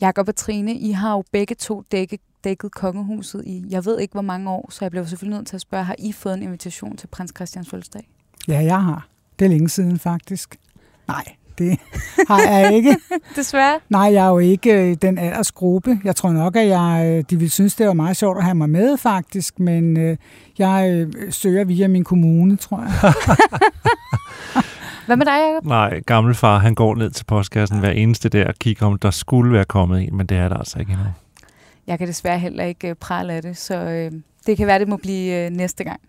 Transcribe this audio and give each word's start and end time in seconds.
Jakob 0.00 0.28
og 0.28 0.36
Trine, 0.36 0.74
I 0.74 0.90
har 0.90 1.12
jo 1.12 1.24
begge 1.32 1.54
to 1.54 1.82
dækket, 1.92 2.20
dækket 2.44 2.72
kongehuset 2.72 3.42
i, 3.46 3.64
jeg 3.70 3.84
ved 3.84 4.00
ikke 4.00 4.12
hvor 4.12 4.22
mange 4.22 4.50
år, 4.50 4.68
så 4.70 4.78
jeg 4.84 4.90
blev 4.90 5.06
selvfølgelig 5.06 5.38
nødt 5.38 5.46
til 5.48 5.56
at 5.56 5.60
spørge, 5.60 5.84
har 5.84 5.96
I 5.98 6.12
fået 6.12 6.34
en 6.34 6.42
invitation 6.42 6.96
til 6.96 7.06
prins 7.06 7.32
Christians 7.36 7.70
fødselsdag? 7.70 8.08
Ja, 8.48 8.58
jeg 8.58 8.82
har. 8.82 9.08
Det 9.38 9.44
er 9.44 9.48
længe 9.48 9.68
siden 9.68 9.98
faktisk. 9.98 10.56
Nej, 11.08 11.24
det 11.58 11.78
har 12.28 12.40
jeg 12.40 12.74
ikke. 12.74 12.96
Desværre. 13.36 13.80
Nej, 13.88 14.12
jeg 14.12 14.24
er 14.26 14.30
jo 14.30 14.38
ikke 14.38 14.90
øh, 14.90 14.96
den 15.02 15.18
aldersgruppe. 15.18 16.00
Jeg 16.04 16.16
tror 16.16 16.32
nok, 16.32 16.56
at 16.56 16.68
jeg, 16.68 17.04
øh, 17.06 17.24
de 17.30 17.36
ville 17.36 17.50
synes, 17.50 17.74
det 17.74 17.86
var 17.86 17.92
meget 17.92 18.16
sjovt 18.16 18.38
at 18.38 18.44
have 18.44 18.54
mig 18.54 18.70
med 18.70 18.96
faktisk, 18.96 19.58
men 19.58 19.96
øh, 19.96 20.16
jeg 20.58 21.06
søger 21.30 21.64
via 21.64 21.88
min 21.88 22.04
kommune, 22.04 22.56
tror 22.56 22.82
jeg. 22.82 23.14
Hvad 25.10 25.16
med 25.16 25.26
dig, 25.26 25.32
Jacob? 25.32 25.64
Nej, 25.64 26.00
gammelfar, 26.00 26.58
han 26.58 26.74
går 26.74 26.94
ned 26.94 27.10
til 27.10 27.24
postkassen 27.24 27.78
hver 27.78 27.90
eneste 27.90 28.28
der 28.28 28.48
og 28.48 28.54
kigger, 28.54 28.86
om 28.86 28.98
der 28.98 29.10
skulle 29.10 29.52
være 29.52 29.64
kommet 29.64 30.02
en, 30.02 30.16
men 30.16 30.26
det 30.26 30.36
er 30.36 30.48
der 30.48 30.56
altså 30.56 30.78
ikke 30.78 30.92
endnu. 30.92 31.06
Jeg 31.86 31.98
kan 31.98 32.08
desværre 32.08 32.38
heller 32.38 32.64
ikke 32.64 32.88
øh, 32.88 32.94
prale 32.94 33.32
af 33.32 33.42
det, 33.42 33.56
så 33.56 33.74
øh, 33.74 34.12
det 34.46 34.56
kan 34.56 34.66
være, 34.66 34.78
det 34.78 34.88
må 34.88 34.96
blive 34.96 35.46
øh, 35.46 35.50
næste 35.50 35.84
gang. 35.84 36.00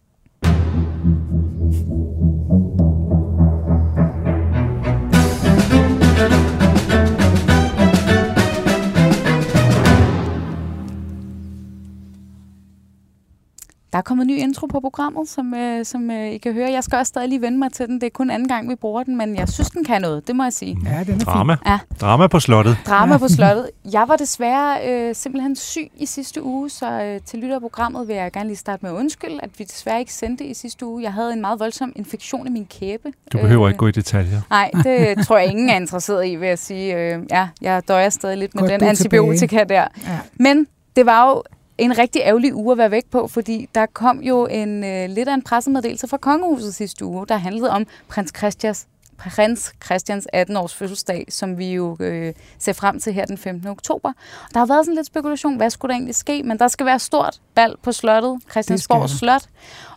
Der 13.94 13.98
er 13.98 14.02
kommet 14.02 14.24
en 14.24 14.28
ny 14.28 14.38
intro 14.38 14.68
på 14.68 14.80
programmet, 14.80 15.30
som, 15.30 15.54
øh, 15.54 15.86
som 15.86 16.12
øh, 16.12 16.32
I 16.32 16.38
kan 16.38 16.54
høre. 16.54 16.72
Jeg 16.72 16.84
skal 16.84 16.98
også 16.98 17.10
stadig 17.10 17.30
lige 17.30 17.42
vende 17.42 17.58
mig 17.60 17.72
til 17.72 17.88
den. 17.88 18.02
Det 18.02 18.08
er 18.08 18.10
kun 18.14 18.30
anden 18.30 18.48
gang, 18.48 18.70
vi 18.70 18.76
bruger 18.76 19.04
den, 19.04 19.18
men 19.18 19.36
jeg 19.36 19.50
synes, 19.50 19.70
den 19.70 19.84
kan 19.84 20.02
noget. 20.02 20.28
Det 20.28 20.36
må 20.36 20.44
jeg 20.44 20.54
sige. 20.54 20.78
Ja, 20.86 21.04
den 21.04 21.22
er 21.22 21.26
Drama. 21.26 21.58
Ja. 21.66 21.80
Drama 22.02 22.28
på 22.28 22.40
slottet. 22.40 22.78
Drama 22.86 23.18
på 23.18 23.28
slottet. 23.28 23.70
Jeg 23.92 24.08
var 24.08 24.16
desværre 24.16 24.90
øh, 24.90 25.16
simpelthen 25.16 25.56
syg 25.56 25.92
i 25.98 26.06
sidste 26.06 26.44
uge, 26.44 26.70
så 26.70 27.02
øh, 27.02 27.20
til 27.26 27.40
lytter 27.40 27.56
af 27.56 27.62
programmet 27.62 28.08
vil 28.08 28.16
jeg 28.16 28.32
gerne 28.32 28.48
lige 28.48 28.58
starte 28.58 28.86
med 28.86 28.92
at 28.92 28.96
undskylde, 28.96 29.40
at 29.44 29.50
vi 29.58 29.64
desværre 29.64 30.00
ikke 30.00 30.14
sendte 30.14 30.46
i 30.46 30.54
sidste 30.54 30.86
uge. 30.86 31.04
Jeg 31.04 31.14
havde 31.14 31.34
en 31.34 31.42
meget 31.42 31.60
voldsom 31.60 31.94
infektion 31.96 32.48
i 32.48 32.50
min 32.50 32.66
kæbe. 32.66 33.12
Du 33.34 33.38
behøver 33.38 33.68
ikke 33.68 33.78
gå 33.78 33.88
i 33.88 33.92
detaljer. 33.92 34.42
Nej, 34.50 34.72
det 34.84 35.28
tror 35.28 35.38
jeg 35.38 35.48
ingen 35.48 35.70
er 35.70 35.76
interesseret 35.76 36.28
i, 36.28 36.36
vil 36.36 36.48
jeg 36.48 36.60
sige. 36.60 36.96
Øh, 36.98 37.20
ja, 37.32 37.48
jeg 37.62 37.88
døjer 37.88 38.10
stadig 38.10 38.38
lidt 38.38 38.56
med 38.56 38.62
Godt, 38.64 38.72
den 38.72 38.84
antibiotika 38.84 39.64
der. 39.64 39.88
Ja. 40.08 40.20
Men 40.36 40.68
det 40.96 41.06
var 41.06 41.30
jo 41.30 41.44
en 41.82 41.98
rigtig 41.98 42.22
ærgerlig 42.22 42.56
uge 42.56 42.72
at 42.72 42.78
være 42.78 42.92
væk 42.92 43.06
på, 43.06 43.28
fordi 43.28 43.70
der 43.76 43.86
kom 43.86 44.20
jo 44.20 44.46
en 44.46 44.84
øh, 44.84 45.10
lidt 45.10 45.30
af 45.30 45.34
en 45.34 45.42
pressemeddelelse 45.42 46.08
fra 46.08 46.18
Kongehuset 46.18 46.76
sidste 46.76 47.06
uge, 47.06 47.28
der 47.28 47.36
handlede 47.36 47.70
om 47.70 47.86
prins 48.08 48.34
Christians, 48.38 48.88
prins 49.18 49.74
Christians 49.86 50.28
18-års 50.36 50.76
fødselsdag, 50.76 51.26
som 51.30 51.58
vi 51.58 51.74
jo 51.74 51.98
øh, 52.00 52.34
ser 52.60 52.74
frem 52.74 53.00
til 53.00 53.14
her 53.14 53.26
den 53.26 53.38
15. 53.38 53.68
oktober. 53.68 54.14
Der 54.54 54.60
har 54.60 54.66
været 54.66 54.86
sådan 54.86 54.96
lidt 54.96 55.08
spekulation, 55.08 55.58
hvad 55.58 55.70
skulle 55.70 55.90
der 55.90 55.96
egentlig 55.96 56.16
ske, 56.16 56.44
men 56.44 56.60
der 56.60 56.68
skal 56.68 56.86
være 56.86 57.00
stort 57.00 57.42
bal 57.56 57.76
på 57.84 57.92
slottet, 57.92 58.42
Christiansborg. 58.52 59.10
Slot, 59.10 59.44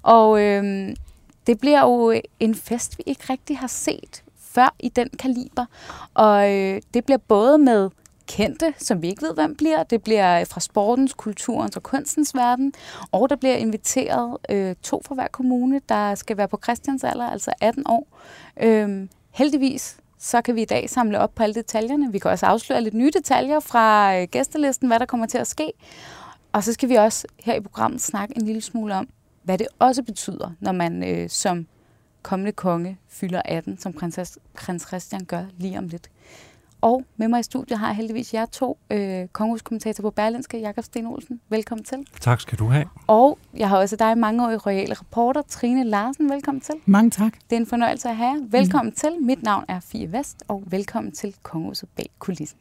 og 0.03 0.41
øh, 0.41 0.97
det 1.47 1.61
bliver 1.61 1.81
jo 1.81 2.21
en 2.41 2.55
fest, 2.55 2.99
vi 2.99 3.03
ikke 3.07 3.25
rigtig 3.31 3.59
har 3.59 3.67
set 3.67 4.23
før 4.41 4.75
i 4.81 4.89
den 4.89 5.09
kaliber, 5.19 5.65
og 6.15 6.53
øh, 6.53 6.81
det 6.95 7.05
bliver 7.05 7.19
både 7.19 7.59
med 7.59 7.91
kendte, 8.27 8.75
som 8.79 9.03
vi 9.03 9.09
ikke 9.09 9.23
ved, 9.23 9.35
hvem 9.35 9.55
bliver. 9.55 9.83
Det 9.83 10.03
bliver 10.03 10.45
fra 10.45 10.61
sportens, 10.61 11.15
kulturens 11.15 11.77
og 11.77 11.83
kunstens 11.83 12.35
verden. 12.35 12.73
Og 13.13 13.31
der 13.31 13.37
bliver 13.37 13.57
inviteret 13.57 14.37
øh, 14.49 14.75
to 14.83 15.03
fra 15.07 15.15
hver 15.15 15.29
kommune, 15.29 15.81
der 15.89 16.15
skal 16.15 16.37
være 16.37 16.49
på 16.49 16.59
Christians 16.63 17.05
alder, 17.05 17.31
altså 17.31 17.53
18 17.61 17.83
år. 17.87 18.09
Øhm, 18.63 19.09
heldigvis 19.31 19.97
så 20.19 20.43
kan 20.43 20.55
vi 20.55 20.63
i 20.63 20.65
dag 20.65 20.91
samle 20.91 21.19
op 21.19 21.35
på 21.35 21.43
alle 21.43 21.55
detaljerne. 21.55 22.13
Vi 22.13 22.19
kan 22.19 22.31
også 22.31 22.47
afsløre 22.47 22.81
lidt 22.81 22.95
nye 22.95 23.11
detaljer 23.11 23.61
fra 23.61 24.17
øh, 24.21 24.29
gæstelisten, 24.31 24.89
hvad 24.89 24.99
der 24.99 25.07
kommer 25.07 25.27
til 25.27 25.39
at 25.39 25.47
ske. 25.47 25.73
Og 26.53 26.65
så 26.65 26.73
skal 26.73 26.89
vi 26.89 26.95
også 26.95 27.27
her 27.45 27.55
i 27.55 27.61
programmet 27.61 28.01
snakke 28.01 28.37
en 28.37 28.43
lille 28.43 28.61
smule 28.61 28.95
om, 28.95 29.09
hvad 29.43 29.59
det 29.59 29.67
også 29.79 30.03
betyder, 30.03 30.51
når 30.61 30.73
man 30.73 31.05
øh, 31.05 31.31
som 31.31 31.67
kommende 32.23 32.53
konge 32.53 32.99
fylder 33.09 33.43
18, 33.45 33.79
som 33.79 33.93
prins, 33.93 34.39
prins 34.55 34.83
Christian 34.87 35.25
gør 35.25 35.45
lige 35.59 35.79
om 35.79 35.89
lidt. 35.89 36.11
Og 36.85 37.05
med 37.17 37.29
mig 37.29 37.41
i 37.41 37.43
studiet 37.43 37.79
har 37.79 37.87
jeg 37.87 37.97
heldigvis 37.97 38.35
jer 38.35 38.47
to, 38.47 38.79
øh, 38.91 39.29
kongehuskommentator 39.29 40.03
på 40.03 40.11
Berlinske, 40.11 40.59
Jakob 40.61 40.85
Sten 40.85 41.07
Olsen. 41.07 41.41
Velkommen 41.49 41.85
til. 41.85 42.07
Tak 42.21 42.41
skal 42.41 42.59
du 42.59 42.69
have. 42.69 42.85
Og 43.07 43.39
jeg 43.57 43.69
har 43.69 43.79
også 43.79 43.97
dig, 43.97 44.19
mangeårig 44.19 44.67
royale 44.67 44.95
reporter, 44.95 45.43
Trine 45.43 45.85
Larsen. 45.85 46.31
Velkommen 46.31 46.61
til. 46.61 46.75
Mange 46.87 47.11
tak. 47.11 47.33
Det 47.51 47.57
er 47.57 47.61
en 47.61 47.67
fornøjelse 47.67 48.09
at 48.09 48.17
have 48.17 48.31
jer. 48.31 48.47
Velkommen 48.51 48.91
mm. 48.91 48.95
til. 48.97 49.11
Mit 49.23 49.43
navn 49.43 49.65
er 49.69 49.81
Fie 49.81 50.13
Vest, 50.13 50.43
og 50.49 50.63
velkommen 50.67 51.13
til 51.13 51.35
Kongehuset 51.43 51.89
bag 51.97 52.11
kulissen. 52.19 52.59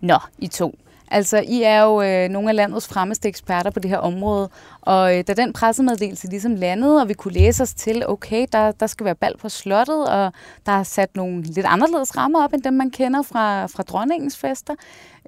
Nå, 0.00 0.18
I 0.38 0.48
to. 0.48 0.74
Altså, 1.10 1.44
I 1.48 1.62
er 1.62 1.82
jo 1.82 2.02
øh, 2.02 2.28
nogle 2.28 2.48
af 2.48 2.56
landets 2.56 2.88
fremmeste 2.88 3.28
eksperter 3.28 3.70
på 3.70 3.80
det 3.80 3.90
her 3.90 3.98
område, 3.98 4.48
og 4.80 5.18
øh, 5.18 5.24
da 5.28 5.32
den 5.32 5.52
pressemeddelelse 5.52 6.28
ligesom 6.28 6.54
landede, 6.54 7.02
og 7.02 7.08
vi 7.08 7.14
kunne 7.14 7.34
læse 7.34 7.62
os 7.62 7.74
til, 7.74 8.02
okay, 8.08 8.46
der, 8.52 8.72
der 8.72 8.86
skal 8.86 9.04
være 9.04 9.14
bal 9.14 9.36
på 9.40 9.48
slottet, 9.48 10.08
og 10.08 10.32
der 10.66 10.72
er 10.72 10.82
sat 10.82 11.16
nogle 11.16 11.42
lidt 11.42 11.66
anderledes 11.66 12.16
rammer 12.16 12.44
op, 12.44 12.52
end 12.52 12.62
dem 12.62 12.74
man 12.74 12.90
kender 12.90 13.22
fra, 13.22 13.66
fra 13.66 13.82
dronningens 13.82 14.38
fester. 14.38 14.74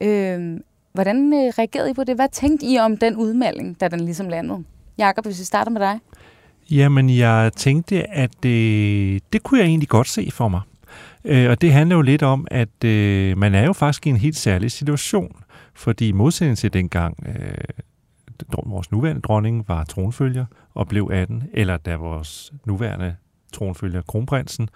Øh, 0.03 0.61
hvordan 0.93 1.33
øh, 1.33 1.53
reagerede 1.59 1.91
I 1.91 1.95
på 1.95 2.05
det? 2.05 2.15
Hvad 2.15 2.29
tænkte 2.33 2.67
I 2.67 2.79
om 2.79 2.97
den 2.97 3.17
udmelding, 3.17 3.81
da 3.81 3.89
den 3.89 4.01
ligesom 4.01 4.29
landede? 4.29 4.65
Jakob, 4.99 5.25
hvis 5.25 5.39
vi 5.39 5.45
starter 5.45 5.71
med 5.71 5.81
dig. 5.81 5.99
Jamen, 6.71 7.11
jeg 7.11 7.51
tænkte, 7.57 8.11
at 8.11 8.45
øh, 8.45 9.21
det 9.33 9.43
kunne 9.43 9.61
jeg 9.61 9.67
egentlig 9.67 9.89
godt 9.89 10.09
se 10.09 10.31
for 10.33 10.49
mig. 10.49 10.61
Øh, 11.25 11.51
og 11.51 11.61
det 11.61 11.73
handler 11.73 11.97
jo 11.97 12.03
lidt 12.03 12.23
om, 12.23 12.47
at 12.51 12.85
øh, 12.85 13.39
man 13.39 13.55
er 13.55 13.65
jo 13.65 13.73
faktisk 13.73 14.07
i 14.07 14.11
en 14.11 14.17
helt 14.17 14.37
særlig 14.37 14.71
situation. 14.71 15.37
Fordi 15.75 16.09
i 16.09 16.13
modsætning 16.13 16.59
til 16.59 16.73
dengang 16.73 17.27
øh, 17.27 17.55
vores 18.67 18.93
nuværende 18.93 19.21
dronning 19.21 19.69
var 19.69 19.85
tronfølger 19.85 20.47
og 20.75 20.89
blev 20.89 21.11
18, 21.13 21.43
eller 21.53 21.77
da 21.77 21.97
vores 21.97 22.53
nuværende 22.67 23.17
tronfølger, 23.53 24.03
kronprinsen, 24.03 24.69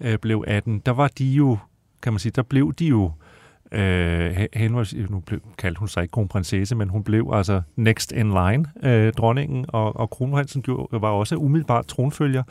øh, 0.00 0.18
blev 0.18 0.44
18, 0.46 0.78
der 0.78 0.92
var 0.92 1.08
de 1.08 1.24
jo, 1.24 1.58
kan 2.02 2.12
man 2.12 2.20
sige, 2.20 2.32
der 2.36 2.42
blev 2.42 2.74
de 2.74 2.86
jo 2.86 3.12
Øh, 3.72 4.46
henholds, 4.52 4.94
nu 5.10 5.20
blev, 5.20 5.40
kaldte 5.58 5.78
hun 5.78 5.88
sig 5.88 6.02
ikke 6.02 6.12
kronprinsesse, 6.12 6.74
men 6.74 6.88
hun 6.88 7.04
blev 7.04 7.30
altså 7.32 7.62
next 7.76 8.12
in 8.12 8.28
line, 8.28 8.64
øh, 8.82 9.12
dronningen, 9.12 9.64
og, 9.68 9.96
og 9.96 10.10
kronprinsen 10.10 10.64
var 10.92 11.08
også 11.08 11.36
umiddelbart 11.36 11.86
tronfølger. 11.86 12.42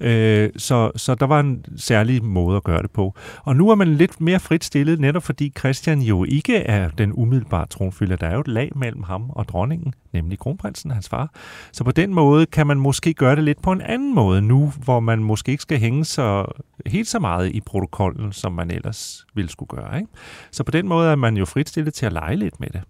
Øh, 0.00 0.50
så, 0.56 0.90
så 0.96 1.14
der 1.14 1.26
var 1.26 1.40
en 1.40 1.64
særlig 1.76 2.24
måde 2.24 2.56
at 2.56 2.64
gøre 2.64 2.82
det 2.82 2.90
på. 2.90 3.14
Og 3.44 3.56
nu 3.56 3.70
er 3.70 3.74
man 3.74 3.94
lidt 3.94 4.20
mere 4.20 4.40
frit 4.40 4.64
stillet, 4.64 5.00
netop 5.00 5.22
fordi 5.22 5.52
Christian 5.58 6.00
jo 6.00 6.24
ikke 6.24 6.56
er 6.56 6.88
den 6.88 7.12
umiddelbare 7.14 7.66
tronfølger. 7.66 8.16
Der 8.16 8.26
er 8.26 8.34
jo 8.34 8.40
et 8.40 8.48
lag 8.48 8.72
mellem 8.76 9.02
ham 9.02 9.30
og 9.30 9.48
dronningen, 9.48 9.94
nemlig 10.12 10.38
kronprinsen, 10.38 10.90
hans 10.90 11.08
far. 11.08 11.30
Så 11.72 11.84
på 11.84 11.90
den 11.90 12.14
måde 12.14 12.46
kan 12.46 12.66
man 12.66 12.78
måske 12.78 13.14
gøre 13.14 13.36
det 13.36 13.44
lidt 13.44 13.62
på 13.62 13.72
en 13.72 13.80
anden 13.80 14.14
måde 14.14 14.42
nu, 14.42 14.72
hvor 14.84 15.00
man 15.00 15.18
måske 15.18 15.52
ikke 15.52 15.62
skal 15.62 15.78
hænge 15.78 16.04
så 16.04 16.44
helt 16.86 17.08
så 17.08 17.18
meget 17.18 17.50
i 17.50 17.60
protokollen, 17.60 18.32
som 18.32 18.52
man 18.52 18.70
ellers 18.70 19.26
ville 19.34 19.50
skulle 19.50 19.68
gøre. 19.68 19.96
Ikke? 19.96 20.08
Så 20.50 20.63
på 20.64 20.70
den 20.70 20.88
måde 20.88 21.10
er 21.10 21.16
man 21.16 21.36
jo 21.36 21.44
fritstillet 21.44 21.94
til 21.94 22.06
at 22.06 22.12
lege 22.12 22.36
lidt 22.36 22.60
med 22.60 22.68
det. 22.68 22.82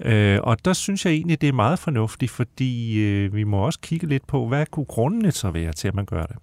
Øh, 0.00 0.40
og 0.42 0.64
der 0.64 0.72
synes 0.72 1.06
jeg 1.06 1.12
egentlig, 1.12 1.40
det 1.40 1.48
er 1.48 1.52
meget 1.52 1.78
fornuftigt, 1.78 2.30
fordi 2.30 2.98
øh, 3.04 3.34
vi 3.34 3.44
må 3.44 3.58
også 3.58 3.78
kigge 3.82 4.06
lidt 4.06 4.26
på, 4.26 4.48
hvad 4.48 4.66
kunne 4.66 4.86
grundene 4.86 5.32
så 5.32 5.50
være 5.50 5.72
til, 5.72 5.88
at 5.88 5.94
man 5.94 6.04
gør 6.04 6.26
det. 6.26 6.36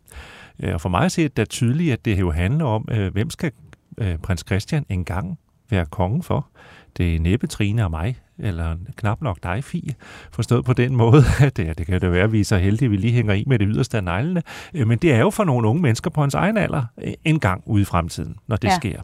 Øh, 0.60 0.74
og 0.74 0.82
for 0.82 0.90
mig 0.90 1.12
ser 1.12 1.24
det 1.24 1.38
da 1.38 1.46
tydeligt, 1.46 1.94
at 1.94 2.06
det 2.06 2.20
jo 2.20 2.32
handler 2.32 2.66
om, 2.66 2.88
øh, 2.92 3.14
hvem 3.14 3.30
skal 3.30 3.52
øh, 3.98 4.18
prins 4.18 4.44
Christian 4.48 4.86
engang 4.90 5.40
være 5.70 5.86
konge 5.86 6.24
for? 6.24 6.48
Det 6.98 7.16
er 7.16 7.20
næppe 7.20 7.48
Trine 7.48 7.84
og 7.84 7.92
mig, 7.92 8.18
eller 8.40 8.76
knap 8.96 9.22
nok 9.22 9.38
dig, 9.44 9.64
Fie, 9.64 9.94
forstået 10.32 10.66
på 10.66 10.74
den 10.74 10.96
måde, 10.96 11.24
at 11.46 11.58
det, 11.58 11.78
det 11.78 11.86
kan 11.86 12.02
da 12.02 12.08
være, 12.08 12.24
at 12.24 12.32
vi 12.32 12.40
er 12.40 12.46
så 12.46 12.58
heldige, 12.58 12.88
at 12.88 12.92
vi 12.92 12.98
lige 12.98 13.14
hænger 13.14 13.34
i 13.34 13.44
med 13.48 13.60
det 13.60 13.68
yderste 13.72 13.98
af 13.98 14.04
neglene, 14.04 14.44
øh, 14.74 14.88
men 14.88 14.98
det 14.98 15.14
er 15.14 15.20
jo 15.20 15.30
for 15.30 15.44
nogle 15.44 15.68
unge 15.68 15.82
mennesker 15.82 16.10
på 16.10 16.22
hans 16.22 16.34
egen 16.34 16.58
alder 16.58 16.84
øh, 17.04 17.14
en 17.26 17.40
gang 17.40 17.64
ude 17.66 17.82
i 17.82 17.86
fremtiden, 17.86 18.36
når 18.48 18.56
det 18.56 18.68
ja. 18.68 18.76
sker. 18.76 19.02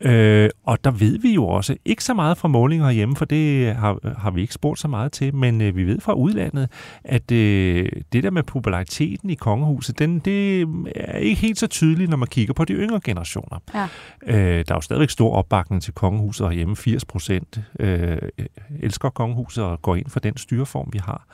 Øh, 0.00 0.50
og 0.64 0.84
der 0.84 0.90
ved 0.90 1.18
vi 1.18 1.34
jo 1.34 1.46
også, 1.46 1.76
ikke 1.84 2.04
så 2.04 2.14
meget 2.14 2.38
fra 2.38 2.48
målinger 2.48 2.90
hjemme, 2.90 3.16
for 3.16 3.24
det 3.24 3.74
har, 3.74 4.14
har 4.18 4.30
vi 4.30 4.40
ikke 4.40 4.54
spurgt 4.54 4.80
så 4.80 4.88
meget 4.88 5.12
til, 5.12 5.34
men 5.34 5.60
øh, 5.60 5.76
vi 5.76 5.84
ved 5.84 6.00
fra 6.00 6.12
udlandet, 6.12 6.68
at 7.04 7.32
øh, 7.32 7.88
det 8.12 8.22
der 8.22 8.30
med 8.30 8.42
populariteten 8.42 9.30
i 9.30 9.34
kongehuset, 9.34 9.98
den, 9.98 10.18
det 10.18 10.62
er 10.94 11.18
ikke 11.18 11.40
helt 11.40 11.58
så 11.58 11.66
tydeligt, 11.66 12.10
når 12.10 12.16
man 12.16 12.28
kigger 12.28 12.54
på 12.54 12.64
de 12.64 12.72
yngre 12.72 13.00
generationer. 13.04 13.58
Ja. 13.74 13.88
Øh, 14.26 14.64
der 14.68 14.72
er 14.72 14.76
jo 14.76 14.80
stadigvæk 14.80 15.10
stor 15.10 15.34
opbakning 15.34 15.82
til 15.82 15.94
kongehuset 15.94 16.54
hjemme. 16.54 16.76
80 16.76 17.04
procent 17.04 17.60
øh, 17.80 18.18
elsker 18.80 19.10
kongehuset 19.10 19.64
og 19.64 19.82
går 19.82 19.96
ind 19.96 20.06
for 20.08 20.20
den 20.20 20.36
styreform, 20.36 20.88
vi 20.92 20.98
har 20.98 21.26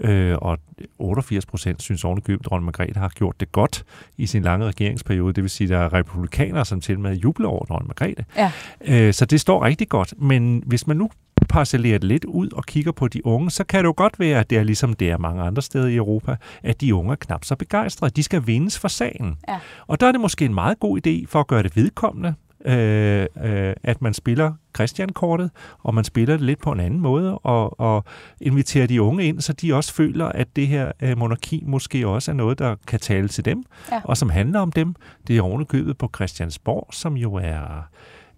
øh, 0.00 0.36
og 0.42 0.58
88 0.98 1.46
procent 1.46 1.82
synes 1.82 2.04
ovenikøbet, 2.04 2.40
at 2.40 2.50
dronning 2.50 2.64
Margrethe 2.64 3.00
har 3.00 3.08
gjort 3.08 3.40
det 3.40 3.52
godt 3.52 3.84
i 4.18 4.26
sin 4.26 4.42
lange 4.42 4.66
regeringsperiode. 4.66 5.32
Det 5.32 5.42
vil 5.42 5.50
sige, 5.50 5.64
at 5.64 5.70
der 5.70 5.78
er 5.78 5.92
republikanere, 5.92 6.64
som 6.64 6.80
til 6.80 6.98
med 6.98 7.16
jubler 7.16 7.48
over 7.48 7.64
dronning 7.64 7.88
Margrethe. 7.88 8.24
Ja. 8.36 8.52
Øh, 8.84 9.14
så 9.14 9.24
det 9.24 9.40
står 9.40 9.64
rigtig 9.64 9.88
godt. 9.88 10.14
Men 10.18 10.62
hvis 10.66 10.86
man 10.86 10.96
nu 10.96 11.10
parcellerer 11.48 11.98
det 11.98 12.08
lidt 12.08 12.24
ud 12.24 12.52
og 12.52 12.64
kigger 12.64 12.92
på 12.92 13.08
de 13.08 13.26
unge, 13.26 13.50
så 13.50 13.64
kan 13.64 13.78
det 13.78 13.84
jo 13.84 13.94
godt 13.96 14.20
være, 14.20 14.40
at 14.40 14.50
det 14.50 14.58
er 14.58 14.62
ligesom 14.62 14.94
det 14.94 15.10
er 15.10 15.18
mange 15.18 15.42
andre 15.42 15.62
steder 15.62 15.86
i 15.86 15.96
Europa, 15.96 16.36
at 16.62 16.80
de 16.80 16.94
unge 16.94 17.12
er 17.12 17.16
knap 17.16 17.44
så 17.44 17.56
begejstrede. 17.56 18.12
De 18.16 18.22
skal 18.22 18.46
vindes 18.46 18.78
for 18.78 18.88
sagen. 18.88 19.36
Ja. 19.48 19.58
Og 19.86 20.00
der 20.00 20.06
er 20.06 20.12
det 20.12 20.20
måske 20.20 20.44
en 20.44 20.54
meget 20.54 20.80
god 20.80 21.06
idé 21.06 21.26
for 21.28 21.40
at 21.40 21.46
gøre 21.46 21.62
det 21.62 21.76
vedkommende, 21.76 22.34
øh, 22.64 23.26
øh, 23.44 23.74
at 23.84 24.02
man 24.02 24.14
spiller 24.14 24.52
Christian-kortet, 24.76 25.50
og 25.78 25.94
man 25.94 26.04
spiller 26.04 26.36
det 26.36 26.46
lidt 26.46 26.58
på 26.62 26.72
en 26.72 26.80
anden 26.80 27.00
måde, 27.00 27.38
og, 27.38 27.80
og 27.80 28.04
inviterer 28.40 28.86
de 28.86 29.02
unge 29.02 29.24
ind, 29.24 29.40
så 29.40 29.52
de 29.52 29.74
også 29.74 29.94
føler, 29.94 30.26
at 30.26 30.56
det 30.56 30.66
her 30.66 30.92
øh, 31.02 31.18
monarki 31.18 31.62
måske 31.66 32.06
også 32.08 32.30
er 32.30 32.34
noget, 32.34 32.58
der 32.58 32.76
kan 32.86 33.00
tale 33.00 33.28
til 33.28 33.44
dem, 33.44 33.64
Ja. 33.92 34.00
og 34.04 34.16
som 34.16 34.30
handler 34.30 34.60
om 34.60 34.72
dem. 34.72 34.94
Det 35.26 35.36
er 35.38 35.42
ovenikøbet 35.42 35.98
på 35.98 36.10
Christiansborg, 36.14 36.86
som 36.92 37.16
jo 37.16 37.34
er 37.34 37.88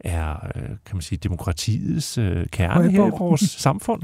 er, 0.04 0.50
øh, 0.56 0.62
kan 0.62 0.94
man 0.94 1.02
sige, 1.02 1.18
demokratiets 1.18 2.18
øh, 2.18 2.46
kerne 2.52 2.90
her 2.90 3.06
i 3.06 3.10
vores 3.18 3.40
samfund. 3.66 4.02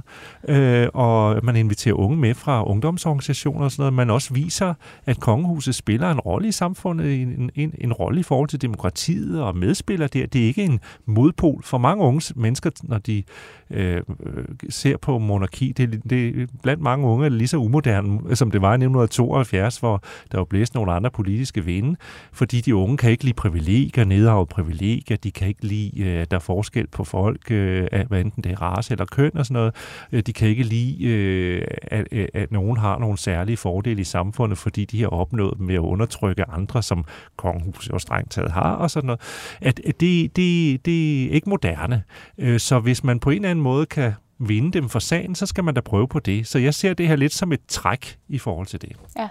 Øh, 0.49 0.89
og 0.95 1.45
man 1.45 1.57
inviterer 1.57 1.95
unge 1.95 2.17
med 2.17 2.35
fra 2.35 2.65
ungdomsorganisationer 2.65 3.65
og 3.65 3.73
sådan 3.73 3.83
noget. 3.83 3.95
Man 3.95 4.11
også 4.11 4.35
viser, 4.35 4.75
at 5.07 5.21
kongehuset 5.21 5.75
spiller 5.75 6.11
en 6.11 6.21
rolle 6.21 6.49
i 6.49 6.53
samfundet, 6.53 7.23
en, 7.23 7.51
en, 7.55 7.75
en 7.79 7.93
rolle 7.93 8.21
i 8.21 8.23
forhold 8.23 8.49
til 8.49 8.63
demokratiet 8.63 9.43
og 9.43 9.57
medspiller 9.57 10.07
der. 10.07 10.27
Det 10.27 10.43
er 10.43 10.47
ikke 10.47 10.65
en 10.65 10.81
modpol 11.07 11.63
for 11.63 11.79
mange 11.79 12.05
unge 12.05 12.35
mennesker, 12.37 12.71
når 12.83 12.99
de 12.99 13.23
øh, 13.71 13.97
øh, 13.97 14.45
ser 14.69 14.97
på 14.97 15.19
monarki. 15.19 15.73
Det, 15.73 16.11
det, 16.11 16.51
blandt 16.63 16.83
mange 16.83 17.07
unge 17.07 17.25
er 17.25 17.29
det 17.29 17.39
lige 17.39 17.49
så 17.49 17.57
umoderne, 17.57 18.37
som 18.37 18.51
det 18.51 18.63
var 18.63 18.71
i 18.71 18.75
1972, 18.75 19.79
hvor 19.79 20.03
der 20.33 20.39
var 20.39 20.45
blæst 20.45 20.75
nogle 20.75 20.93
andre 20.93 21.11
politiske 21.11 21.65
vinde, 21.65 21.97
fordi 22.33 22.61
de 22.61 22.75
unge 22.75 22.97
kan 22.97 23.11
ikke 23.11 23.25
lide 23.25 23.35
privilegier, 23.35 24.05
nedarvede 24.05 24.47
privilegier, 24.47 25.17
de 25.17 25.31
kan 25.31 25.49
ikke 25.49 25.67
lide, 25.67 25.88
øh, 25.97 26.27
der 26.31 26.37
er 26.37 26.41
forskel 26.41 26.87
på 26.87 27.05
folk, 27.05 27.51
øh, 27.51 27.87
af- 27.93 28.07
hvad 28.07 28.21
enten 28.21 28.45
det 28.45 28.53
er 28.53 28.63
race 28.63 28.93
eller 28.93 29.05
køn 29.05 29.31
og 29.37 29.47
sådan 29.47 29.53
noget. 29.55 29.75
Øh, 30.13 30.23
De 30.23 30.33
kan 30.33 30.49
ikke 30.49 30.63
lide, 30.63 31.05
øh, 31.05 31.63
at, 31.83 32.07
at- 32.13 32.31
at 32.35 32.53
nogen 32.53 32.77
har 32.77 32.99
nogle 32.99 33.19
særlige 33.19 33.57
fordele 33.57 34.01
i 34.01 34.05
samfundet, 34.05 34.59
fordi 34.59 34.85
de 34.85 35.01
har 35.01 35.09
opnået 35.09 35.55
dem 35.59 35.69
ved 35.69 35.75
at 35.75 35.79
undertrykke 35.81 36.45
andre, 36.51 36.83
som 36.83 37.05
kongehuset 37.37 37.93
jo 37.93 37.99
strengt 37.99 38.31
taget 38.31 38.53
har 38.53 38.75
og 38.75 38.91
sådan 38.91 39.07
noget. 39.07 39.21
At, 39.61 39.81
at 39.87 40.01
det, 40.01 40.37
det, 40.37 40.85
det 40.87 41.25
er 41.25 41.31
ikke 41.31 41.49
moderne. 41.51 42.03
Øh, 42.39 42.61
Så 42.61 42.79
hvis 42.79 43.05
man 43.05 43.21
på 43.21 43.31
en 43.31 43.37
eller 43.37 43.51
anden 43.51 43.63
måde 43.63 43.87
kan 43.87 44.13
vinde 44.41 44.73
dem 44.73 44.89
for 44.89 44.99
sagen, 44.99 45.35
så 45.35 45.47
skal 45.47 45.65
man 45.65 45.75
da 45.75 45.81
prøve 45.81 46.09
på 46.09 46.19
det. 46.19 46.47
Så 46.47 46.59
jeg 46.59 46.75
ser 46.75 46.95
det 46.95 47.09
her 47.09 47.17
lidt 47.17 47.33
som 47.35 47.53
et 47.53 47.61
træk 47.69 48.17
i 48.29 48.39
forhold 48.39 48.67
til 48.67 48.81
det. 48.83 48.93
Ja. 49.19 49.29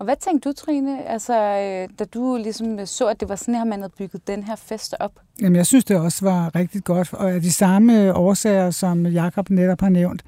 Og 0.00 0.04
hvad 0.04 0.16
tænkte 0.20 0.48
du, 0.48 0.52
Trine, 0.52 1.08
altså, 1.08 1.34
øh, 1.34 1.88
da 1.98 2.04
du 2.04 2.36
ligesom 2.42 2.78
øh, 2.78 2.86
så, 2.86 3.06
at 3.06 3.20
det 3.20 3.28
var 3.28 3.36
sådan 3.36 3.54
her, 3.54 3.64
man 3.64 3.80
havde 3.80 3.92
bygget 3.98 4.26
den 4.26 4.42
her 4.42 4.56
fest 4.56 4.94
op? 5.00 5.12
Jamen, 5.40 5.56
jeg 5.56 5.66
synes, 5.66 5.84
det 5.84 5.96
også 5.96 6.24
var 6.24 6.54
rigtig 6.54 6.84
godt, 6.84 7.12
og 7.12 7.32
af 7.32 7.40
de 7.40 7.52
samme 7.52 8.04
øh, 8.04 8.18
årsager, 8.18 8.70
som 8.70 9.06
Jakob 9.06 9.50
netop 9.50 9.80
har 9.80 9.88
nævnt, 9.88 10.22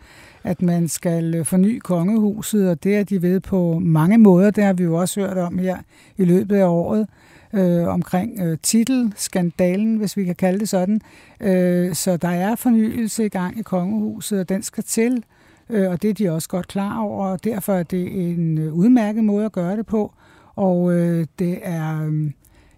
at 0.44 0.62
man 0.62 0.88
skal 0.88 1.44
forny 1.44 1.78
kongehuset, 1.78 2.70
og 2.70 2.84
det 2.84 2.96
er 2.96 3.04
de 3.04 3.22
ved 3.22 3.40
på 3.40 3.78
mange 3.78 4.18
måder. 4.18 4.50
Det 4.50 4.64
har 4.64 4.72
vi 4.72 4.82
jo 4.82 5.00
også 5.00 5.20
hørt 5.20 5.38
om 5.38 5.58
her 5.58 5.76
i 6.16 6.24
løbet 6.24 6.56
af 6.56 6.66
året, 6.66 7.08
øh, 7.52 7.88
omkring 7.88 8.40
øh, 8.40 8.58
titelskandalen, 8.62 9.96
hvis 9.96 10.16
vi 10.16 10.24
kan 10.24 10.34
kalde 10.34 10.58
det 10.60 10.68
sådan. 10.68 11.00
Øh, 11.40 11.94
så 11.94 12.16
der 12.16 12.28
er 12.28 12.54
fornyelse 12.54 13.24
i 13.24 13.28
gang 13.28 13.58
i 13.58 13.62
kongehuset, 13.62 14.40
og 14.40 14.48
den 14.48 14.62
skal 14.62 14.84
til, 14.84 15.12
øh, 15.12 15.22
Øh, 15.70 15.90
og 15.90 16.02
det 16.02 16.10
er 16.10 16.14
de 16.14 16.30
også 16.30 16.48
godt 16.48 16.68
klar 16.68 16.98
over, 16.98 17.26
og 17.26 17.44
derfor 17.44 17.72
er 17.72 17.82
det 17.82 18.30
en 18.30 18.58
øh, 18.58 18.74
udmærket 18.74 19.24
måde 19.24 19.44
at 19.44 19.52
gøre 19.52 19.76
det 19.76 19.86
på. 19.86 20.12
Og 20.56 20.92
øh, 20.92 21.26
det 21.38 21.58
er... 21.62 22.06
Øh, 22.06 22.30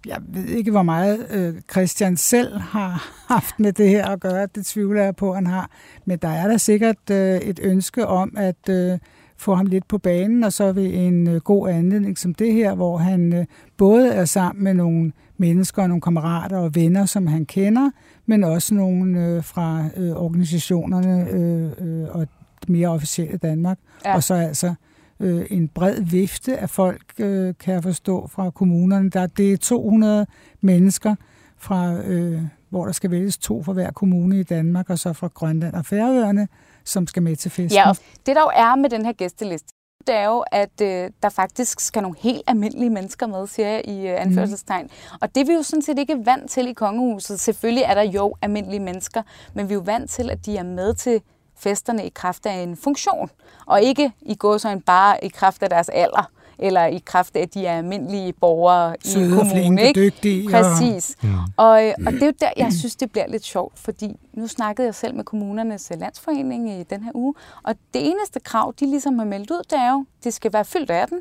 jeg 0.07 0.19
ved 0.29 0.45
ikke, 0.45 0.71
hvor 0.71 0.83
meget 0.83 1.27
øh, 1.31 1.55
Christian 1.71 2.17
selv 2.17 2.59
har 2.59 3.11
haft 3.35 3.61
med 3.61 3.73
det 3.73 3.89
her 3.89 4.07
at 4.07 4.21
gøre. 4.21 4.47
Det 4.55 4.67
tvivler 4.67 5.03
jeg 5.03 5.17
på, 5.17 5.35
han 5.35 5.47
har. 5.47 5.71
Men 6.05 6.19
der 6.19 6.29
er 6.29 6.49
der 6.49 6.57
sikkert 6.57 7.11
øh, 7.11 7.37
et 7.37 7.61
ønske 7.63 8.07
om 8.07 8.35
at 8.37 8.69
øh, 8.71 8.99
få 9.37 9.55
ham 9.55 9.67
lidt 9.67 9.89
på 9.89 9.99
banen, 9.99 10.45
og 10.45 10.53
så 10.53 10.73
ved 10.73 10.91
en 10.95 11.29
øh, 11.29 11.41
god 11.41 11.69
anledning 11.69 12.19
som 12.19 12.35
det 12.35 12.53
her, 12.53 12.75
hvor 12.75 12.99
han 12.99 13.33
øh, 13.33 13.47
både 13.77 14.13
er 14.13 14.25
sammen 14.25 14.65
med 14.65 14.75
nogle 14.75 15.13
mennesker 15.37 15.83
og 15.83 15.89
nogle 15.89 16.01
kammerater 16.01 16.59
og 16.59 16.75
venner, 16.75 17.05
som 17.05 17.27
han 17.27 17.47
kender, 17.47 17.91
men 18.27 18.45
også 18.45 18.75
nogle 18.75 19.27
øh, 19.27 19.45
fra 19.45 19.85
øh, 19.97 20.11
organisationerne 20.11 21.31
øh, 21.31 21.71
øh, 21.81 22.09
og 22.09 22.27
det 22.65 22.73
mere 22.73 22.89
officielle 22.89 23.39
Danmark. 23.39 23.79
Ja. 24.05 24.15
Og 24.15 24.23
så 24.23 24.35
altså 24.35 24.75
øh, 25.21 25.47
en 25.51 25.69
bred 25.69 26.01
vifte 26.03 26.59
af 26.59 26.71
folk, 26.71 27.03
øh, 27.19 27.55
kan 27.61 27.75
jeg 27.75 27.83
forstå, 27.83 28.27
fra 28.27 28.51
kommunerne. 28.51 29.11
Der, 29.11 29.27
det 29.27 29.53
er 29.53 29.57
200 29.57 30.27
mennesker, 30.61 31.15
fra, 31.59 31.93
øh, 31.93 32.43
hvor 32.71 32.85
der 32.85 32.93
skal 32.93 33.11
vælges 33.11 33.39
to 33.39 33.63
fra 33.63 33.73
hver 33.73 33.91
kommune 33.91 34.41
i 34.41 34.43
Danmark, 34.43 34.91
og 34.91 34.99
så 34.99 35.13
fra 35.13 35.29
Grønland 35.35 35.75
og 35.75 35.87
Færøerne, 35.87 36.49
som 36.85 37.07
skal 37.07 37.23
med 37.23 37.37
til 37.37 37.51
festen. 37.51 37.77
Ja, 37.77 37.89
og 37.89 37.97
det 38.27 38.37
der 38.37 38.43
jo 38.43 38.51
er 38.55 38.77
med 38.77 38.91
den 38.91 39.05
her 39.05 39.13
gæsteliste, 39.13 39.75
det 40.07 40.15
er 40.15 40.25
jo, 40.25 40.45
at 40.53 40.81
øh, 40.83 41.11
der 41.23 41.29
faktisk 41.29 41.81
skal 41.81 42.03
nogle 42.03 42.17
helt 42.21 42.43
almindelige 42.47 42.91
mennesker 42.91 43.27
med, 43.27 43.47
siger 43.47 43.69
jeg 43.69 43.83
i 43.85 44.09
øh, 44.09 44.21
anførselstegn. 44.21 44.85
Mm. 44.85 45.19
Og 45.21 45.35
det 45.35 45.41
er 45.41 45.45
vi 45.45 45.53
jo 45.53 45.63
sådan 45.63 45.83
set 45.83 45.99
ikke 45.99 46.27
vant 46.27 46.51
til 46.51 46.69
i 46.69 46.73
kongehuset. 46.73 47.41
Selvfølgelig 47.41 47.83
er 47.83 47.95
der 47.95 48.03
jo 48.03 48.35
almindelige 48.43 48.81
mennesker, 48.81 49.23
men 49.55 49.69
vi 49.69 49.73
er 49.73 49.77
jo 49.77 49.83
vant 49.87 50.11
til, 50.11 50.31
at 50.31 50.47
de 50.47 50.57
er 50.57 50.63
med 50.63 50.95
til 50.95 51.23
festerne 51.57 52.07
i 52.07 52.09
kraft 52.09 52.47
af 52.47 52.63
en 52.63 52.77
funktion, 52.77 53.31
og 53.67 53.83
ikke 53.83 54.13
i 54.23 54.37
så 54.43 54.81
bare 54.87 55.25
i 55.25 55.29
kraft 55.29 55.63
af 55.63 55.71
deres 55.71 55.89
alder, 55.89 56.31
eller 56.59 56.85
i 56.85 57.03
kraft 57.05 57.37
af, 57.37 57.41
at 57.41 57.55
de 57.55 57.67
er 57.67 57.79
almindelige 57.79 58.33
borgere 58.33 58.97
i 59.05 59.09
Søde, 59.09 59.29
kommunen. 59.29 59.51
flinke, 59.51 59.89
ikke? 59.89 60.01
dygtige. 60.01 60.51
Præcis. 60.51 61.17
Mm. 61.23 61.29
Og, 61.57 61.71
og 62.07 62.13
det 62.13 62.23
er 62.23 62.27
jo 62.27 62.33
der, 62.41 62.51
jeg 62.57 62.73
synes, 62.73 62.97
det 62.97 63.13
bliver 63.13 63.27
lidt 63.27 63.45
sjovt, 63.45 63.79
fordi 63.79 64.17
nu 64.33 64.47
snakkede 64.47 64.87
jeg 64.87 64.95
selv 64.95 65.15
med 65.15 65.25
kommunernes 65.25 65.93
landsforening 65.99 66.71
i 66.71 66.83
den 66.83 67.03
her 67.03 67.11
uge, 67.15 67.35
og 67.63 67.75
det 67.95 68.11
eneste 68.11 68.41
krav, 68.41 68.75
de 68.81 68.87
ligesom 68.87 69.19
har 69.19 69.27
meldt 69.27 69.51
ud, 69.51 69.63
det 69.71 69.79
er 69.79 69.93
jo, 69.93 70.05
det 70.25 70.35
skal 70.35 70.53
være 70.53 70.65
fyldt 70.65 70.91
18, 70.91 71.21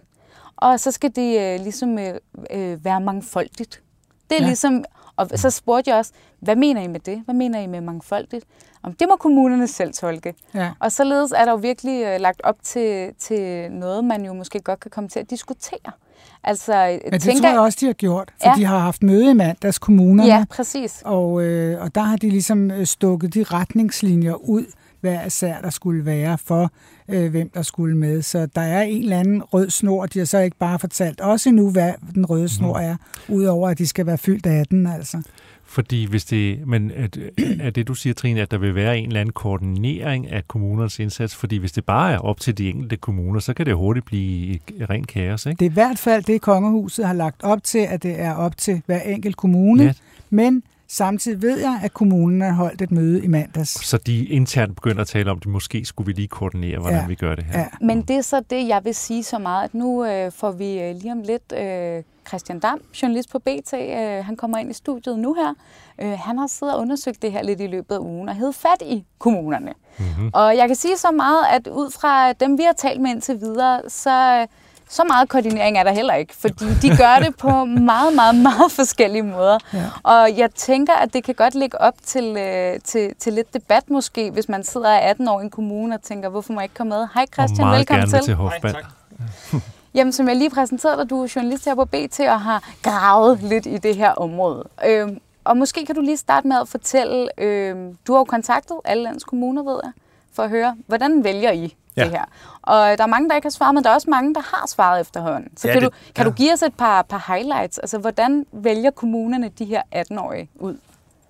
og 0.56 0.80
så 0.80 0.92
skal 0.92 1.16
det 1.16 1.40
øh, 1.40 1.60
ligesom 1.64 2.00
øh, 2.00 2.14
øh, 2.52 2.86
være 2.86 3.02
mangfoldigt. 3.02 3.82
Det 4.30 4.38
er. 4.38 4.42
Ja. 4.42 4.48
ligesom, 4.48 4.84
og 5.16 5.30
så 5.36 5.50
spurgte 5.50 5.90
jeg 5.90 5.98
også, 5.98 6.12
hvad 6.40 6.56
mener 6.56 6.82
I 6.82 6.88
med 6.88 7.00
det? 7.00 7.22
Hvad 7.26 7.36
mener 7.36 7.60
I 7.60 7.68
med 7.68 7.82
mangfoldigt? 7.82 8.46
Om 8.84 8.94
det 8.94 9.08
må 9.10 9.16
kommunerne 9.16 9.68
selv 9.68 9.94
tolke. 9.94 10.34
Ja. 10.56 10.70
Og 10.80 10.92
således 10.92 11.32
er 11.32 11.46
der 11.46 11.52
jo 11.52 11.58
virkelig 11.58 12.04
øh, 12.06 12.20
lagt 12.22 12.42
op 12.44 12.56
til, 12.64 13.10
til 13.20 13.72
noget, 13.72 14.06
man 14.06 14.26
jo 14.26 14.34
måske 14.34 14.60
godt 14.60 14.80
kan 14.80 14.92
komme 14.92 15.10
til 15.10 15.20
at 15.20 15.30
diskutere. 15.30 15.92
Altså, 16.44 16.74
jeg 16.76 17.00
Men 17.04 17.14
det 17.14 17.22
tænker, 17.22 17.42
tror 17.42 17.50
jeg 17.50 17.60
også, 17.60 17.78
de 17.82 17.86
har 17.86 17.94
gjort, 17.94 18.34
for 18.42 18.50
Ja. 18.50 18.56
de 18.58 18.66
har 18.66 18.78
haft 18.80 19.04
møde 19.04 19.32
i 19.32 19.34
mandags 19.34 19.80
kommunerne, 19.80 20.30
Ja, 20.30 20.46
præcis. 20.50 21.02
og, 21.06 21.44
øh, 21.44 21.82
og 21.82 21.96
der 21.96 22.02
har 22.02 22.16
de 22.18 22.30
ligesom 22.30 22.72
øh, 22.72 22.86
stukket 22.86 23.34
de 23.34 23.44
retningslinjer 23.44 24.34
ud, 24.34 24.66
hvad 25.02 25.18
især 25.28 25.62
der 25.62 25.70
skulle 25.70 26.06
være 26.06 26.38
for, 26.38 26.70
øh, 27.10 27.32
hvem 27.32 27.50
der 27.50 27.62
skulle 27.62 27.98
med. 27.98 28.22
Så 28.22 28.46
der 28.56 28.62
er 28.62 28.82
en 28.82 29.04
eller 29.04 29.20
anden 29.20 29.44
rød 29.44 29.70
snor. 29.70 30.06
De 30.06 30.20
har 30.20 30.26
så 30.26 30.38
ikke 30.40 30.58
bare 30.58 30.80
fortalt 30.80 31.22
os 31.24 31.48
endnu, 31.48 31.72
hvad 31.72 31.94
den 32.16 32.26
røde 32.26 32.50
snor 32.50 32.78
er, 32.78 32.96
udover 33.30 33.70
at 33.70 33.78
de 33.78 33.88
skal 33.88 34.06
være 34.06 34.18
fyldt 34.18 34.46
af 34.46 34.66
den, 34.68 34.88
altså. 34.88 35.22
Fordi 35.74 36.06
hvis 36.06 36.26
det, 36.26 36.68
men 36.68 36.92
at, 36.92 37.18
er 37.60 37.70
det 37.70 37.88
du 37.88 37.94
siger, 37.94 38.14
Trine, 38.14 38.42
at 38.42 38.52
der 38.52 38.58
vil 38.58 38.76
være 38.76 38.98
en 38.98 39.08
eller 39.08 39.22
anden 39.22 39.34
koordinering 39.34 40.32
af 40.32 40.48
kommunernes 40.48 41.00
indsats, 41.00 41.36
fordi 41.36 41.58
hvis 41.58 41.72
det 41.72 41.86
bare 41.86 42.14
er 42.14 42.18
op 42.18 42.40
til 42.40 42.58
de 42.58 42.70
enkelte 42.70 42.98
kommuner, 42.98 43.40
så 43.40 43.54
kan 43.54 43.66
det 43.66 43.76
hurtigt 43.76 44.06
blive 44.06 44.60
ren 44.90 45.04
kaos, 45.04 45.46
ikke? 45.46 45.60
Det 45.60 45.66
er 45.66 45.70
i 45.70 45.74
hvert 45.74 46.00
fald 46.00 46.24
det, 46.24 46.42
kongehuset 46.42 47.08
har 47.08 47.14
lagt 47.14 47.44
op 47.44 47.64
til, 47.64 47.80
at 47.80 48.04
det 48.04 48.20
er 48.20 48.34
op 48.34 48.58
til 48.58 48.82
hver 48.86 49.02
enkelt 49.02 49.38
kommune. 49.38 49.84
Ja. 49.84 49.94
Men 50.30 50.64
samtidig 50.94 51.42
ved 51.42 51.60
jeg, 51.60 51.80
at 51.84 51.94
kommunen 51.94 52.42
har 52.42 52.52
holdt 52.54 52.82
et 52.82 52.92
møde 52.92 53.24
i 53.24 53.28
mandags. 53.28 53.86
Så 53.86 53.98
de 53.98 54.26
internt 54.26 54.76
begynder 54.76 55.02
at 55.02 55.08
tale 55.08 55.32
om, 55.32 55.38
at 55.38 55.46
måske 55.46 55.86
skulle 55.86 56.06
vi 56.06 56.12
lige 56.14 56.28
koordinere, 56.28 56.80
hvordan 56.80 57.00
Ja. 57.00 57.08
vi 57.08 57.16
gør 57.16 57.36
det 57.36 57.44
her. 57.44 57.60
Ja. 57.60 57.68
Men 57.82 58.02
det 58.02 58.16
er 58.16 58.22
så 58.22 58.42
det, 58.50 58.68
jeg 58.68 58.82
vil 58.86 58.96
sige 58.96 59.24
så 59.24 59.40
meget, 59.40 59.64
at 59.64 59.74
nu 59.74 60.06
øh, 60.06 60.32
får 60.32 60.52
vi 60.52 60.82
øh, 60.82 60.96
lige 60.96 61.12
om 61.12 61.22
lidt 61.22 61.54
øh, 61.60 62.04
Christian 62.28 62.60
Dam, 62.60 62.80
journalist 63.02 63.32
på 63.32 63.40
BT, 63.40 63.74
øh, 63.74 64.26
han 64.26 64.36
kommer 64.36 64.58
ind 64.58 64.70
i 64.72 64.74
studiet 64.74 65.20
nu 65.20 65.34
her. 65.34 65.54
Øh, 66.02 66.20
han 66.20 66.38
har 66.38 66.48
siddet 66.48 66.76
og 66.76 66.82
undersøgt 66.82 67.22
det 67.22 67.32
her 67.32 67.44
lidt 67.44 67.62
i 67.62 67.68
løbet 67.68 67.96
af 67.96 68.00
ugen 68.00 68.30
og 68.30 68.36
hed 68.36 68.54
fat 68.54 68.82
i 68.86 69.06
kommunerne. 69.20 69.74
Mm-hmm. 70.00 70.30
Og 70.34 70.58
jeg 70.58 70.68
kan 70.68 70.76
sige 70.76 70.98
så 70.98 71.12
meget, 71.12 71.46
at 71.52 71.68
ud 71.68 71.92
fra 71.92 72.34
dem, 72.34 72.58
vi 72.58 72.64
har 72.64 72.74
talt 72.74 73.02
med 73.02 73.12
indtil 73.12 73.42
videre, 73.42 73.82
så, 73.88 74.48
så 74.94 75.04
meget 75.04 75.30
koordinering 75.30 75.78
er 75.78 75.84
der 75.84 75.92
heller 75.92 76.14
ikke, 76.14 76.34
fordi 76.36 76.66
de 76.82 76.98
gør 76.98 77.20
det 77.20 77.36
på 77.36 77.66
meget, 77.66 78.16
meget, 78.16 78.36
meget 78.36 78.72
forskellige 78.72 79.24
måder. 79.24 79.58
Ja. 79.74 79.84
Og 80.04 80.38
jeg 80.38 80.52
tænker, 80.52 80.94
at 80.94 81.14
det 81.14 81.24
kan 81.24 81.36
godt 81.36 81.56
ligge 81.56 81.82
op 81.82 81.94
til, 82.04 82.38
øh, 82.38 82.80
til, 82.84 83.16
til 83.20 83.34
lidt 83.34 83.54
debat 83.54 83.90
måske, 83.90 84.32
hvis 84.32 84.50
man 84.50 84.64
sidder 84.64 84.90
af 84.90 85.10
18 85.10 85.28
år 85.28 85.40
i 85.42 85.44
en 85.44 85.50
kommune 85.50 85.96
og 85.96 86.02
tænker, 86.02 86.30
hvorfor 86.30 86.54
må 86.54 86.60
jeg 86.60 86.66
ikke 86.66 86.76
komme 86.76 86.96
med? 86.96 87.08
Hej 87.14 87.26
Christian, 87.34 87.72
velkommen 87.72 88.10
til. 88.10 88.20
til 88.20 88.34
Hofband. 88.34 88.76
Jamen, 89.96 90.14
som 90.14 90.28
jeg 90.28 90.36
lige 90.36 90.50
præsenterede 90.50 91.02
dig, 91.02 91.10
du 91.10 91.24
er 91.24 91.34
journalist 91.36 91.66
her 91.66 91.76
på 91.76 91.86
BT 91.86 92.20
og 92.20 92.42
har 92.42 92.70
gravet 92.82 93.44
lidt 93.44 93.66
i 93.66 93.78
det 93.78 93.96
her 93.96 94.12
område. 94.12 94.64
Øhm, 94.86 95.20
og 95.44 95.58
måske 95.58 95.86
kan 95.86 95.96
du 95.96 96.02
lige 96.02 96.18
starte 96.18 96.48
med 96.48 96.58
at 96.62 96.68
fortælle, 96.68 97.28
øhm, 97.38 97.98
du 98.08 98.14
har 98.14 98.20
jo 98.20 98.24
kontaktet 98.24 98.78
alle 98.86 99.04
landets 99.04 99.24
kommuner, 99.24 99.64
ved 99.64 99.80
jeg, 99.84 99.92
for 100.36 100.44
at 100.44 100.50
høre, 100.50 100.76
hvordan 100.88 101.24
vælger 101.24 101.52
I 101.52 101.76
Ja. 101.98 102.04
det 102.04 102.12
her? 102.12 102.24
Og 102.62 102.76
der 102.98 103.04
er 103.04 103.08
mange, 103.08 103.30
der 103.30 103.36
ikke 103.36 103.46
har 103.46 103.50
svaret, 103.52 103.76
men 103.76 103.84
der 103.84 103.90
er 103.90 103.94
også 103.94 104.10
mange, 104.10 104.34
der 104.34 104.42
har 104.42 104.68
svaret 104.68 105.02
efterhånden. 105.02 105.58
Så 105.58 105.68
Ja, 105.68 105.74
kan, 105.74 105.82
det- 105.82 105.92
du, 105.92 105.96
kan 106.16 106.26
ja. 106.26 106.30
du 106.30 106.36
give 106.36 106.54
os 106.54 106.62
et 106.62 106.74
par, 106.78 107.02
par 107.02 107.34
highlights? 107.34 107.78
Altså, 107.78 107.98
hvordan 107.98 108.46
vælger 108.54 108.92
kommunerne 108.92 109.50
de 109.60 109.66
her 109.66 109.82
18-årige 109.96 110.50
ud? 110.56 110.76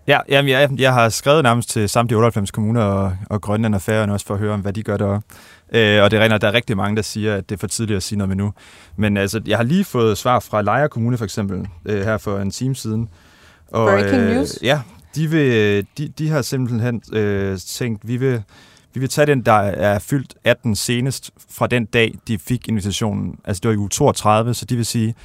Ja, 0.08 0.20
jamen, 0.30 0.50
jeg, 0.52 0.70
jeg 0.80 0.94
har 0.94 1.10
skrevet 1.10 1.44
nærmest 1.44 1.70
til 1.70 1.90
samtlige 1.90 2.18
98 2.18 2.52
kommuner 2.52 2.82
og, 2.84 3.14
og 3.30 3.42
Grønland 3.42 3.76
og 3.76 3.82
Færøerne 3.82 4.14
også 4.14 4.26
for 4.26 4.34
at 4.34 4.40
høre 4.40 4.54
om, 4.54 4.60
hvad 4.60 4.74
de 4.74 4.84
gør 4.84 4.98
der. 4.98 5.20
Øh, 5.74 6.04
og 6.04 6.12
det 6.12 6.20
regner, 6.20 6.38
der 6.38 6.48
er 6.48 6.54
rigtig 6.54 6.78
mange, 6.78 6.96
der 6.96 7.02
siger, 7.02 7.36
at 7.36 7.50
det 7.50 7.56
er 7.56 7.60
for 7.60 7.68
tidligt 7.68 7.98
at 7.98 8.04
sige 8.04 8.18
noget 8.18 8.30
med 8.30 8.38
nu. 8.38 8.54
Men 8.96 9.18
altså, 9.18 9.42
jeg 9.46 9.58
har 9.58 9.64
lige 9.64 9.84
fået 9.84 10.18
svar 10.18 10.40
fra 10.40 10.62
Lejre 10.62 10.90
Kommune 10.90 11.18
for 11.18 11.26
eksempel, 11.26 11.68
øh, 11.86 12.02
her 12.06 12.18
for 12.18 12.40
en 12.40 12.52
time 12.52 12.76
siden. 12.76 13.10
Og, 13.72 13.88
Breaking 13.88 14.22
øh, 14.22 14.36
news. 14.36 14.60
Ja, 14.62 14.82
de, 15.16 15.28
vil, 15.30 15.88
de, 15.98 16.08
de 16.08 16.30
har 16.30 16.42
simpelthen 16.42 17.02
øh, 17.14 17.58
tænkt, 17.58 18.08
vi 18.08 18.18
vil, 18.18 18.44
vi 18.94 19.00
vil 19.00 19.10
tage 19.10 19.26
den, 19.26 19.42
der 19.42 19.54
er 19.54 20.00
fyldt 20.00 20.36
18 20.44 20.76
senest 20.76 21.32
fra 21.50 21.68
den 21.68 21.86
dag, 21.86 22.14
de 22.28 22.38
fik 22.38 22.68
invitationen. 22.68 23.40
Altså 23.46 23.60
det 23.60 23.68
var 23.70 23.74
i 23.74 23.78
uge 23.78 23.90
32, 23.90 24.54
så 24.54 24.66
de 24.66 24.76
vil 24.76 24.86
sige, 24.86 25.16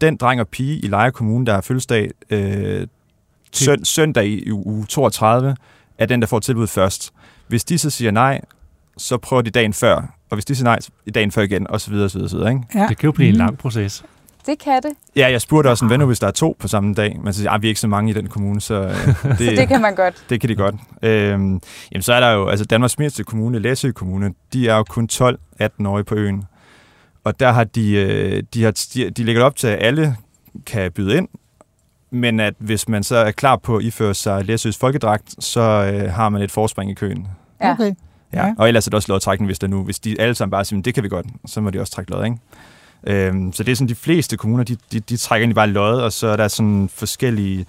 den 0.00 0.16
dreng 0.16 0.40
og 0.40 0.48
pige 0.48 0.78
i 0.78 0.86
Lejre 0.86 1.12
Kommune, 1.12 1.46
der 1.46 1.54
har 1.54 1.60
fødselsdag 1.60 2.10
øh, 2.30 2.86
søn, 3.52 3.84
søndag 3.84 4.26
i 4.26 4.50
uge 4.50 4.86
32, 4.86 5.56
er 5.98 6.06
den, 6.06 6.20
der 6.20 6.26
får 6.26 6.38
tilbud 6.38 6.66
først. 6.66 7.12
Hvis 7.48 7.64
de 7.64 7.78
så 7.78 7.90
siger 7.90 8.10
nej, 8.10 8.40
så 8.96 9.18
prøver 9.18 9.42
de 9.42 9.50
dagen 9.50 9.72
før. 9.72 9.96
Og 10.30 10.36
hvis 10.36 10.44
de 10.44 10.54
siger 10.54 10.64
nej, 10.64 10.78
i 11.06 11.10
dagen 11.10 11.32
før 11.32 11.42
igen, 11.42 11.70
og 11.70 11.80
så 11.80 11.90
videre, 11.90 12.08
så 12.08 12.18
videre, 12.18 12.28
så 12.28 12.36
videre 12.36 12.52
ikke? 12.52 12.64
Ja. 12.74 12.86
Det 12.88 12.98
kan 12.98 13.06
jo 13.06 13.12
blive 13.12 13.28
en 13.28 13.34
mm. 13.34 13.38
lang 13.38 13.58
proces. 13.58 14.04
Det 14.46 14.58
kan 14.58 14.82
det. 14.82 14.92
Ja, 15.16 15.30
jeg 15.30 15.40
spurgte 15.40 15.68
også 15.68 15.84
en 15.84 15.90
ven, 15.90 16.00
hvis 16.00 16.18
der 16.18 16.26
er 16.26 16.30
to 16.30 16.56
på 16.58 16.68
samme 16.68 16.94
dag. 16.94 17.20
Men 17.22 17.32
så 17.32 17.38
siger, 17.38 17.50
ah, 17.50 17.62
vi 17.62 17.66
er 17.66 17.68
ikke 17.68 17.80
så 17.80 17.88
mange 17.88 18.10
i 18.10 18.14
den 18.14 18.28
kommune, 18.28 18.60
så, 18.60 18.74
øh, 18.74 18.90
det, 18.90 19.38
så 19.38 19.50
det 19.56 19.68
kan 19.68 19.80
man 19.80 19.94
godt. 19.94 20.24
Det 20.30 20.40
kan 20.40 20.48
de 20.48 20.54
godt. 20.54 20.74
Øhm, 21.02 21.60
jamen, 21.92 22.02
så 22.02 22.12
er 22.12 22.20
der 22.20 22.30
jo, 22.30 22.48
altså 22.48 22.64
Danmarks 22.64 22.98
mindste 22.98 23.24
kommune, 23.24 23.58
Læsø 23.58 23.90
Kommune, 23.92 24.34
de 24.52 24.68
er 24.68 24.76
jo 24.76 24.82
kun 24.82 25.08
12-18-årige 25.12 26.04
på 26.04 26.14
øen. 26.14 26.44
Og 27.24 27.40
der 27.40 27.52
har 27.52 27.64
de, 27.64 27.92
øh, 27.92 28.42
de, 28.54 28.64
har, 28.64 28.86
de, 28.94 29.10
de 29.10 29.24
lægger 29.24 29.44
op 29.44 29.56
til, 29.56 29.66
at 29.66 29.82
alle 29.82 30.16
kan 30.66 30.92
byde 30.92 31.16
ind, 31.16 31.28
men 32.10 32.40
at 32.40 32.54
hvis 32.58 32.88
man 32.88 33.02
så 33.02 33.16
er 33.16 33.30
klar 33.30 33.56
på 33.56 33.76
at 33.76 33.84
iføre 33.84 34.14
sig 34.14 34.44
Læsøs 34.44 34.76
folkedragt, 34.76 35.44
så 35.44 35.60
øh, 35.60 36.12
har 36.12 36.28
man 36.28 36.42
et 36.42 36.50
forspring 36.50 36.90
i 36.90 36.94
køen. 36.94 37.28
Ja. 37.60 37.72
Okay. 37.72 37.94
Ja. 38.32 38.46
ja. 38.46 38.54
Og 38.58 38.68
ellers 38.68 38.86
er 38.86 38.90
det 38.90 38.94
også 38.94 39.12
lodtrækning, 39.12 39.48
hvis, 39.48 39.58
der 39.58 39.66
nu, 39.66 39.84
hvis 39.84 39.98
de 39.98 40.20
alle 40.20 40.34
sammen 40.34 40.50
bare 40.50 40.64
siger, 40.64 40.82
det 40.82 40.94
kan 40.94 41.02
vi 41.02 41.08
godt, 41.08 41.26
så 41.46 41.60
må 41.60 41.70
de 41.70 41.80
også 41.80 41.92
trække 41.92 42.10
lod, 42.10 42.24
ikke? 42.24 42.36
Øhm, 43.06 43.52
så 43.52 43.62
det 43.62 43.72
er 43.72 43.76
sådan, 43.76 43.88
de 43.88 43.94
fleste 43.94 44.36
kommuner, 44.36 44.64
de, 44.64 44.76
de, 44.92 45.00
de 45.00 45.16
trækker 45.16 45.42
egentlig 45.42 45.54
bare 45.54 45.66
lod, 45.66 46.00
og 46.00 46.12
så 46.12 46.26
er 46.26 46.36
der 46.36 46.48
sådan 46.48 46.88
forskellige... 46.92 47.66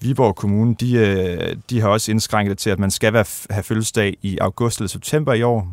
Viborg 0.00 0.36
Kommune, 0.36 0.74
de, 0.74 0.94
øh, 0.94 1.56
de 1.70 1.80
har 1.80 1.88
også 1.88 2.10
indskrænket 2.10 2.50
det 2.50 2.58
til, 2.58 2.70
at 2.70 2.78
man 2.78 2.90
skal 2.90 3.12
være, 3.12 3.24
have 3.50 3.62
fødselsdag 3.62 4.16
i 4.22 4.38
august 4.38 4.78
eller 4.78 4.88
september 4.88 5.32
i 5.32 5.42
år. 5.42 5.68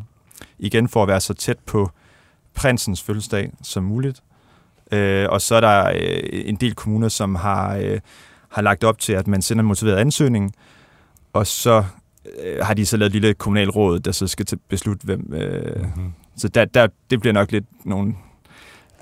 Igen 0.59 0.89
for 0.89 1.01
at 1.01 1.07
være 1.07 1.21
så 1.21 1.33
tæt 1.33 1.59
på 1.59 1.91
prinsens 2.53 3.01
fødselsdag 3.01 3.51
som 3.63 3.83
muligt. 3.83 4.23
Øh, 4.91 5.27
og 5.29 5.41
så 5.41 5.55
er 5.55 5.59
der 5.59 5.89
øh, 5.89 6.19
en 6.45 6.55
del 6.55 6.75
kommuner, 6.75 7.07
som 7.07 7.35
har, 7.35 7.75
øh, 7.75 7.99
har 8.49 8.61
lagt 8.61 8.83
op 8.83 8.99
til, 8.99 9.13
at 9.13 9.27
man 9.27 9.41
sender 9.41 9.61
en 9.61 9.67
motiveret 9.67 9.97
ansøgning, 9.97 10.55
og 11.33 11.47
så 11.47 11.83
øh, 12.43 12.65
har 12.65 12.73
de 12.73 12.85
så 12.85 12.97
lavet 12.97 13.09
et 13.09 13.13
lille 13.13 13.33
kommunalråd, 13.33 13.99
der 13.99 14.11
så 14.11 14.27
skal 14.27 14.45
til 14.45 14.59
beslutte, 14.69 15.05
hvem... 15.05 15.33
Øh, 15.33 15.81
mm-hmm. 15.83 16.13
Så 16.37 16.47
der, 16.47 16.65
der, 16.65 16.87
det 17.09 17.19
bliver 17.19 17.33
nok 17.33 17.51
lidt 17.51 17.65
nogle 17.85 18.15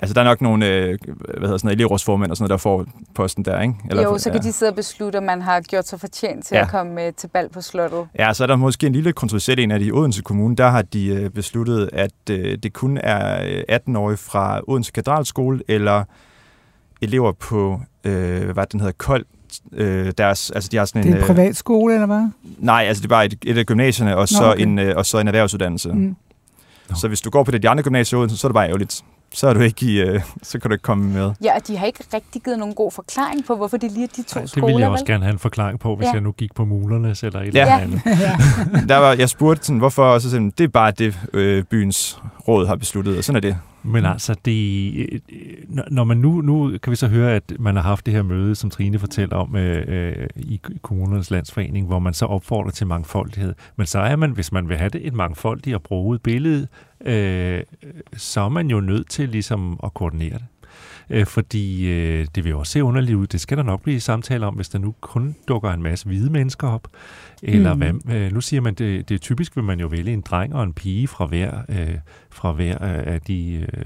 Altså, 0.01 0.13
der 0.13 0.21
er 0.21 0.25
nok 0.25 0.41
nogle 0.41 0.67
øh, 0.67 0.97
hvad 1.05 1.41
hedder 1.41 1.57
sådan 1.57 1.67
noget, 1.67 1.75
elevrådsformænd 1.75 2.31
og 2.31 2.37
sådan 2.37 2.43
noget, 2.43 2.49
der 2.49 2.57
får 2.57 2.85
posten 3.15 3.45
der, 3.45 3.61
ikke? 3.61 3.73
Eller, 3.89 4.03
jo, 4.03 4.17
så 4.17 4.29
kan 4.31 4.41
ja. 4.41 4.47
de 4.47 4.53
sidde 4.53 4.69
og 4.69 4.75
beslutte, 4.75 5.17
at 5.17 5.23
man 5.23 5.41
har 5.41 5.61
gjort 5.61 5.87
sig 5.87 5.99
fortjent 5.99 6.45
til 6.45 6.55
ja. 6.55 6.61
at 6.61 6.69
komme 6.69 7.05
øh, 7.05 7.13
til 7.13 7.27
bal 7.27 7.49
på 7.49 7.61
slottet. 7.61 8.07
Ja, 8.19 8.33
så 8.33 8.43
er 8.43 8.47
der 8.47 8.55
måske 8.55 8.87
en 8.87 8.93
lille 8.93 9.13
kontroversiel 9.13 9.59
en 9.59 9.71
af 9.71 9.79
de 9.79 9.85
i 9.85 9.91
Odense 9.91 10.21
Kommune. 10.21 10.55
Der 10.55 10.69
har 10.69 10.81
de 10.81 11.07
øh, 11.07 11.29
besluttet, 11.29 11.89
at 11.93 12.11
øh, 12.29 12.57
det 12.63 12.73
kun 12.73 12.97
er 13.03 13.39
18-årige 13.71 14.11
øh, 14.11 14.17
fra 14.17 14.61
Odense 14.67 14.91
Katedralskole 14.91 15.61
eller 15.67 16.03
elever 17.01 17.31
på, 17.31 17.81
øh, 18.03 18.49
hvad 18.49 18.65
den 18.71 18.79
hedder, 18.79 18.93
Kold 18.97 19.25
øh, 19.71 20.11
deres, 20.17 20.51
altså 20.51 20.69
de 20.71 20.77
har 20.77 20.85
sådan 20.85 21.01
en... 21.01 21.13
Det 21.13 21.17
er 21.17 21.21
en 21.21 21.35
privatskole, 21.35 21.93
eller 21.93 22.07
hvad? 22.07 22.29
Nej, 22.57 22.85
altså 22.87 23.01
det 23.01 23.05
er 23.05 23.09
bare 23.09 23.25
et, 23.25 23.37
et 23.45 23.57
af 23.57 23.65
gymnasierne, 23.65 24.17
og 24.17 24.27
så, 24.27 24.51
okay. 24.51 24.61
en, 24.61 24.79
øh, 24.79 24.97
og 24.97 25.05
så 25.05 25.19
en 25.19 25.27
erhvervsuddannelse. 25.27 25.93
Mm. 25.93 26.15
Så 26.95 27.07
hvis 27.07 27.21
du 27.21 27.29
går 27.29 27.43
på 27.43 27.51
det 27.51 27.63
de 27.63 27.69
andre 27.69 27.83
gymnasier, 27.83 28.27
så 28.27 28.47
er 28.47 28.49
det 28.49 28.53
bare 28.53 28.67
ærgerligt 28.67 29.03
så 29.33 29.47
er 29.47 29.53
du 29.53 29.59
ikke 29.59 29.85
i, 29.85 30.01
øh, 30.01 30.21
så 30.43 30.59
kan 30.59 30.69
du 30.69 30.73
ikke 30.73 30.83
komme 30.83 31.13
med. 31.13 31.31
Ja, 31.43 31.55
og 31.55 31.67
de 31.67 31.77
har 31.77 31.85
ikke 31.85 32.03
rigtig 32.13 32.41
givet 32.41 32.59
nogen 32.59 32.75
god 32.75 32.91
forklaring 32.91 33.45
på, 33.45 33.55
hvorfor 33.55 33.77
det 33.77 33.91
lige 33.91 34.03
er 34.03 34.07
de 34.15 34.23
to 34.23 34.39
Ej, 34.39 34.45
skoler. 34.45 34.67
Det 34.67 34.73
ville 34.73 34.81
jeg 34.81 34.89
også 34.89 35.03
vel? 35.03 35.13
gerne 35.13 35.23
have 35.23 35.33
en 35.33 35.39
forklaring 35.39 35.79
på, 35.79 35.95
hvis 35.95 36.05
ja. 36.05 36.11
jeg 36.11 36.21
nu 36.21 36.31
gik 36.31 36.55
på 36.55 36.65
Mulernes 36.65 37.23
eller 37.23 37.39
et 37.39 37.55
ja. 37.55 37.61
eller 37.61 37.77
andet. 37.77 38.01
Der 38.89 38.97
var, 38.97 39.13
jeg 39.13 39.29
spurgte 39.29 39.65
sådan, 39.65 39.79
hvorfor, 39.79 40.05
og 40.05 40.21
så 40.21 40.29
sagde 40.29 40.51
det 40.57 40.63
er 40.63 40.67
bare 40.67 40.91
det, 40.91 41.19
øh, 41.33 41.63
byens 41.63 42.19
råd 42.47 42.67
har 42.67 42.75
besluttet, 42.75 43.17
og 43.17 43.23
sådan 43.23 43.35
er 43.35 43.41
det. 43.41 43.57
Men 43.83 44.05
altså, 44.05 44.35
det, 44.45 44.93
øh, 44.99 45.19
når 45.91 46.03
man 46.03 46.17
nu, 46.17 46.41
nu 46.41 46.77
kan 46.83 46.91
vi 46.91 46.95
så 46.95 47.07
høre, 47.07 47.35
at 47.35 47.53
man 47.59 47.75
har 47.75 47.83
haft 47.83 48.05
det 48.05 48.13
her 48.13 48.21
møde, 48.23 48.55
som 48.55 48.69
Trine 48.69 48.99
fortæller 48.99 49.35
om 49.35 49.55
øh, 49.55 49.83
øh, 49.87 50.27
i 50.35 50.61
kommunernes 50.81 51.31
landsforening, 51.31 51.87
hvor 51.87 51.99
man 51.99 52.13
så 52.13 52.25
opfordrer 52.25 52.71
til 52.71 52.87
mangfoldighed. 52.87 53.53
Men 53.75 53.87
så 53.87 53.99
er 53.99 54.15
man, 54.15 54.31
hvis 54.31 54.51
man 54.51 54.69
vil 54.69 54.77
have 54.77 54.89
det 54.89 55.07
et 55.07 55.13
mangfoldigt 55.13 55.75
og 55.75 55.83
bruget 55.83 56.21
billede, 56.21 56.67
øh, 57.05 57.63
så 58.13 58.41
er 58.41 58.49
man 58.49 58.67
jo 58.67 58.79
nødt 58.79 59.09
til 59.09 59.29
ligesom 59.29 59.79
at 59.83 59.93
koordinere 59.93 60.33
det 60.33 60.45
øh, 61.11 61.25
fordi 61.25 61.87
øh, 61.87 62.27
det 62.35 62.43
vil 62.43 62.49
jo 62.49 62.59
også 62.59 62.71
se 62.71 62.83
underligt 62.83 63.15
ud. 63.15 63.27
Det 63.27 63.41
skal 63.41 63.57
der 63.57 63.63
nok 63.63 63.81
blive 63.81 63.99
samtale 63.99 64.45
om, 64.45 64.53
hvis 64.53 64.69
der 64.69 64.79
nu 64.79 64.95
kun 65.01 65.35
dukker 65.47 65.71
en 65.71 65.83
masse 65.83 66.05
hvide 66.05 66.29
mennesker 66.29 66.67
op. 66.67 66.87
Eller 67.43 67.73
mm. 67.73 67.79
hvad, 67.79 68.15
øh, 68.15 68.33
nu 68.33 68.41
siger 68.41 68.61
man, 68.61 68.73
det, 68.73 69.09
det 69.09 69.15
er 69.15 69.19
typisk, 69.19 69.55
vil 69.55 69.63
man 69.63 69.79
jo 69.79 69.87
vælge 69.87 70.13
en 70.13 70.21
dreng 70.21 70.55
og 70.55 70.63
en 70.63 70.73
pige 70.73 71.07
fra 71.07 71.25
hver, 71.25 71.51
øh, 71.69 71.87
fra 72.31 72.51
hver 72.51 72.77
af 72.81 73.21
de, 73.21 73.53
øh, 73.53 73.83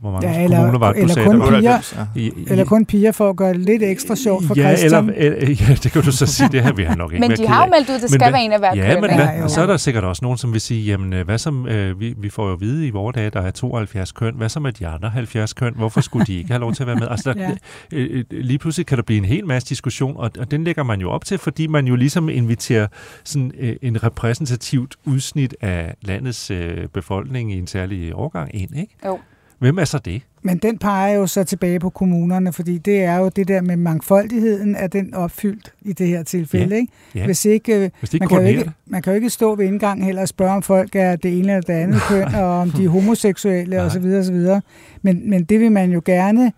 hvor 0.00 0.10
mange 0.10 0.28
ja, 0.28 0.44
eller, 0.44 0.56
kommuner 0.56 0.78
var 0.78 0.92
det, 0.92 1.02
eller 1.02 1.24
Kun 1.24 1.40
piger, 1.40 2.06
I, 2.14 2.20
i, 2.20 2.32
eller 2.50 2.64
kun 2.64 2.86
piger 2.86 3.12
for 3.12 3.30
at 3.30 3.36
gøre 3.36 3.52
det 3.52 3.60
lidt 3.60 3.82
ekstra 3.82 4.16
sjovt 4.16 4.44
for 4.44 4.54
ja, 4.56 4.76
Christian. 4.76 5.08
Eller, 5.08 5.32
eller, 5.40 5.66
ja, 5.68 5.74
det 5.74 5.92
kan 5.92 6.02
du 6.02 6.12
så 6.12 6.26
sige, 6.26 6.48
det 6.52 6.62
her 6.62 6.72
vi 6.72 6.82
har 6.82 6.96
nok 6.96 7.12
ikke 7.12 7.28
Men 7.28 7.36
de 7.36 7.46
har 7.46 7.64
jo 7.64 7.70
meldt 7.70 7.90
ud, 7.90 7.94
det 7.94 8.10
skal 8.10 8.24
men, 8.24 8.32
være 8.32 8.44
en 8.44 8.52
af 8.52 8.58
hver 8.58 8.74
Ja, 8.76 9.00
men 9.00 9.14
hvad, 9.14 9.42
og 9.42 9.50
så 9.50 9.62
er 9.62 9.66
der 9.66 9.76
sikkert 9.76 10.04
også 10.04 10.24
nogen, 10.24 10.38
som 10.38 10.52
vil 10.52 10.60
sige, 10.60 10.84
jamen 10.84 11.24
hvad 11.24 11.38
som, 11.38 11.68
øh, 11.68 12.00
vi, 12.00 12.14
vi 12.18 12.30
får 12.30 12.46
jo 12.46 12.52
at 12.52 12.60
vide 12.60 12.86
i 12.86 12.90
vores 12.90 13.14
dage, 13.14 13.30
der 13.30 13.40
er 13.40 13.50
72 13.50 14.12
køn, 14.12 14.34
hvad 14.34 14.48
så 14.48 14.60
med 14.60 14.72
de 14.72 14.86
andre 14.86 15.08
70 15.08 15.52
køn, 15.52 15.74
hvorfor 15.76 16.00
skulle 16.00 16.26
de 16.26 16.38
ikke 16.38 16.50
have 16.50 16.60
lov 16.60 16.74
til 16.74 16.82
at 16.82 16.86
være 16.86 16.96
med? 16.96 17.08
Altså, 17.10 17.32
der, 17.32 17.40
ja. 17.92 17.98
øh, 17.98 18.18
øh 18.18 18.24
lige 18.30 18.58
pludselig 18.58 18.86
kan 18.86 18.96
der 18.96 19.02
blive 19.02 19.18
en 19.18 19.24
hel 19.24 19.46
masse 19.46 19.68
diskussion, 19.68 20.16
og, 20.16 20.30
og 20.38 20.50
den 20.50 20.64
lægger 20.64 20.82
man 20.82 21.00
jo 21.00 21.10
op 21.10 21.24
til, 21.24 21.38
fordi 21.38 21.66
man 21.66 21.86
jo 21.86 21.96
ligesom 21.96 22.28
inviterer 22.28 22.83
sådan 23.24 23.52
øh, 23.58 23.76
en 23.82 24.02
repræsentativt 24.02 24.96
udsnit 25.04 25.56
af 25.60 25.94
landets 26.02 26.50
øh, 26.50 26.88
befolkning 26.88 27.52
i 27.52 27.58
en 27.58 27.66
særlig 27.66 28.14
årgang 28.14 28.54
ind, 28.54 28.76
ikke? 28.76 28.96
Jo. 29.06 29.18
Hvem 29.58 29.78
er 29.78 29.84
så 29.84 29.98
det? 29.98 30.22
Men 30.42 30.58
den 30.58 30.78
peger 30.78 31.14
jo 31.14 31.26
så 31.26 31.44
tilbage 31.44 31.80
på 31.80 31.90
kommunerne, 31.90 32.52
fordi 32.52 32.78
det 32.78 33.02
er 33.02 33.16
jo 33.16 33.28
det 33.28 33.48
der 33.48 33.60
med 33.60 33.76
mangfoldigheden, 33.76 34.76
er 34.76 34.86
den 34.86 35.14
opfyldt 35.14 35.72
i 35.82 35.92
det 35.92 36.08
her 36.08 36.22
tilfælde. 36.22 36.74
Ja, 36.74 36.80
ikke? 36.80 36.92
Ja. 37.14 37.24
Hvis 37.24 37.44
ikke, 37.44 37.90
Hvis 38.00 38.14
ikke 38.14 38.22
man, 38.22 38.28
kan 38.28 38.40
jo 38.40 38.46
ikke, 38.46 38.70
man 38.86 39.02
kan 39.02 39.12
jo 39.12 39.14
ikke 39.14 39.30
stå 39.30 39.54
ved 39.54 39.66
indgangen 39.66 40.04
heller 40.04 40.22
og 40.22 40.28
spørge, 40.28 40.52
om 40.52 40.62
folk 40.62 40.96
er 40.96 41.16
det 41.16 41.38
ene 41.38 41.52
eller 41.52 41.60
det 41.60 41.72
andet 41.72 42.00
køn, 42.08 42.34
og 42.34 42.60
om 42.60 42.70
de 42.70 42.84
er 42.84 42.88
homoseksuelle 42.98 43.82
osv. 43.82 44.04
osv. 44.04 44.60
Men, 45.02 45.30
men 45.30 45.44
det 45.44 45.60
vil 45.60 45.72
man 45.72 45.92
jo 45.92 46.02
gerne 46.04 46.52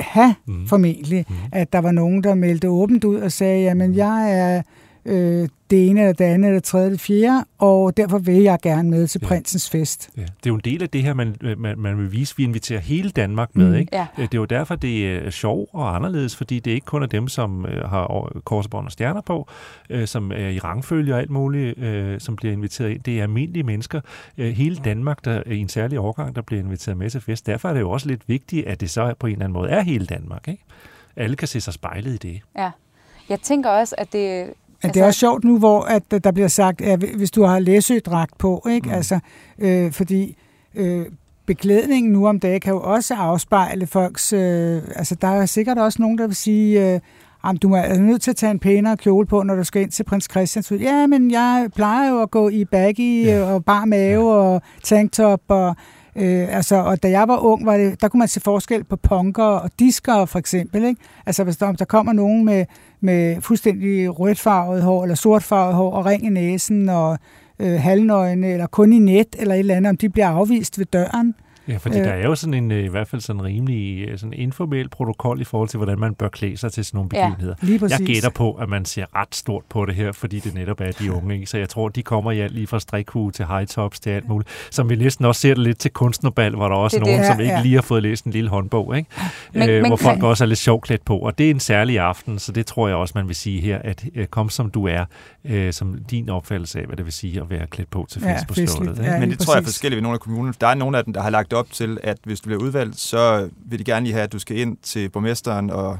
have, 0.00 0.34
mm. 0.46 0.66
formentlig, 0.66 1.24
mm. 1.28 1.34
at 1.52 1.72
der 1.72 1.78
var 1.78 1.92
nogen, 1.92 2.24
der 2.24 2.34
meldte 2.34 2.68
åbent 2.68 3.04
ud 3.04 3.16
og 3.16 3.32
sagde, 3.32 3.62
jamen 3.62 3.94
jeg 3.94 4.32
er 4.32 4.62
øh, 5.04 5.48
det 5.70 5.88
ene 5.88 6.00
eller 6.00 6.12
det 6.12 6.24
andet 6.24 6.48
eller 6.48 6.60
det 6.60 6.64
tredje 6.64 6.86
eller 6.86 6.96
det 6.96 7.00
fjerde, 7.00 7.44
og 7.58 7.96
derfor 7.96 8.18
vil 8.18 8.42
jeg 8.42 8.58
gerne 8.62 8.90
med 8.90 9.06
til 9.06 9.20
ja. 9.22 9.28
prinsens 9.28 9.70
fest. 9.70 10.10
Ja. 10.16 10.22
Det 10.22 10.28
er 10.28 10.50
jo 10.50 10.54
en 10.54 10.60
del 10.64 10.82
af 10.82 10.88
det 10.88 11.02
her, 11.02 11.14
man, 11.14 11.36
man, 11.58 11.78
man 11.78 11.98
vil 11.98 12.12
vise. 12.12 12.36
Vi 12.36 12.44
inviterer 12.44 12.80
hele 12.80 13.10
Danmark 13.10 13.56
med. 13.56 13.68
Mm. 13.68 13.74
Ikke? 13.74 13.96
Ja. 13.96 14.06
Det 14.16 14.34
er 14.34 14.38
jo 14.38 14.44
derfor, 14.44 14.74
det 14.74 15.06
er 15.06 15.30
sjov 15.30 15.68
og 15.72 15.96
anderledes, 15.96 16.36
fordi 16.36 16.58
det 16.58 16.70
er 16.70 16.74
ikke 16.74 16.84
kun 16.84 17.02
er 17.02 17.06
dem, 17.06 17.28
som 17.28 17.66
øh, 17.66 17.88
har 17.88 18.32
korsbånd 18.44 18.86
og 18.86 18.92
stjerner 18.92 19.20
på, 19.20 19.48
øh, 19.90 20.06
som 20.06 20.32
er 20.32 20.48
i 20.48 20.58
rangfølge 20.58 21.14
og 21.14 21.20
alt 21.20 21.30
muligt, 21.30 21.78
øh, 21.78 22.20
som 22.20 22.36
bliver 22.36 22.52
inviteret 22.52 22.90
ind. 22.90 23.00
Det 23.00 23.18
er 23.18 23.22
almindelige 23.22 23.62
mennesker. 23.62 24.00
Øh, 24.38 24.50
hele 24.52 24.76
Danmark, 24.76 25.24
der 25.24 25.32
er 25.32 25.52
i 25.52 25.58
en 25.58 25.68
særlig 25.68 25.98
årgang, 25.98 26.36
der 26.36 26.42
bliver 26.42 26.62
inviteret 26.62 26.96
med 26.96 27.10
til 27.10 27.20
fest. 27.20 27.46
Derfor 27.46 27.68
er 27.68 27.72
det 27.72 27.80
jo 27.80 27.90
også 27.90 28.08
lidt 28.08 28.28
vigtigt, 28.28 28.66
at 28.66 28.80
det 28.80 28.90
så 28.90 29.14
på 29.18 29.26
en 29.26 29.32
eller 29.32 29.44
anden 29.44 29.54
måde 29.54 29.70
er 29.70 29.80
hele 29.80 30.06
Danmark. 30.06 30.48
Ikke? 30.48 30.64
Alle 31.16 31.36
kan 31.36 31.48
se 31.48 31.60
sig 31.60 31.74
spejlet 31.74 32.24
i 32.24 32.28
det. 32.28 32.40
Ja. 32.58 32.70
Jeg 33.28 33.40
tænker 33.40 33.70
også, 33.70 33.94
at 33.98 34.12
det, 34.12 34.50
men 34.82 34.88
altså, 34.88 34.94
det 34.94 35.02
er 35.02 35.06
også 35.06 35.20
sjovt 35.20 35.44
nu, 35.44 35.58
hvor 35.58 35.80
at 35.80 36.24
der 36.24 36.32
bliver 36.32 36.48
sagt, 36.48 36.80
at 36.80 36.98
hvis 36.98 37.30
du 37.30 37.42
har 37.42 37.58
læsødragt 37.58 38.38
på, 38.38 38.66
ikke? 38.70 38.88
Mm. 38.88 38.94
Altså, 38.94 39.18
øh, 39.58 39.92
fordi 39.92 40.36
øh, 40.74 41.06
beklædningen 41.46 42.12
nu 42.12 42.28
om 42.28 42.40
dagen 42.40 42.60
kan 42.60 42.72
jo 42.72 42.80
også 42.80 43.14
afspejle 43.14 43.86
folks... 43.86 44.32
Øh, 44.32 44.82
altså, 44.96 45.14
der 45.14 45.28
er 45.28 45.46
sikkert 45.46 45.78
også 45.78 46.02
nogen, 46.02 46.18
der 46.18 46.26
vil 46.26 46.36
sige... 46.36 46.94
Øh, 46.94 47.00
Jamen, 47.44 47.58
du 47.58 47.72
er 47.72 47.98
nødt 47.98 48.22
til 48.22 48.30
at 48.30 48.36
tage 48.36 48.50
en 48.50 48.58
pænere 48.58 48.96
kjole 48.96 49.26
på, 49.26 49.42
når 49.42 49.54
du 49.54 49.64
skal 49.64 49.82
ind 49.82 49.90
til 49.90 50.04
prins 50.04 50.28
Christian. 50.30 50.80
Ja, 50.80 51.06
men 51.06 51.30
jeg 51.30 51.68
plejer 51.76 52.10
jo 52.10 52.22
at 52.22 52.30
gå 52.30 52.48
i 52.48 52.64
baggy 52.64 53.24
ja. 53.24 53.42
og 53.42 53.64
bar 53.64 53.84
mave 53.84 54.32
ja. 54.32 54.38
og 54.38 54.62
tanktop. 54.82 55.40
Og, 55.48 55.76
øh, 56.16 56.56
altså, 56.56 56.76
og 56.76 57.02
da 57.02 57.10
jeg 57.10 57.28
var 57.28 57.38
ung, 57.38 57.66
var 57.66 57.76
det, 57.76 58.00
der 58.00 58.08
kunne 58.08 58.18
man 58.18 58.28
se 58.28 58.40
forskel 58.40 58.84
på 58.84 58.96
punker 58.96 59.44
og 59.44 59.70
diskere 59.78 60.26
for 60.26 60.38
eksempel. 60.38 60.84
Ikke? 60.84 61.00
Altså 61.26 61.44
hvis 61.44 61.56
der, 61.56 61.72
der 61.72 61.84
kommer 61.84 62.12
nogen 62.12 62.44
med, 62.44 62.64
med 63.00 63.40
fuldstændig 63.40 64.20
rødfarvet 64.20 64.82
hår 64.82 65.02
eller 65.02 65.14
sortfarvet 65.14 65.74
hår 65.74 65.92
og 65.92 66.06
ring 66.06 66.26
i 66.26 66.28
næsen 66.28 66.88
og 66.88 67.18
øh, 67.58 67.80
halvnøgne 67.80 68.52
eller 68.52 68.66
kun 68.66 68.92
i 68.92 68.98
net 68.98 69.36
eller 69.38 69.54
et 69.54 69.58
eller 69.58 69.74
andet, 69.74 69.90
om 69.90 69.96
de 69.96 70.08
bliver 70.08 70.28
afvist 70.28 70.78
ved 70.78 70.86
døren. 70.86 71.34
Ja, 71.68 71.76
fordi 71.76 71.98
øh, 71.98 72.04
der 72.04 72.10
er 72.10 72.26
jo 72.26 72.34
sådan 72.34 72.54
en, 72.54 72.70
øh, 72.70 72.84
i 72.84 72.88
hvert 72.88 73.08
fald 73.08 73.22
sådan 73.22 73.40
en 73.40 73.46
rimelig 73.46 74.08
øh, 74.08 74.18
sådan 74.18 74.32
informel 74.32 74.88
protokol 74.88 75.40
i 75.40 75.44
forhold 75.44 75.68
til, 75.68 75.76
hvordan 75.76 75.98
man 75.98 76.14
bør 76.14 76.28
klæde 76.28 76.56
sig 76.56 76.72
til 76.72 76.84
sådan 76.84 76.96
nogle 76.96 77.08
begivenheder. 77.08 77.54
Ja, 77.62 77.66
lige 77.66 77.78
præcis. 77.78 77.98
jeg 77.98 78.06
gætter 78.06 78.30
på, 78.30 78.52
at 78.52 78.68
man 78.68 78.84
ser 78.84 79.06
ret 79.16 79.34
stort 79.34 79.64
på 79.68 79.86
det 79.86 79.94
her, 79.94 80.12
fordi 80.12 80.40
det 80.40 80.54
netop 80.54 80.80
er 80.80 80.92
de 80.92 81.12
unge. 81.12 81.34
Ikke? 81.34 81.46
Så 81.46 81.58
jeg 81.58 81.68
tror, 81.68 81.88
de 81.88 82.02
kommer 82.02 82.30
i 82.30 82.40
alt 82.40 82.54
lige 82.54 82.66
fra 82.66 82.80
strikhue 82.80 83.30
til 83.30 83.46
high 83.46 83.66
tops 83.66 84.00
til 84.00 84.10
alt 84.10 84.28
muligt. 84.28 84.50
Som 84.70 84.90
vi 84.90 84.96
næsten 84.96 85.24
også 85.24 85.40
ser 85.40 85.54
det 85.54 85.62
lidt 85.62 85.78
til 85.78 85.90
kunstnerbal, 85.90 86.54
hvor 86.54 86.68
der 86.68 86.76
også 86.76 86.96
er 86.96 87.00
nogen, 87.00 87.18
det, 87.18 87.26
som 87.26 87.40
ikke 87.40 87.52
ja. 87.52 87.62
lige 87.62 87.74
har 87.74 87.82
fået 87.82 88.02
læst 88.02 88.24
en 88.24 88.32
lille 88.32 88.50
håndbog. 88.50 88.96
Ikke? 88.96 89.10
Men, 89.52 89.68
øh, 89.68 89.82
men, 89.82 89.90
hvor 89.90 89.96
folk 89.96 90.22
også 90.22 90.44
er 90.44 90.48
lidt 90.48 90.58
sjovt 90.58 90.84
klædt 90.84 91.04
på. 91.04 91.18
Og 91.18 91.38
det 91.38 91.46
er 91.46 91.50
en 91.50 91.60
særlig 91.60 91.98
aften, 91.98 92.38
så 92.38 92.52
det 92.52 92.66
tror 92.66 92.88
jeg 92.88 92.96
også, 92.96 93.12
man 93.14 93.28
vil 93.28 93.36
sige 93.36 93.60
her, 93.60 93.78
at 93.78 94.04
øh, 94.14 94.26
kom 94.26 94.48
som 94.48 94.70
du 94.70 94.86
er, 94.86 95.04
øh, 95.44 95.72
som 95.72 95.98
din 96.10 96.28
opfattelse 96.28 96.80
af, 96.80 96.86
hvad 96.86 96.96
det 96.96 97.04
vil 97.04 97.12
sige 97.12 97.40
at 97.40 97.50
være 97.50 97.66
klædt 97.66 97.90
på 97.90 98.06
til 98.10 98.20
fest 98.20 98.26
ja, 98.26 98.46
på 98.48 98.54
slottet. 98.54 99.04
Ja, 99.04 99.18
men 99.18 99.30
det 99.30 99.38
tror 99.38 99.54
jeg 99.54 99.60
er 99.60 99.64
forskelligt 99.64 99.96
ved 99.96 100.02
nogle 100.02 100.14
af 100.14 100.20
kommunerne. 100.20 100.54
Der 100.60 100.66
er 100.66 100.74
nogle 100.74 100.98
af 100.98 101.04
dem, 101.04 101.12
der 101.12 101.22
har 101.22 101.30
lagt 101.30 101.52
op 101.52 101.61
til, 101.70 101.98
at 102.02 102.18
hvis 102.24 102.40
du 102.40 102.46
bliver 102.46 102.62
udvalgt, 102.62 103.00
så 103.00 103.48
vil 103.56 103.78
de 103.78 103.84
gerne 103.84 104.06
lige 104.06 104.12
have, 104.12 104.24
at 104.24 104.32
du 104.32 104.38
skal 104.38 104.58
ind 104.58 104.76
til 104.82 105.08
borgmesteren 105.08 105.70
og 105.70 105.98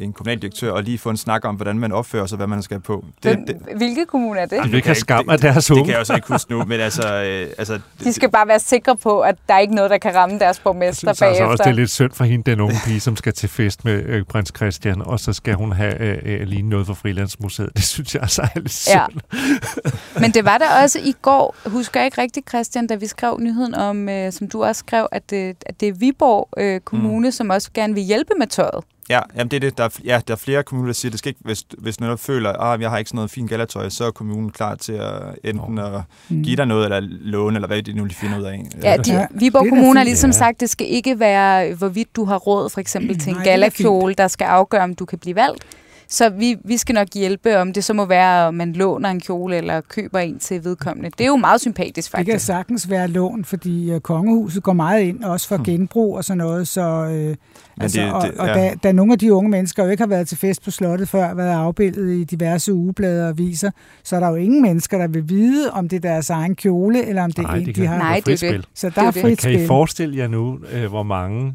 en 0.00 0.12
kommunaldirektør 0.12 0.72
og 0.72 0.82
lige 0.82 0.98
få 0.98 1.10
en 1.10 1.16
snak 1.16 1.44
om, 1.44 1.54
hvordan 1.54 1.78
man 1.78 1.92
opfører 1.92 2.26
sig, 2.26 2.36
hvad 2.36 2.46
man 2.46 2.62
skal 2.62 2.80
på. 2.80 3.04
Det, 3.22 3.38
det, 3.46 3.56
hvilke 3.76 4.06
kommune 4.06 4.40
er 4.40 4.46
det? 4.46 4.64
Du 4.64 4.76
ikke 4.76 4.88
have 4.88 4.94
skam 4.94 5.28
af 5.28 5.38
deres 5.38 5.70
unge. 5.70 5.78
Det 5.78 5.86
kan 5.86 5.92
jeg 5.92 6.00
også 6.00 6.14
ikke 6.14 6.28
huske 6.28 6.50
nu, 6.52 6.64
men 6.64 6.80
altså... 6.80 7.22
Øh, 7.22 7.48
altså 7.58 7.78
de 8.04 8.12
skal 8.12 8.30
bare 8.30 8.48
være 8.48 8.60
sikre 8.60 8.96
på, 8.96 9.20
at 9.20 9.36
der 9.48 9.54
er 9.54 9.58
ikke 9.58 9.74
noget, 9.74 9.90
der 9.90 9.98
kan 9.98 10.14
ramme 10.14 10.38
deres 10.38 10.58
borgmester 10.58 11.08
jeg 11.08 11.16
synes 11.16 11.20
bagefter. 11.20 11.44
Altså 11.44 11.52
også, 11.52 11.62
det 11.64 11.70
er 11.70 11.74
lidt 11.74 11.90
synd 11.90 12.12
for 12.12 12.24
hende, 12.24 12.50
den 12.50 12.60
unge 12.60 12.76
pige, 12.84 13.00
som 13.00 13.16
skal 13.16 13.32
til 13.32 13.48
fest 13.48 13.84
med 13.84 14.02
øh, 14.02 14.24
prins 14.24 14.52
Christian, 14.56 15.02
og 15.02 15.20
så 15.20 15.32
skal 15.32 15.54
hun 15.54 15.72
have 15.72 16.00
øh, 16.00 16.18
øh, 16.24 16.40
lige 16.46 16.62
noget 16.62 16.86
for 16.86 16.94
Frilandsmuseet. 16.94 17.70
Det 17.76 17.84
synes 17.84 18.14
jeg 18.14 18.22
altså 18.22 18.42
er 18.42 18.60
lidt 18.60 18.72
synd. 18.72 18.94
Ja. 18.94 19.06
men 20.22 20.30
det 20.30 20.44
var 20.44 20.58
der 20.58 20.82
også 20.82 20.98
i 20.98 21.14
går, 21.22 21.56
husker 21.66 22.00
jeg 22.00 22.04
ikke 22.06 22.20
rigtigt, 22.20 22.48
Christian, 22.48 22.86
da 22.86 22.94
vi 22.94 23.06
skrev 23.06 23.38
nyheden 23.40 23.74
om, 23.74 24.08
øh, 24.08 24.32
som 24.32 24.48
du 24.48 24.64
også 24.64 24.78
skrev, 24.78 25.08
at 25.12 25.30
det, 25.30 25.56
at 25.66 25.80
det 25.80 25.88
er 25.88 25.92
Viborg 25.92 26.48
øh, 26.56 26.80
Kommune, 26.80 27.28
mm. 27.28 27.32
som 27.32 27.50
også 27.50 27.70
gerne 27.74 27.94
vil 27.94 28.02
hjælpe 28.02 28.32
med 28.38 28.46
tøjet. 28.46 28.84
Ja, 29.10 29.20
jamen 29.36 29.50
det 29.50 29.56
er 29.56 29.60
det. 29.60 29.78
Der 29.78 29.84
er, 29.84 29.88
ja, 30.04 30.20
der 30.28 30.34
er 30.34 30.38
flere 30.38 30.62
kommuner, 30.62 30.88
der 30.88 30.92
siger, 30.92 31.08
at 31.10 31.12
det 31.12 31.18
skal 31.18 31.28
ikke, 31.28 31.40
hvis, 31.44 31.64
hvis 31.78 32.00
nogen 32.00 32.18
føler, 32.18 32.50
at 32.50 32.74
ah, 32.74 32.82
jeg 32.82 32.90
har 32.90 32.98
ikke 32.98 33.08
sådan 33.08 33.16
noget 33.16 33.30
fint 33.30 33.50
galatøj, 33.50 33.88
så 33.88 34.04
er 34.04 34.10
kommunen 34.10 34.50
klar 34.50 34.74
til 34.74 34.92
at 34.92 35.22
enten 35.44 35.78
at 35.78 36.02
mm. 36.28 36.42
give 36.42 36.56
dig 36.56 36.66
noget, 36.66 36.84
eller 36.84 37.00
låne, 37.10 37.56
eller 37.56 37.66
hvad 37.66 37.82
det 37.82 37.96
nu 37.96 38.04
lige 38.04 38.16
finder 38.16 38.38
ud 38.38 38.44
af. 38.44 38.62
Ja, 38.82 38.96
de, 38.96 39.12
ja 39.12 39.26
Viborg 39.30 39.68
Kommune 39.68 39.98
har 39.98 40.04
ligesom 40.04 40.30
ja. 40.30 40.36
sagt, 40.36 40.60
det 40.60 40.70
skal 40.70 40.86
ikke 40.90 41.20
være, 41.20 41.74
hvorvidt 41.74 42.16
du 42.16 42.24
har 42.24 42.36
råd 42.36 42.70
for 42.70 42.80
eksempel 42.80 43.18
til 43.18 43.32
en 43.32 43.42
galakjole, 43.44 44.14
der 44.14 44.28
skal 44.28 44.44
afgøre, 44.44 44.82
om 44.82 44.94
du 44.94 45.04
kan 45.04 45.18
blive 45.18 45.36
valgt. 45.36 45.64
Så 46.10 46.28
vi, 46.28 46.56
vi 46.64 46.76
skal 46.76 46.94
nok 46.94 47.08
hjælpe, 47.14 47.58
om 47.58 47.72
det 47.72 47.84
så 47.84 47.94
må 47.94 48.04
være, 48.04 48.48
at 48.48 48.54
man 48.54 48.72
låner 48.72 49.10
en 49.10 49.20
kjole 49.20 49.56
eller 49.56 49.80
køber 49.80 50.18
en 50.18 50.38
til 50.38 50.64
vedkommende. 50.64 51.10
Det 51.10 51.24
er 51.24 51.28
jo 51.28 51.36
meget 51.36 51.60
sympatisk, 51.60 52.10
faktisk. 52.10 52.26
Det 52.26 52.32
kan 52.32 52.40
sagtens 52.40 52.90
være 52.90 53.08
lån, 53.08 53.44
fordi 53.44 53.94
uh, 53.94 54.00
kongehuset 54.00 54.62
går 54.62 54.72
meget 54.72 55.02
ind, 55.02 55.24
også 55.24 55.48
for 55.48 55.56
hmm. 55.56 55.64
genbrug 55.64 56.16
og 56.16 56.24
sådan 56.24 56.38
noget. 56.38 56.68
Så, 56.68 56.80
uh, 56.80 57.82
altså, 57.82 58.00
det, 58.00 58.12
og, 58.12 58.22
det, 58.22 58.32
ja. 58.36 58.42
og 58.42 58.48
da, 58.48 58.74
da 58.82 58.92
nogle 58.92 59.12
af 59.12 59.18
de 59.18 59.34
unge 59.34 59.50
mennesker 59.50 59.84
jo 59.84 59.90
ikke 59.90 60.02
har 60.02 60.08
været 60.08 60.28
til 60.28 60.38
fest 60.38 60.64
på 60.64 60.70
slottet 60.70 61.08
før, 61.08 61.34
været 61.34 61.52
afbildet 61.52 62.12
i 62.12 62.24
diverse 62.24 62.74
ugeblade 62.74 63.28
og 63.28 63.38
viser, 63.38 63.70
så 64.04 64.16
er 64.16 64.20
der 64.20 64.28
jo 64.28 64.34
ingen 64.34 64.62
mennesker, 64.62 64.98
der 64.98 65.08
vil 65.08 65.28
vide, 65.28 65.70
om 65.70 65.88
det 65.88 65.96
er 65.96 66.00
deres 66.00 66.30
egen 66.30 66.54
kjole, 66.54 67.06
eller 67.06 67.24
om 67.24 67.32
det 67.32 67.42
Nej, 67.42 67.54
er 67.54 67.60
en, 67.60 67.66
det 67.66 67.76
de 67.76 67.86
har. 67.86 67.98
Nej, 67.98 68.22
det 68.26 68.42
er 68.42 68.52
det. 68.52 68.64
Så 68.74 68.86
der 68.88 68.94
det 68.94 69.02
er, 69.02 69.06
er 69.06 69.12
frit 69.12 69.38
Kan 69.38 69.52
I 69.52 69.66
forestille 69.66 70.16
jer 70.16 70.28
nu, 70.28 70.58
øh, 70.72 70.86
hvor 70.86 71.02
mange 71.02 71.54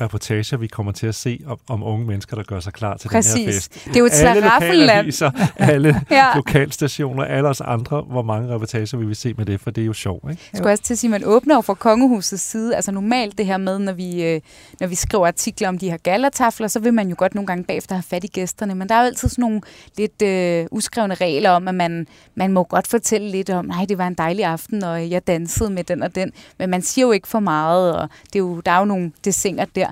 reportager, 0.00 0.56
vi 0.56 0.66
kommer 0.66 0.92
til 0.92 1.06
at 1.06 1.14
se 1.14 1.40
om, 1.46 1.58
om 1.68 1.82
unge 1.82 2.06
mennesker, 2.06 2.36
der 2.36 2.42
gør 2.42 2.60
sig 2.60 2.72
klar 2.72 2.96
til 2.96 3.08
Præcis. 3.08 3.34
den 3.34 3.44
her 3.44 3.52
fest. 3.52 3.84
Det 3.84 3.96
er 3.96 4.00
jo 4.00 4.06
et 4.06 4.12
slaraffenland. 4.12 5.12
alle 5.56 6.00
ja. 6.10 6.34
lokalstationer, 6.34 7.24
alle 7.24 7.48
os 7.48 7.60
andre, 7.60 8.00
hvor 8.00 8.22
mange 8.22 8.54
reportager 8.54 8.96
vi 8.96 9.06
vil 9.06 9.16
se 9.16 9.34
med 9.34 9.46
det, 9.46 9.60
for 9.60 9.70
det 9.70 9.82
er 9.82 9.86
jo 9.86 9.92
sjovt. 9.92 10.30
Ikke? 10.30 10.42
Jeg 10.52 10.58
skulle 10.58 10.72
også 10.72 10.84
til 10.84 10.94
at 10.94 10.98
sige, 10.98 11.08
at 11.08 11.20
man 11.20 11.24
åbner 11.24 11.54
jo 11.54 11.60
fra 11.60 11.74
kongehusets 11.74 12.42
side. 12.42 12.76
Altså 12.76 12.92
normalt 12.92 13.38
det 13.38 13.46
her 13.46 13.56
med, 13.56 13.78
når 13.78 13.92
vi, 13.92 14.24
øh, 14.24 14.40
når 14.80 14.86
vi 14.86 14.94
skriver 14.94 15.26
artikler 15.26 15.68
om 15.68 15.78
de 15.78 15.90
her 15.90 15.96
galatafler, 15.96 16.68
så 16.68 16.80
vil 16.80 16.94
man 16.94 17.08
jo 17.08 17.14
godt 17.18 17.34
nogle 17.34 17.46
gange 17.46 17.64
bagefter 17.64 17.94
have 17.94 18.02
fat 18.02 18.24
i 18.24 18.26
gæsterne. 18.26 18.74
Men 18.74 18.88
der 18.88 18.94
er 18.94 19.00
jo 19.00 19.06
altid 19.06 19.28
sådan 19.28 19.42
nogle 19.42 19.60
lidt 19.96 20.22
øh, 20.22 20.66
uskrevne 20.70 21.14
regler 21.14 21.50
om, 21.50 21.68
at 21.68 21.74
man, 21.74 22.06
man 22.34 22.52
må 22.52 22.64
godt 22.64 22.86
fortælle 22.86 23.30
lidt 23.30 23.50
om, 23.50 23.64
nej, 23.64 23.84
det 23.84 23.98
var 23.98 24.06
en 24.06 24.14
dejlig 24.14 24.44
aften, 24.44 24.84
og 24.84 25.10
jeg 25.10 25.26
dansede 25.26 25.70
med 25.70 25.84
den 25.84 26.02
og 26.02 26.14
den. 26.14 26.32
Men 26.58 26.70
man 26.70 26.82
siger 26.82 27.06
jo 27.06 27.12
ikke 27.12 27.28
for 27.28 27.40
meget, 27.40 27.96
og 27.96 28.08
det 28.24 28.34
er 28.34 28.38
jo, 28.38 28.60
der 28.60 28.72
er 28.72 28.78
jo 28.78 28.84
nogle 28.84 29.12
desinger 29.24 29.64
der. 29.64 29.87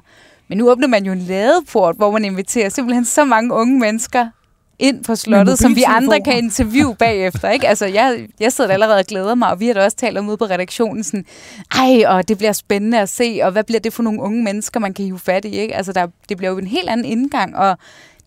Men 0.49 0.59
nu 0.59 0.71
åbner 0.71 0.87
man 0.87 1.05
jo 1.05 1.13
en 1.13 1.19
ladeport, 1.19 1.97
hvor 1.97 2.11
man 2.11 2.25
inviterer 2.25 2.69
simpelthen 2.69 3.05
så 3.05 3.25
mange 3.25 3.55
unge 3.55 3.79
mennesker 3.81 4.29
ind 4.79 5.05
på 5.05 5.17
slottet, 5.17 5.59
som 5.59 5.77
vi 5.77 5.83
andre 5.87 6.21
kan 6.21 6.39
interviewe 6.39 6.95
bagefter. 7.05 7.51
Ikke? 7.51 7.69
Altså, 7.69 7.87
jeg, 7.87 8.27
jeg 8.41 8.53
sidder 8.53 8.71
allerede 8.71 8.99
og 8.99 9.05
glæder 9.05 9.35
mig, 9.35 9.51
og 9.51 9.61
vi 9.61 9.67
har 9.67 9.75
da 9.75 9.85
også 9.85 9.97
talt 9.97 10.19
om 10.19 10.29
ude 10.29 10.37
på 10.37 10.45
redaktionen, 10.45 11.05
sådan, 11.05 11.25
ej, 11.75 12.05
og 12.07 12.29
det 12.29 12.39
bliver 12.39 12.53
spændende 12.53 13.01
at 13.01 13.09
se, 13.09 13.41
og 13.43 13.53
hvad 13.53 13.65
bliver 13.65 13.81
det 13.81 13.93
for 13.93 14.03
nogle 14.03 14.23
unge 14.23 14.45
mennesker, 14.45 14.81
man 14.81 14.95
kan 14.95 15.05
hive 15.05 15.19
fat 15.19 15.45
i? 15.45 15.49
Ikke? 15.49 15.75
Altså, 15.75 15.93
der, 15.93 16.07
det 16.29 16.37
bliver 16.37 16.51
jo 16.51 16.59
en 16.59 16.67
helt 16.67 16.89
anden 16.89 17.07
indgang, 17.07 17.57
og 17.57 17.79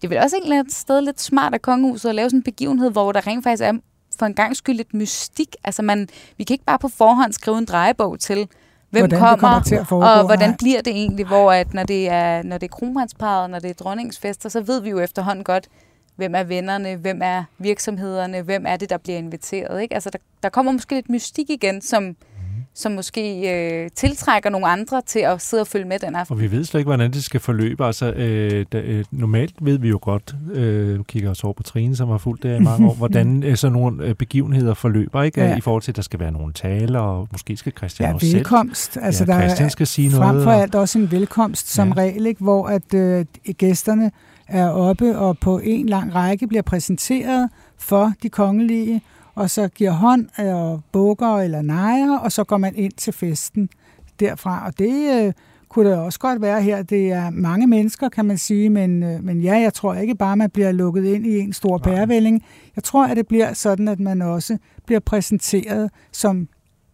det 0.02 0.10
vil 0.10 0.20
også 0.20 0.38
et 0.38 0.44
eller 0.44 0.60
andet 0.60 0.74
sted 0.74 1.02
lidt 1.02 1.22
smart 1.22 1.54
af 1.54 1.62
kongehuset 1.62 2.10
at 2.10 2.16
lave 2.16 2.30
sådan 2.30 2.40
en 2.40 2.44
begivenhed, 2.44 2.92
hvor 2.92 3.12
der 3.12 3.28
rent 3.28 3.44
faktisk 3.44 3.64
er 3.64 3.74
for 4.20 4.26
en 4.26 4.34
gang 4.34 4.56
skyld 4.56 4.76
lidt 4.76 4.94
mystik. 4.94 5.56
Altså, 5.64 5.82
man, 5.82 6.10
vi 6.38 6.44
kan 6.44 6.54
ikke 6.54 6.66
bare 6.66 6.80
på 6.80 6.88
forhånd 6.88 7.34
skrive 7.34 7.58
en 7.58 7.66
drejebog 7.66 8.20
til, 8.20 8.48
hvem 8.90 9.02
hvordan 9.02 9.20
kommer, 9.20 9.38
kommer 9.38 9.64
til 9.64 9.76
at 9.76 9.88
foregå, 9.88 10.08
og 10.08 10.26
hvordan 10.26 10.50
nej. 10.50 10.58
bliver 10.58 10.82
det 10.82 10.94
egentlig, 10.94 11.26
hvor 11.26 11.52
at 11.52 11.74
når 11.74 11.84
det 11.84 12.10
er, 12.10 12.44
når 12.44 12.58
det 12.58 12.72
er 12.72 12.76
kronprinsparet, 12.76 13.50
når 13.50 13.60
det 13.60 13.70
er 13.70 13.74
dronningsfester, 13.74 14.50
så 14.50 14.62
ved 14.62 14.82
vi 14.82 14.90
jo 14.90 15.00
efterhånden 15.00 15.44
godt, 15.44 15.68
hvem 16.16 16.36
er 16.36 16.44
vennerne, 16.44 16.96
hvem 16.96 17.20
er 17.24 17.44
virksomhederne, 17.58 18.42
hvem 18.42 18.66
er 18.68 18.78
det, 18.78 18.90
der 18.90 18.98
bliver 18.98 19.18
inviteret. 19.18 19.82
Ikke? 19.82 19.94
Altså, 19.94 20.10
der, 20.10 20.20
der 20.44 20.50
kommer 20.50 20.72
måske 20.72 20.96
lidt 20.96 21.10
mystik 21.10 21.50
igen, 21.50 21.82
som, 21.82 22.16
som 22.80 22.92
måske 22.92 23.54
øh, 23.54 23.90
tiltrækker 23.96 24.50
nogle 24.50 24.68
andre 24.68 25.02
til 25.06 25.20
at 25.20 25.42
sidde 25.42 25.62
og 25.62 25.68
følge 25.68 25.86
med 25.86 26.00
den 26.00 26.16
aften. 26.16 26.34
Og 26.34 26.42
vi 26.42 26.52
ved 26.52 26.64
slet 26.64 26.80
ikke, 26.80 26.88
hvordan 26.88 27.12
det 27.12 27.24
skal 27.24 27.40
forløbe. 27.40 27.86
Altså, 27.86 28.12
øh, 28.12 28.66
da, 28.72 28.80
øh, 28.80 29.06
normalt 29.12 29.56
ved 29.62 29.80
vi 29.80 29.90
jo 29.90 30.00
godt, 30.02 30.36
øh, 30.54 30.98
nu 30.98 31.04
kigger 31.04 31.30
også 31.30 31.48
over 31.48 31.54
på 31.54 31.64
Trine, 31.64 31.96
som 31.96 32.10
har 32.10 32.18
fulgt 32.18 32.44
det 32.44 32.60
i 32.60 32.64
mange 32.64 32.88
år, 32.88 32.94
hvordan 33.04 33.44
øh, 33.44 33.58
sådan 33.58 33.74
nogle 33.74 34.04
øh, 34.04 34.16
begivenheder 34.16 34.74
forløber, 34.74 35.24
ikke? 35.24 35.42
Ja. 35.42 35.58
I 35.58 35.62
forhold 35.62 35.82
til, 35.82 35.92
at 35.92 35.96
der 35.96 36.02
skal 36.02 36.20
være 36.20 36.32
nogle 36.32 36.54
taler, 36.54 37.00
og 37.00 37.28
måske 37.32 37.58
skal 37.58 37.74
Christian 37.78 38.10
ja, 38.10 38.14
også 38.14 38.36
velkomst. 38.36 38.94
selv. 38.94 39.06
Altså, 39.06 39.26
ja, 39.28 39.34
der 39.34 39.40
Christian 39.40 39.70
skal 39.70 39.88
sige 39.88 40.12
frem 40.12 40.20
noget. 40.20 40.34
Frem 40.34 40.44
for 40.44 40.62
alt 40.62 40.76
også 40.76 41.00
en 41.00 41.12
velkomst 41.12 41.70
som 41.74 41.88
ja. 41.88 41.94
regel, 41.94 42.26
ikke? 42.26 42.44
hvor 42.44 42.68
at 42.68 42.94
øh, 42.94 43.26
gæsterne 43.58 44.12
er 44.48 44.70
oppe 44.70 45.18
og 45.18 45.38
på 45.38 45.60
en 45.64 45.90
lang 45.90 46.16
række 46.16 46.48
bliver 46.48 46.62
præsenteret 46.62 47.50
for 47.78 48.14
de 48.24 48.30
kongelige, 48.30 49.02
og 49.36 49.50
så 49.50 49.68
giver 49.68 49.92
hånd 49.92 50.28
og 50.38 50.82
bukker 50.92 51.38
eller 51.38 51.62
nejer, 51.62 52.18
og 52.18 52.32
så 52.32 52.44
går 52.44 52.58
man 52.58 52.76
ind 52.76 52.94
til 52.94 53.14
festen 53.14 53.70
derfra. 54.20 54.66
Og 54.66 54.80
det 54.80 55.26
øh, 55.26 55.34
kunne 55.70 55.90
det 55.90 55.98
også 55.98 56.20
godt 56.20 56.42
være 56.42 56.62
her. 56.62 56.84
Det 56.84 57.12
er 57.12 57.30
mange 57.30 57.68
mennesker, 57.68 58.10
kan 58.10 58.26
man 58.26 58.38
sige, 58.38 58.70
men, 58.70 59.04
øh, 59.04 59.24
men 59.24 59.42
ja, 59.42 59.60
jeg 59.60 59.74
tror 59.74 59.94
ikke 59.94 60.16
bare, 60.16 60.38
man 60.38 60.50
bliver 60.50 60.72
lukket 60.72 61.06
ind 61.06 61.28
i 61.28 61.40
en 61.40 61.54
stor 61.54 61.78
pærevælling. 61.78 62.44
Jeg 62.76 62.84
tror, 62.84 63.08
at 63.08 63.18
det 63.18 63.28
bliver 63.28 63.54
sådan, 63.54 63.88
at 63.88 64.00
man 64.00 64.22
også 64.22 64.58
bliver 64.86 65.00
præsenteret 65.00 65.92
som 66.12 66.48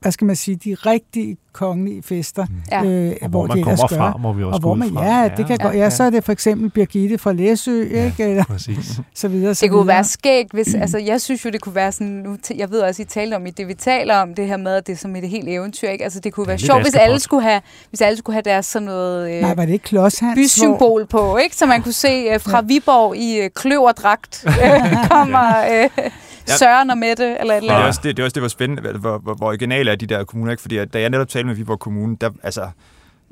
hvad 0.06 0.12
skal 0.12 0.26
man 0.26 0.36
sige, 0.36 0.56
de 0.56 0.74
rigtige 0.74 1.38
kongelige 1.54 2.04
fester, 2.04 2.46
mm. 2.46 2.56
ja. 2.72 2.84
øh, 2.84 3.16
og 3.22 3.30
hvor, 3.30 3.46
hvor 3.46 3.56
man 3.56 3.64
kommer 3.64 3.88
fra, 3.88 4.18
må 4.18 4.34
vi 4.34 4.44
også 4.44 4.56
og 4.56 4.60
hvor 4.60 4.74
man, 4.74 4.90
fra. 4.94 5.06
Ja, 5.06 5.30
det 5.38 5.48
kan 5.48 5.58
ja, 5.60 5.64
godt, 5.64 5.76
ja, 5.76 5.90
så 5.90 6.04
er 6.04 6.10
det 6.10 6.24
for 6.24 6.32
eksempel 6.32 6.70
Birgitte 6.70 7.18
fra 7.18 7.34
Læsø, 7.34 7.84
ja, 7.92 8.06
ikke? 8.06 8.24
Eller, 8.24 8.44
præcis. 8.44 9.00
så 9.14 9.28
videre, 9.28 9.56
så 9.56 9.66
det 9.66 9.72
kunne 9.72 9.84
videre. 9.84 9.96
være 9.96 10.04
skægt, 10.04 10.52
hvis, 10.52 10.76
altså 10.76 10.98
jeg 10.98 11.22
synes 11.22 11.46
jo, 11.46 11.50
det 11.50 11.62
kunne 11.62 11.76
være 11.76 11.92
sådan, 11.92 12.08
nu, 12.08 12.38
jeg 12.56 12.72
ved 12.72 12.80
også, 12.80 13.02
I 13.02 13.06
talte 13.06 13.36
om 13.36 13.46
i 13.46 13.50
det, 13.50 13.68
vi 13.68 13.74
taler 13.74 14.16
om, 14.16 14.34
det 14.34 14.48
her 14.48 14.58
med, 14.58 14.76
at 14.76 14.88
det 14.88 14.94
er 14.94 14.98
som 14.98 15.16
et 15.16 15.30
helt 15.30 15.50
eventyr, 15.50 15.90
ikke? 15.90 16.04
Altså 16.04 16.20
det 16.20 16.34
kunne 16.34 16.48
være 16.48 16.58
sjovt, 16.58 16.82
hvis 16.82 16.96
alle, 16.96 17.20
skulle 17.20 17.44
have, 17.44 17.62
hvis 17.90 18.02
alle 18.02 18.18
skulle 18.18 18.34
have 18.34 18.44
deres 18.44 18.66
sådan 18.66 18.86
noget 18.86 19.32
øh, 19.32 19.42
Nej, 19.42 19.56
var 19.56 19.66
det 19.66 19.74
ikke 19.74 19.86
Klodshans, 19.86 20.36
bysymbol 20.36 21.06
hvor... 21.10 21.34
på, 21.34 21.38
ikke? 21.38 21.56
Så 21.56 21.66
man 21.66 21.84
kunne 21.84 21.94
se 21.94 22.28
øh, 22.34 22.40
fra 22.40 22.58
ja. 22.58 22.62
Viborg 22.62 23.16
i 23.18 23.40
øh, 23.40 23.50
kløverdragt 23.56 24.46
øh, 24.64 25.10
kommer... 25.10 25.54
Øh, 25.72 26.10
ja. 26.48 26.58
Søren 26.58 26.90
og 26.90 26.98
Mette, 26.98 27.38
eller 27.40 27.54
et 27.54 27.58
eller 27.58 27.74
andet. 27.74 27.78
Det 27.78 27.84
er 27.84 27.88
også 27.88 28.00
det, 28.04 28.18
det, 28.18 28.24
er 28.24 28.26
også 28.26 28.36
det 28.36 28.42
var 28.42 28.48
spændende, 28.48 29.00
hvor, 29.00 29.18
hvor, 29.18 29.34
hvor 29.34 29.48
originale 29.48 29.92
er 29.92 29.96
de 29.96 30.06
der 30.08 30.24
kommuner, 30.24 30.52
ikke? 30.52 30.62
Fordi 30.62 30.86
da 30.86 31.02
jeg 31.02 31.10
netop 31.10 31.28
talte 31.28 31.48
med 31.48 31.56
Viborg 31.56 31.80
Kommune, 31.80 32.18
der, 32.22 32.30
altså, 32.44 32.70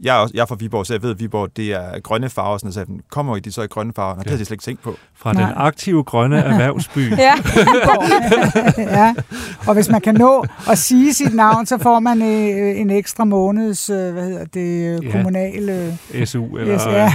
jeg 0.02 0.16
er, 0.18 0.20
også, 0.20 0.32
jeg 0.36 0.42
er 0.42 0.46
fra 0.46 0.56
Viborg, 0.60 0.86
så 0.86 0.94
jeg 0.94 1.04
ved, 1.04 1.12
at 1.12 1.20
Viborg 1.20 1.58
det 1.58 1.74
er 1.74 2.00
grønne 2.00 2.30
farver, 2.30 2.58
sådan, 2.58 2.74
så 2.74 2.86
kommer 3.12 3.38
I 3.38 3.40
de 3.40 3.52
så 3.52 3.62
i 3.62 3.68
grønne 3.68 3.94
farver? 3.96 4.12
Og 4.12 4.20
det 4.20 4.28
havde 4.28 4.40
jeg 4.40 4.48
slet 4.48 4.56
ikke 4.56 4.64
tænkt 4.64 4.82
på. 4.82 4.96
Fra 5.16 5.34
Nej. 5.34 5.44
den 5.46 5.54
aktive 5.58 6.04
grønne 6.04 6.38
erhvervsby. 6.50 7.12
ja. 7.12 7.34
ja. 9.00 9.14
Og 9.68 9.74
hvis 9.74 9.90
man 9.90 10.02
kan 10.02 10.16
nå 10.16 10.46
at 10.70 10.78
sige 10.78 11.14
sit 11.14 11.34
navn, 11.36 11.66
så 11.66 11.78
får 11.78 12.00
man 12.00 12.22
øh, 12.22 12.80
en 12.80 12.90
ekstra 12.90 13.24
måneds, 13.26 13.90
øh, 13.90 14.14
hvad 14.14 14.24
hedder 14.24 14.46
det, 14.46 15.04
ja. 15.04 15.12
kommunale... 15.12 15.98
SU 16.26 16.58
eller 16.58 16.74
yes, 16.76 16.86
ja. 16.86 17.14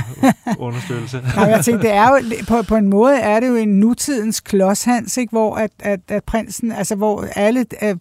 understøttelse. 0.58 1.22
Nej, 1.36 1.44
jeg 1.44 1.64
tænkte, 1.64 1.88
det 1.88 1.94
er 1.94 2.08
jo, 2.08 2.34
på, 2.48 2.62
på 2.62 2.76
en 2.76 2.88
måde 2.88 3.16
er 3.16 3.40
det 3.40 3.48
jo 3.48 3.54
en 3.54 3.80
nutidens 3.80 4.40
klodshans, 4.40 5.16
ikke? 5.16 5.30
hvor 5.30 5.56
at, 5.56 5.70
at, 5.78 6.00
at 6.08 6.24
prinsen, 6.24 6.72
altså 6.72 6.94
hvor 6.94 7.24
alle 7.36 7.64
øh, 7.82 7.96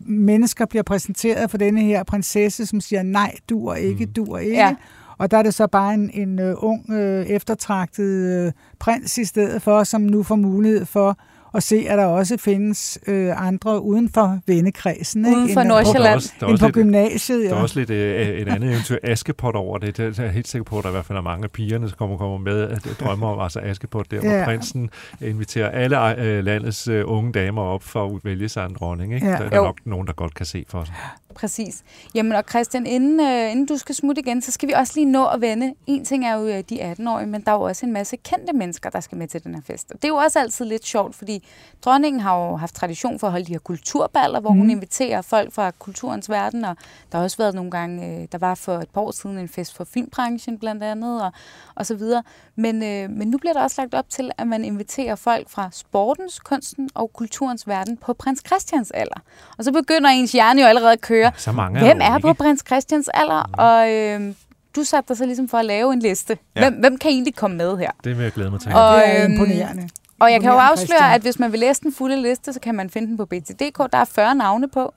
mennesker 0.00 0.66
bliver 0.66 0.82
præsenteret 0.82 1.50
for 1.50 1.58
denne 1.58 1.80
her 1.80 2.02
prinsesse, 2.02 2.66
som 2.66 2.80
siger, 2.80 3.02
nej, 3.02 3.34
du 3.48 3.66
er 3.66 3.74
ikke, 3.74 4.06
mm. 4.06 4.12
du 4.12 4.24
dur 4.24 4.38
ikke. 4.38 4.56
Ja. 4.56 4.74
Og 5.18 5.30
der 5.30 5.36
er 5.36 5.42
det 5.42 5.54
så 5.54 5.66
bare 5.66 5.94
en, 5.94 6.10
en 6.14 6.38
uh, 6.38 6.54
ung, 6.56 6.84
uh, 6.88 6.96
eftertragtet 7.26 8.46
uh, 8.46 8.52
prins 8.78 9.18
i 9.18 9.24
stedet 9.24 9.62
for, 9.62 9.84
som 9.84 10.00
nu 10.00 10.22
får 10.22 10.36
mulighed 10.36 10.84
for 10.84 11.18
og 11.52 11.62
se, 11.62 11.86
at 11.88 11.98
der 11.98 12.04
også 12.04 12.36
findes 12.36 12.98
øh, 13.06 13.46
andre 13.46 13.82
uden 13.82 14.08
for 14.08 14.38
vennekredsen. 14.46 15.24
Ikke? 15.26 15.36
Uden 15.38 15.52
for 15.54 15.60
End- 15.60 15.68
Nordsjælland. 15.68 16.14
Også, 16.14 16.32
End 16.42 16.50
også 16.50 16.60
på 16.62 16.66
lidt, 16.66 16.74
gymnasiet, 16.74 17.50
der 17.50 17.56
er 17.56 17.62
også 17.62 17.78
lidt 17.78 17.90
øh, 17.90 18.28
et 18.28 18.48
andet 18.48 18.70
eventyr. 18.70 18.96
Askepot 19.02 19.54
over 19.56 19.78
det. 19.78 19.96
Det 19.96 20.18
er 20.18 20.22
jeg 20.22 20.32
helt 20.32 20.48
sikker 20.48 20.64
på, 20.64 20.78
at 20.78 20.84
der 20.84 20.90
i 20.90 20.92
hvert 20.92 21.04
fald 21.06 21.18
er 21.18 21.22
mange 21.22 21.44
af 21.44 21.50
pigerne, 21.50 21.86
der 21.88 21.94
kommer, 21.94 22.16
kommer 22.16 22.38
med 22.38 22.62
at 22.62 22.96
drømmer 23.00 23.26
om 23.28 23.40
altså 23.40 23.60
Askepot, 23.60 24.10
der 24.10 24.20
hvor 24.20 24.30
Ja. 24.30 24.44
prinsen 24.44 24.90
inviterer 25.20 25.70
alle 25.70 26.18
øh, 26.20 26.44
landets 26.44 26.88
øh, 26.88 27.02
unge 27.06 27.32
damer 27.32 27.62
op 27.62 27.82
for 27.82 28.06
at 28.06 28.20
vælge 28.24 28.48
sig 28.48 28.66
en 28.66 28.74
dronning. 28.80 29.14
Ikke? 29.14 29.26
Ja. 29.26 29.32
Der 29.32 29.38
er 29.50 29.56
Jo. 29.56 29.62
nok 29.64 29.78
nogen, 29.84 30.06
der 30.06 30.12
godt 30.12 30.34
kan 30.34 30.46
se 30.46 30.64
for 30.68 30.84
sig. 30.84 30.94
Præcis. 31.34 31.82
Jamen 32.14 32.32
og 32.32 32.44
Christian, 32.50 32.86
inden, 32.86 33.20
øh, 33.20 33.50
inden 33.50 33.66
du 33.66 33.76
skal 33.76 33.94
smutte 33.94 34.20
igen, 34.22 34.42
så 34.42 34.52
skal 34.52 34.68
vi 34.68 34.72
også 34.72 34.92
lige 34.96 35.04
nå 35.04 35.26
at 35.26 35.40
vende. 35.40 35.74
En 35.86 36.04
ting 36.04 36.26
er 36.26 36.34
jo 36.34 36.46
øh, 36.46 36.62
de 36.70 36.92
18-årige, 36.92 37.26
men 37.26 37.40
der 37.44 37.50
er 37.52 37.54
jo 37.56 37.60
også 37.60 37.86
en 37.86 37.92
masse 37.92 38.16
kendte 38.16 38.52
mennesker, 38.52 38.90
der 38.90 39.00
skal 39.00 39.18
med 39.18 39.28
til 39.28 39.44
den 39.44 39.54
her 39.54 39.62
fest. 39.66 39.90
Og 39.90 39.96
det 39.96 40.04
er 40.04 40.08
jo 40.08 40.14
også 40.14 40.38
altid 40.38 40.64
lidt 40.64 40.86
sjovt, 40.86 41.14
fordi 41.14 41.39
dronningen 41.84 42.20
har 42.20 42.36
jo 42.38 42.56
haft 42.56 42.74
tradition 42.74 43.18
for 43.18 43.26
at 43.26 43.30
holde 43.30 43.46
de 43.46 43.52
her 43.52 43.58
kulturballer, 43.58 44.40
hvor 44.40 44.50
mm. 44.50 44.56
hun 44.58 44.66
Mhm. 44.66 44.70
inviterer 44.70 45.22
folk 45.22 45.52
fra 45.52 45.70
kulturens 45.70 46.30
verden, 46.30 46.64
og 46.64 46.76
der 47.12 47.18
har 47.18 47.24
også 47.24 47.36
været 47.36 47.54
nogle 47.54 47.70
gange, 47.70 48.06
øh, 48.06 48.26
der 48.32 48.38
var 48.38 48.54
for 48.54 48.78
et 48.78 48.88
par 48.94 49.00
år 49.00 49.10
siden 49.10 49.38
en 49.38 49.48
fest 49.48 49.76
for 49.76 49.84
filmbranchen 49.84 50.58
blandt 50.58 50.82
andet, 50.82 51.22
og, 51.22 51.32
og 51.74 51.86
så 51.86 51.94
videre. 51.94 52.22
Men, 52.56 52.82
øh, 52.82 53.10
men 53.10 53.28
nu 53.28 53.38
bliver 53.38 53.52
der 53.52 53.60
også 53.62 53.82
lagt 53.82 53.94
op 53.94 54.10
til, 54.10 54.30
at 54.38 54.46
man 54.46 54.64
inviterer 54.64 55.14
folk 55.14 55.50
fra 55.50 55.68
sportens, 55.72 56.38
kunsten 56.38 56.90
og 56.94 57.12
kulturens 57.12 57.68
verden 57.68 57.96
på 57.96 58.12
prins 58.12 58.42
Christians 58.46 58.90
alder. 58.90 59.20
Og 59.58 59.64
så 59.64 59.72
begynder 59.72 60.10
ens 60.10 60.32
hjerne 60.32 60.60
jo 60.60 60.66
allerede 60.66 60.92
at 60.92 61.00
køre. 61.00 61.32
Så 61.36 61.52
mange 61.52 61.78
Hvem 61.80 61.98
er 62.00 62.16
ikke. 62.16 62.28
på 62.28 62.32
prins 62.34 62.62
Christians 62.66 63.08
alder? 63.14 63.46
Mm. 63.46 63.54
Og 63.58 63.90
øh, 64.28 64.34
du 64.76 64.84
satte 64.84 65.08
dig 65.08 65.16
så 65.16 65.26
ligesom 65.26 65.48
for 65.48 65.58
at 65.58 65.64
lave 65.64 65.92
en 65.92 66.00
liste. 66.00 66.38
Ja. 66.56 66.60
Hvem, 66.60 66.80
hvem 66.80 66.98
kan 66.98 67.10
egentlig 67.10 67.34
komme 67.36 67.56
med 67.56 67.76
her? 67.78 67.90
Det 68.04 68.16
vil 68.16 68.22
jeg 68.22 68.32
glæde 68.32 68.50
mig 68.50 68.60
til. 68.60 68.72
Og, 68.74 68.96
det 68.96 69.08
er 69.18 69.24
øhm, 69.24 69.32
imponerende. 69.32 69.88
Og 70.20 70.32
jeg 70.32 70.40
kan 70.40 70.50
jo 70.50 70.56
afsløre, 70.56 70.86
Christian. 70.86 71.12
at 71.14 71.22
hvis 71.22 71.38
man 71.38 71.52
vil 71.52 71.60
læse 71.60 71.80
den 71.82 71.92
fulde 71.94 72.22
liste, 72.22 72.52
så 72.52 72.60
kan 72.60 72.74
man 72.74 72.90
finde 72.90 73.08
den 73.08 73.16
på 73.16 73.24
BT.dk. 73.24 73.78
Der 73.92 73.98
er 73.98 74.04
40 74.04 74.34
navne 74.34 74.68
på. 74.68 74.94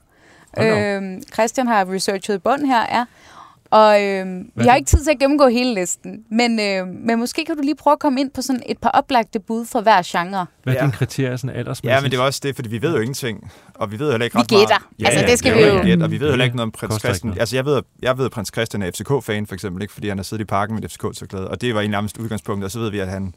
Da 0.56 0.72
op. 0.72 1.02
Øhm, 1.02 1.22
Christian 1.32 1.66
har 1.66 1.92
researchet 1.92 2.42
bund 2.42 2.66
her, 2.66 2.80
ja. 2.98 3.04
Og 3.70 4.02
øhm, 4.02 4.50
vi 4.54 4.64
har 4.64 4.70
er 4.70 4.74
ikke 4.76 4.86
tid 4.88 5.04
til 5.04 5.10
at 5.10 5.18
gennemgå 5.18 5.46
hele 5.48 5.74
listen, 5.74 6.24
men, 6.30 6.60
øh, 6.60 6.86
men 6.86 7.18
måske 7.18 7.44
kan 7.44 7.56
du 7.56 7.62
lige 7.62 7.74
prøve 7.76 7.92
at 7.92 7.98
komme 7.98 8.20
ind 8.20 8.30
på 8.30 8.42
sådan 8.42 8.62
et 8.66 8.78
par 8.78 8.90
oplagte 8.90 9.40
bud 9.40 9.66
for 9.66 9.80
hver 9.80 10.02
genre. 10.04 10.46
Hvad 10.62 10.74
er 10.74 10.76
Ja. 10.78 10.82
dine 10.82 10.92
kriterier 10.92 11.36
sådan 11.36 11.56
aldersmæssigt? 11.56 11.92
Ja, 11.96 12.00
men 12.00 12.10
det 12.10 12.18
var 12.18 12.24
også 12.24 12.40
det, 12.42 12.54
fordi 12.54 12.68
vi 12.68 12.82
ved 12.82 12.90
jo 12.94 13.00
ingenting. 13.00 13.52
Og 13.74 13.92
vi 13.92 13.98
ved 13.98 14.10
heller 14.10 14.24
ikke 14.24 14.36
Vi 14.36 14.40
ret 14.42 14.50
meget. 14.50 14.68
gætter. 14.68 15.10
Altså, 15.10 15.26
det 15.30 15.38
skal 15.38 15.52
er 15.52 15.56
vi 15.56 15.62
jo- 15.78 15.82
gæt, 15.84 16.02
Og 16.02 16.10
vi 16.10 16.20
ved 16.20 16.28
heller 16.28 16.44
ikke 16.44 16.56
noget 16.56 16.66
om 16.66 16.72
prins 16.72 17.00
Christian. 17.00 17.38
Altså, 17.40 17.56
jeg 17.56 17.64
ved, 17.64 17.82
jeg 18.02 18.18
ved, 18.18 18.24
at 18.24 18.30
prins 18.30 18.50
Christian 18.54 18.82
er 18.82 18.90
FCK-fan, 18.90 19.46
for 19.46 19.54
eksempel, 19.54 19.82
ikke? 19.82 19.94
fordi 19.94 20.08
han 20.08 20.18
har 20.18 20.22
siddet 20.22 20.42
i 20.42 20.46
parken 20.46 20.74
med 20.74 20.84
et 20.84 20.90
FCK-tørklæde. 20.92 21.48
Og 21.50 21.60
det 21.60 21.74
var 21.74 21.80
i 21.80 21.86
nærmest 21.86 22.18
udgangspunktet. 22.18 22.64
Og 22.64 22.70
så 22.70 22.78
ved 22.78 22.90
vi, 22.90 22.98
at 22.98 23.08
han 23.08 23.34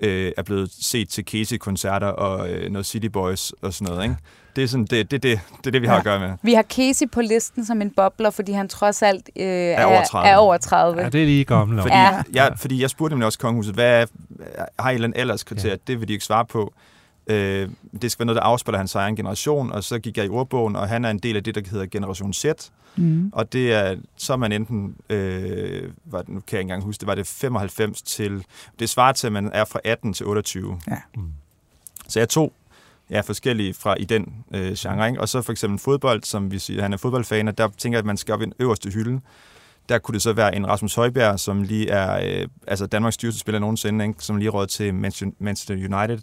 øh, 0.00 0.32
er 0.36 0.42
blevet 0.42 0.70
set 0.80 1.08
til 1.08 1.24
Casey-koncerter 1.24 2.06
og 2.06 2.50
øh, 2.50 2.70
noget 2.70 2.86
City 2.86 3.06
Boys 3.06 3.52
og 3.62 3.74
sådan 3.74 3.92
noget. 3.92 4.04
Ikke? 4.04 4.16
Det 4.56 4.64
er 4.64 4.68
sådan, 4.68 4.84
det, 4.86 5.10
det, 5.10 5.22
det, 5.22 5.40
det, 5.58 5.66
er 5.66 5.70
det, 5.70 5.82
vi 5.82 5.86
har 5.86 5.94
Ja. 5.94 5.98
at 5.98 6.04
gøre 6.04 6.20
med. 6.20 6.30
Vi 6.42 6.54
har 6.54 6.62
Casey 6.62 7.06
på 7.12 7.20
listen 7.20 7.64
som 7.66 7.82
en 7.82 7.90
bobler, 7.90 8.30
fordi 8.30 8.52
han 8.52 8.68
trods 8.68 9.02
alt 9.02 9.30
øh, 9.36 9.44
er, 9.46 9.84
over 9.84 10.04
30. 10.04 10.28
er 10.30 10.36
over 10.36 10.56
30. 10.56 11.02
Ja, 11.02 11.08
det 11.08 11.22
er 11.22 11.26
lige 11.26 11.44
gammel. 11.44 11.80
Fordi, 11.82 11.94
Ja. 11.94 12.14
ja. 12.14 12.22
jeg, 12.34 12.52
fordi 12.56 12.82
jeg 12.82 12.90
spurgte 12.90 13.12
nemlig 13.12 13.26
også 13.26 13.38
kongehuset, 13.38 13.74
hvad 13.74 14.02
er, 14.02 14.06
har 14.78 14.90
I 14.90 14.92
et 14.92 14.94
eller 14.94 15.06
andet 15.08 15.20
alderskriterie? 15.20 15.70
Ja. 15.70 15.76
Det 15.92 16.00
vil 16.00 16.08
de 16.08 16.12
ikke 16.12 16.24
svare 16.24 16.44
på. 16.46 16.72
Øh, 17.28 17.68
det 18.02 18.12
skal 18.12 18.18
være 18.18 18.26
noget, 18.26 18.36
der 18.36 18.42
afspejler 18.42 18.78
hans 18.78 18.94
egen 18.94 19.16
generation, 19.16 19.72
og 19.72 19.84
så 19.84 19.98
gik 19.98 20.16
jeg 20.16 20.26
i 20.26 20.28
ordbogen, 20.28 20.76
og 20.76 20.88
han 20.88 21.04
er 21.04 21.10
en 21.10 21.18
del 21.18 21.36
af 21.36 21.44
det, 21.44 21.54
der 21.54 21.60
hedder 21.70 21.86
Generation 21.86 22.32
Z. 22.32 22.44
Mm. 22.96 23.30
Og 23.32 23.52
det 23.52 23.72
er, 23.72 23.96
så 24.16 24.32
er 24.32 24.36
man 24.36 24.52
enten, 24.52 24.96
øh, 25.10 25.90
var 26.04 26.22
det, 26.22 26.28
nu 26.28 26.40
kan 26.40 26.44
jeg 26.52 26.60
ikke 26.60 26.60
engang 26.60 26.82
huske, 26.82 27.00
det 27.00 27.06
var 27.06 27.14
det 27.14 27.26
95 27.26 28.02
til, 28.02 28.44
det 28.78 28.88
svarer 28.88 29.12
til, 29.12 29.26
at 29.26 29.32
man 29.32 29.50
er 29.52 29.64
fra 29.64 29.80
18 29.84 30.12
til 30.12 30.26
28. 30.26 30.80
Ja. 30.88 30.96
Mm. 31.16 31.32
Så 32.08 32.18
jeg 32.20 32.28
tog 32.28 32.52
ja, 33.10 33.20
forskellige 33.20 33.74
fra 33.74 33.94
i 33.94 34.04
den 34.04 34.34
øh, 34.54 34.72
genre, 34.72 35.08
ikke? 35.08 35.20
og 35.20 35.28
så 35.28 35.42
for 35.42 35.52
eksempel 35.52 35.78
fodbold, 35.78 36.22
som 36.22 36.50
vi 36.50 36.58
siger, 36.58 36.82
han 36.82 36.92
er 36.92 36.96
fodboldfan, 36.96 37.48
og 37.48 37.58
der 37.58 37.68
tænker 37.78 37.96
jeg, 37.96 38.02
at 38.02 38.06
man 38.06 38.16
skal 38.16 38.34
op 38.34 38.42
i 38.42 38.44
den 38.44 38.52
øverste 38.58 38.90
hylde. 38.90 39.20
Der 39.88 39.98
kunne 39.98 40.12
det 40.12 40.22
så 40.22 40.32
være 40.32 40.56
en 40.56 40.66
Rasmus 40.66 40.94
Højbjerg, 40.94 41.40
som 41.40 41.62
lige 41.62 41.88
er 41.88 42.40
øh, 42.42 42.48
altså 42.66 42.86
Danmarks 42.86 43.16
dyreste 43.16 43.40
spiller 43.40 43.58
nogensinde, 43.58 44.04
ikke? 44.04 44.24
som 44.24 44.36
lige 44.36 44.50
råd 44.50 44.66
til 44.66 44.94
Manchester 44.94 45.36
Manchester 45.38 45.74
United. 45.74 46.18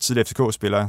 Tidligere 0.00 0.26
FCK-spiller, 0.26 0.88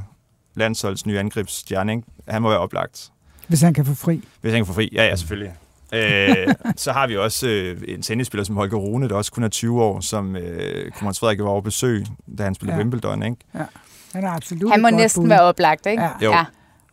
landsholds 0.56 1.06
nye 1.06 1.20
angrebsstjerne. 1.20 1.92
Ikke? 1.92 2.04
Han 2.28 2.42
må 2.42 2.50
være 2.50 2.60
oplagt. 2.60 3.12
Hvis 3.48 3.62
han 3.62 3.74
kan 3.74 3.86
få 3.86 3.94
fri. 3.96 4.24
Hvis 4.42 4.52
han 4.54 4.60
kan 4.60 4.66
få 4.66 4.74
fri. 4.74 4.90
Ja, 4.94 5.06
ja, 5.06 5.16
selvfølgelig. 5.16 5.54
øh, 5.94 6.48
så 6.76 6.92
har 6.92 7.08
vi 7.08 7.18
også 7.18 7.48
øh, 7.48 7.82
en 7.88 8.02
tennisspiller 8.02 8.44
som 8.44 8.56
Holger 8.56 8.78
Rune, 8.78 9.10
der 9.10 9.16
også 9.16 9.32
kun 9.32 9.44
er 9.44 9.48
20 9.50 9.84
år, 9.84 10.00
som 10.00 10.36
øh, 10.36 10.92
Kronprins 10.92 11.20
Frederik 11.20 11.40
var 11.40 11.46
over 11.50 11.62
besøg, 11.62 12.06
da 12.38 12.44
han 12.44 12.56
spillede 12.56 12.74
Ja. 12.74 12.78
ja. 12.78 12.84
Wimbledon. 12.84 13.24
Ikke? 13.24 13.38
Han 14.14 14.24
er 14.24 14.32
absolut 14.32 14.72
Han 14.72 14.82
må 14.82 14.90
næsten 14.90 15.24
bud. 15.24 15.28
være 15.30 15.42
oplagt, 15.42 15.86
ikke? 15.86 16.04
Ja. 16.04 16.10
Jo. 16.22 16.32
ja. 16.32 16.46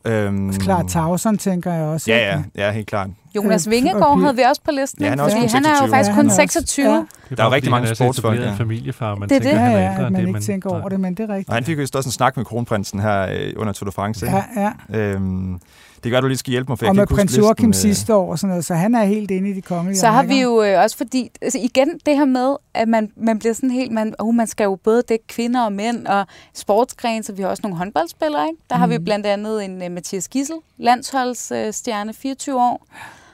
Øhm, 0.05 0.53
Klart 0.59 0.87
Tauson, 0.89 1.39
tænker 1.39 1.73
jeg 1.73 1.83
også. 1.85 2.11
Ja, 2.11 2.19
ja, 2.19 2.43
ja, 2.67 2.73
helt 2.73 2.87
klart. 2.87 3.09
Jonas 3.37 3.67
Øh, 3.67 3.71
Vingegaard 3.71 4.21
havde 4.21 4.37
vi 4.37 4.43
også 4.43 4.63
på 4.65 4.71
listen, 4.71 5.03
Ja, 5.05 5.09
han 5.11 5.19
er 5.21 5.23
også 5.25 5.37
fordi 5.37 5.49
han 5.53 5.65
er 5.65 5.69
jo 5.69 5.75
26. 5.75 5.89
faktisk 5.97 6.09
Ja, 6.09 6.15
kun 6.15 6.17
han 6.17 6.27
er 6.27 6.31
også- 6.31 6.37
26. 6.37 6.87
ja. 6.91 7.05
Det 7.31 7.39
Der 7.39 7.43
er 7.45 7.49
jo 7.49 7.53
rigtig 7.55 7.71
mange 7.71 7.85
han 7.87 7.91
er 7.91 7.95
sportsfolk, 7.95 8.33
etableret 8.35 8.47
ja. 8.47 8.53
en 8.53 8.59
familiefar, 8.59 9.15
man 9.15 9.29
Det 9.29 9.37
er 9.37 9.41
tænker, 9.41 9.59
det. 9.59 9.61
Ja, 9.61 9.69
han 9.69 9.77
er 9.77 9.81
ja, 9.83 9.91
ældre 9.91 10.01
at 10.03 10.07
end 10.07 10.13
man 10.13 10.13
det, 10.15 10.21
ikke 10.21 10.33
men- 10.33 10.43
tænker 10.43 10.71
over 10.71 10.89
det, 10.89 11.01
men 11.01 11.15
det 11.15 11.31
er 11.31 11.35
rigtigt. 11.35 11.49
Og 11.49 11.55
han 11.55 11.65
fik 11.65 11.79
jo 11.79 11.83
også 11.95 12.09
en 12.09 12.13
snak 12.13 12.37
med 12.37 12.45
kronprinsen 12.45 13.01
her 13.01 13.27
øh, 13.31 13.53
under 13.57 13.73
Tour 13.73 13.87
de 13.87 13.93
France. 13.93 14.27
Ja, 14.27 14.45
ja. 14.91 14.99
Øhm, 14.99 15.61
det 16.05 16.13
godt, 16.13 16.23
du 16.23 16.29
lige 16.29 16.39
skal 16.39 16.51
hjælpe 16.51 16.71
mig, 16.71 16.79
for 16.79 16.87
jeg 16.87 16.91
Og 16.91 16.95
kan 16.95 17.01
med 17.01 17.07
prins 17.07 17.31
listen, 17.31 17.45
Joachim 17.45 17.69
øh. 17.69 17.75
sidste 17.75 18.15
år 18.15 18.31
og 18.31 18.39
sådan 18.39 18.49
noget, 18.49 18.65
så 18.65 18.75
han 18.75 18.95
er 18.95 19.05
helt 19.05 19.31
inde 19.31 19.51
i 19.51 19.53
de 19.53 19.63
kongelige 19.63 19.99
Så 20.01 20.07
har 20.07 20.23
vi 20.23 20.41
jo 20.41 20.63
øh, 20.63 20.83
også 20.83 20.97
fordi, 20.97 21.31
altså 21.43 21.59
igen 21.59 21.89
det 22.07 22.17
her 22.17 22.25
med, 22.25 22.57
at 22.75 22.89
man, 22.89 23.13
man 23.17 23.39
bliver 23.39 23.53
sådan 23.55 23.71
helt, 23.71 23.93
man, 23.93 24.15
oh, 24.19 24.35
man 24.35 24.47
skal 24.47 24.65
jo 24.65 24.77
både 24.85 25.03
dække 25.03 25.27
kvinder 25.27 25.65
og 25.65 25.73
mænd 25.73 26.07
og 26.07 26.27
sportsgren, 26.55 27.23
så 27.23 27.33
vi 27.33 27.43
har 27.43 27.49
også 27.49 27.61
nogle 27.63 27.79
håndboldspillere, 27.79 28.47
ikke? 28.49 28.63
Der 28.71 28.77
mm. 28.77 28.81
har 28.81 28.87
vi 28.87 28.97
Mhm. 28.97 29.05
blandt 29.05 29.27
andet 29.27 29.65
en 29.65 29.83
uh, 29.83 29.91
Mathias 29.93 30.29
Gissel, 30.29 30.57
landsholdsstjerne, 30.79 32.11
uh, 32.11 32.15
24 32.15 32.57
år, 32.61 32.87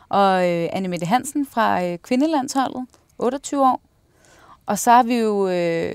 og 0.09 0.35
uh, 0.35 0.67
Anne 0.73 0.89
Mette 0.89 1.07
Hansen 1.07 1.47
fra 1.51 1.85
uh, 1.93 1.97
kvindelandsholdet, 2.03 2.87
28 3.19 3.63
år. 3.63 3.81
Og 4.67 4.79
så 4.79 4.91
har 4.91 5.03
vi 5.03 5.15
jo, 5.19 5.45
uh, 5.47 5.93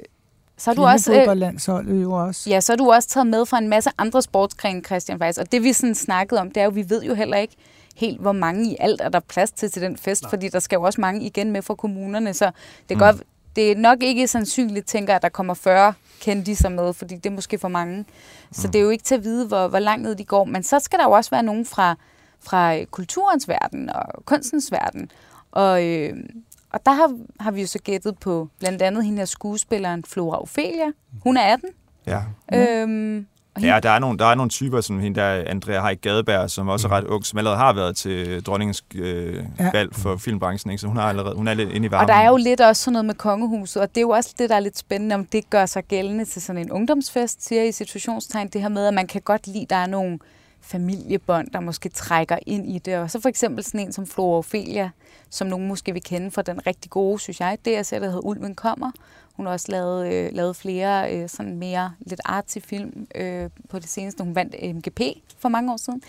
så 0.58 0.70
har 0.70 0.76
du 0.76 0.86
også, 0.86 1.06
Kvindefodboldlandsholdet 1.12 2.02
jo 2.04 2.12
også. 2.14 2.50
ja, 2.50 2.60
så 2.62 2.72
har 2.72 2.78
du 2.78 2.92
også 2.92 3.10
taget 3.10 3.28
med 3.28 3.46
fra 3.46 3.58
en 3.58 3.68
masse 3.70 3.90
andre 3.98 4.22
sportsgrene, 4.22 4.82
Christian, 4.82 5.20
faktisk. 5.20 5.40
Og 5.40 5.52
det 5.52 5.64
vi 5.64 5.74
sådan 5.74 5.96
snakkede 5.96 6.42
om, 6.42 6.52
det 6.52 6.58
er 6.58 6.64
jo, 6.64 6.70
vi 6.70 6.86
ved 6.90 7.04
jo 7.04 7.14
heller 7.14 7.38
ikke 7.38 7.56
helt, 7.96 8.22
hvor 8.22 8.32
mange 8.32 8.72
i 8.72 8.78
alt 8.80 9.02
er 9.02 9.10
der 9.10 9.20
plads 9.20 9.52
til 9.52 9.72
til 9.72 9.82
den 9.82 9.98
fest, 9.98 10.22
Nej. 10.24 10.30
fordi 10.30 10.50
der 10.50 10.60
skal 10.60 10.76
jo 10.78 10.82
også 10.84 11.02
mange 11.02 11.22
igen 11.26 11.52
med 11.52 11.62
fra 11.62 11.76
kommunerne, 11.76 12.34
så 12.34 12.46
det, 12.46 12.96
er 12.96 12.96
Mm. 12.96 13.00
godt, 13.00 13.24
det 13.56 13.72
er 13.72 13.76
nok 13.76 14.04
ikke 14.04 14.28
sandsynligt, 14.28 14.88
tænker 14.88 15.14
jeg, 15.14 15.16
at 15.16 15.22
der 15.22 15.30
kommer 15.30 15.54
40 15.54 15.94
kendiser 16.22 16.70
med, 16.70 16.94
fordi 16.94 17.16
det 17.16 17.26
er 17.26 17.34
måske 17.34 17.58
for 17.60 17.68
mange. 17.68 18.06
Så 18.52 18.68
Mm. 18.68 18.72
det 18.72 18.80
er 18.80 18.84
jo 18.84 18.90
ikke 18.90 19.04
til 19.04 19.16
at 19.16 19.24
vide, 19.24 19.48
hvor, 19.48 19.68
hvor 19.68 19.80
langt 19.80 20.04
ned 20.04 20.16
de 20.16 20.26
går. 20.26 20.44
Men 20.44 20.64
så 20.64 20.80
skal 20.80 21.00
der 21.00 21.06
jo 21.06 21.12
også 21.12 21.30
være 21.30 21.44
nogen 21.44 21.66
fra, 21.66 21.96
fra 22.44 22.84
kulturens 22.84 23.48
verden 23.50 23.90
og 23.90 24.26
kunstens 24.26 24.72
verden. 24.72 25.12
Og, 25.52 25.86
øh, 25.86 26.14
og 26.74 26.86
der 26.86 26.92
har, 26.92 27.14
har 27.40 27.52
vi 27.52 27.62
jo 27.62 27.68
så 27.68 27.80
gættet 27.80 28.18
på 28.20 28.50
blandt 28.60 28.82
andet 28.82 29.06
hende 29.06 29.18
her 29.18 29.26
skuespilleren 29.26 30.04
Flora 30.08 30.42
Ophelia. 30.42 30.86
Hun 31.24 31.38
er 31.38 31.42
18. 31.42 31.70
Ja. 32.08 32.22
Mm. 32.52 32.58
Øhm, 32.58 33.28
ja, 33.62 33.80
der 33.84 33.90
er, 33.90 34.00
nogle, 34.00 34.18
der 34.20 34.26
er 34.26 34.36
nogle 34.36 34.50
typer, 34.50 34.82
som 34.82 35.00
hende 35.00 35.20
der 35.20 35.44
Andrea 35.48 35.86
Heik 35.88 36.02
Gadeberg, 36.02 36.50
som 36.50 36.68
også 36.68 36.88
er 36.88 36.92
ret 36.92 37.04
ung, 37.04 37.26
som 37.26 37.38
allerede 37.38 37.58
har 37.58 37.74
været 37.74 37.96
til 37.96 38.44
dronningens 38.44 38.84
øh, 38.96 39.44
Ja. 39.60 39.70
valg 39.74 39.96
for 39.96 40.18
filmbranchen, 40.18 40.72
ikke? 40.72 40.82
så 40.82 40.88
hun, 40.88 40.98
har 40.98 41.10
allerede, 41.10 41.36
hun 41.36 41.48
er 41.48 41.54
lidt 41.54 41.70
inde 41.70 41.88
i 41.88 41.92
varmen. 41.92 42.10
Og 42.10 42.16
der 42.16 42.22
er 42.22 42.30
jo 42.30 42.38
lidt 42.38 42.62
også 42.62 42.84
sådan 42.84 42.94
noget 42.94 43.06
med 43.06 43.16
kongehuset, 43.16 43.82
og 43.82 43.90
det 43.90 43.98
er 43.98 44.02
jo 44.02 44.10
også 44.10 44.36
det, 44.38 44.50
der 44.50 44.56
er 44.56 44.60
lidt 44.60 44.78
spændende, 44.78 45.16
om 45.16 45.26
det 45.26 45.50
gør 45.50 45.66
sig 45.66 45.84
gældende 45.84 46.26
til 46.26 46.42
sådan 46.42 46.62
en 46.62 46.72
ungdomsfest, 46.72 47.48
siger 47.48 47.64
i 47.64 47.72
situationstegn, 47.72 48.48
det 48.48 48.62
her 48.62 48.70
med, 48.70 48.86
at 48.86 48.94
man 48.94 49.08
kan 49.08 49.22
godt 49.22 49.48
lide, 49.48 49.62
at 49.62 49.70
der 49.70 49.76
er 49.76 49.88
nogle 49.88 50.20
familiebånd, 50.62 51.48
der 51.54 51.60
måske 51.60 51.90
trækker 51.90 52.38
ind 52.48 52.76
i 52.76 52.80
det. 52.80 52.98
Og 52.98 53.12
så 53.12 53.22
for 53.22 53.30
eksempel 53.30 53.64
sådan 53.64 53.80
en 53.80 53.94
som 53.94 54.08
Flora 54.08 54.38
Ophelia, 54.38 54.90
som 55.34 55.48
nogen 55.48 55.68
måske 55.68 55.94
vil 55.94 56.04
kende 56.04 56.32
fra 56.32 56.42
den 56.42 56.68
rigtig 56.68 56.92
gode, 56.92 57.20
synes 57.20 57.40
jeg, 57.40 57.58
det 57.66 57.78
er 57.78 57.84
der 57.84 58.00
hedder 58.00 58.26
Ulven 58.26 58.56
kommer. 58.56 58.92
Hun 59.34 59.46
har 59.46 59.54
også 59.54 59.72
lavet, 59.72 60.14
øh, 60.14 60.30
lavet 60.34 60.56
flere 60.56 61.16
øh, 61.16 61.30
sådan 61.30 61.58
mere 61.58 61.94
lidt 62.00 62.22
artsy 62.26 62.58
film 62.64 63.08
øh, 63.16 63.50
på 63.70 63.80
det 63.80 63.90
seneste. 63.90 64.24
Hun 64.24 64.36
vandt 64.36 64.76
MGP 64.76 65.02
for 65.38 65.50
mange 65.50 65.72
år 65.74 65.78
siden. 65.78 66.02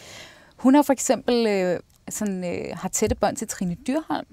Hun 0.56 0.74
har 0.74 0.82
for 0.82 0.92
eksempel 0.92 1.46
øh, 1.46 1.80
sådan, 2.08 2.44
øh, 2.44 2.76
har 2.76 2.88
tætte 2.88 3.16
bånd 3.16 3.36
til 3.36 3.48
Trine 3.48 3.76
Dyrholm, 3.86 4.26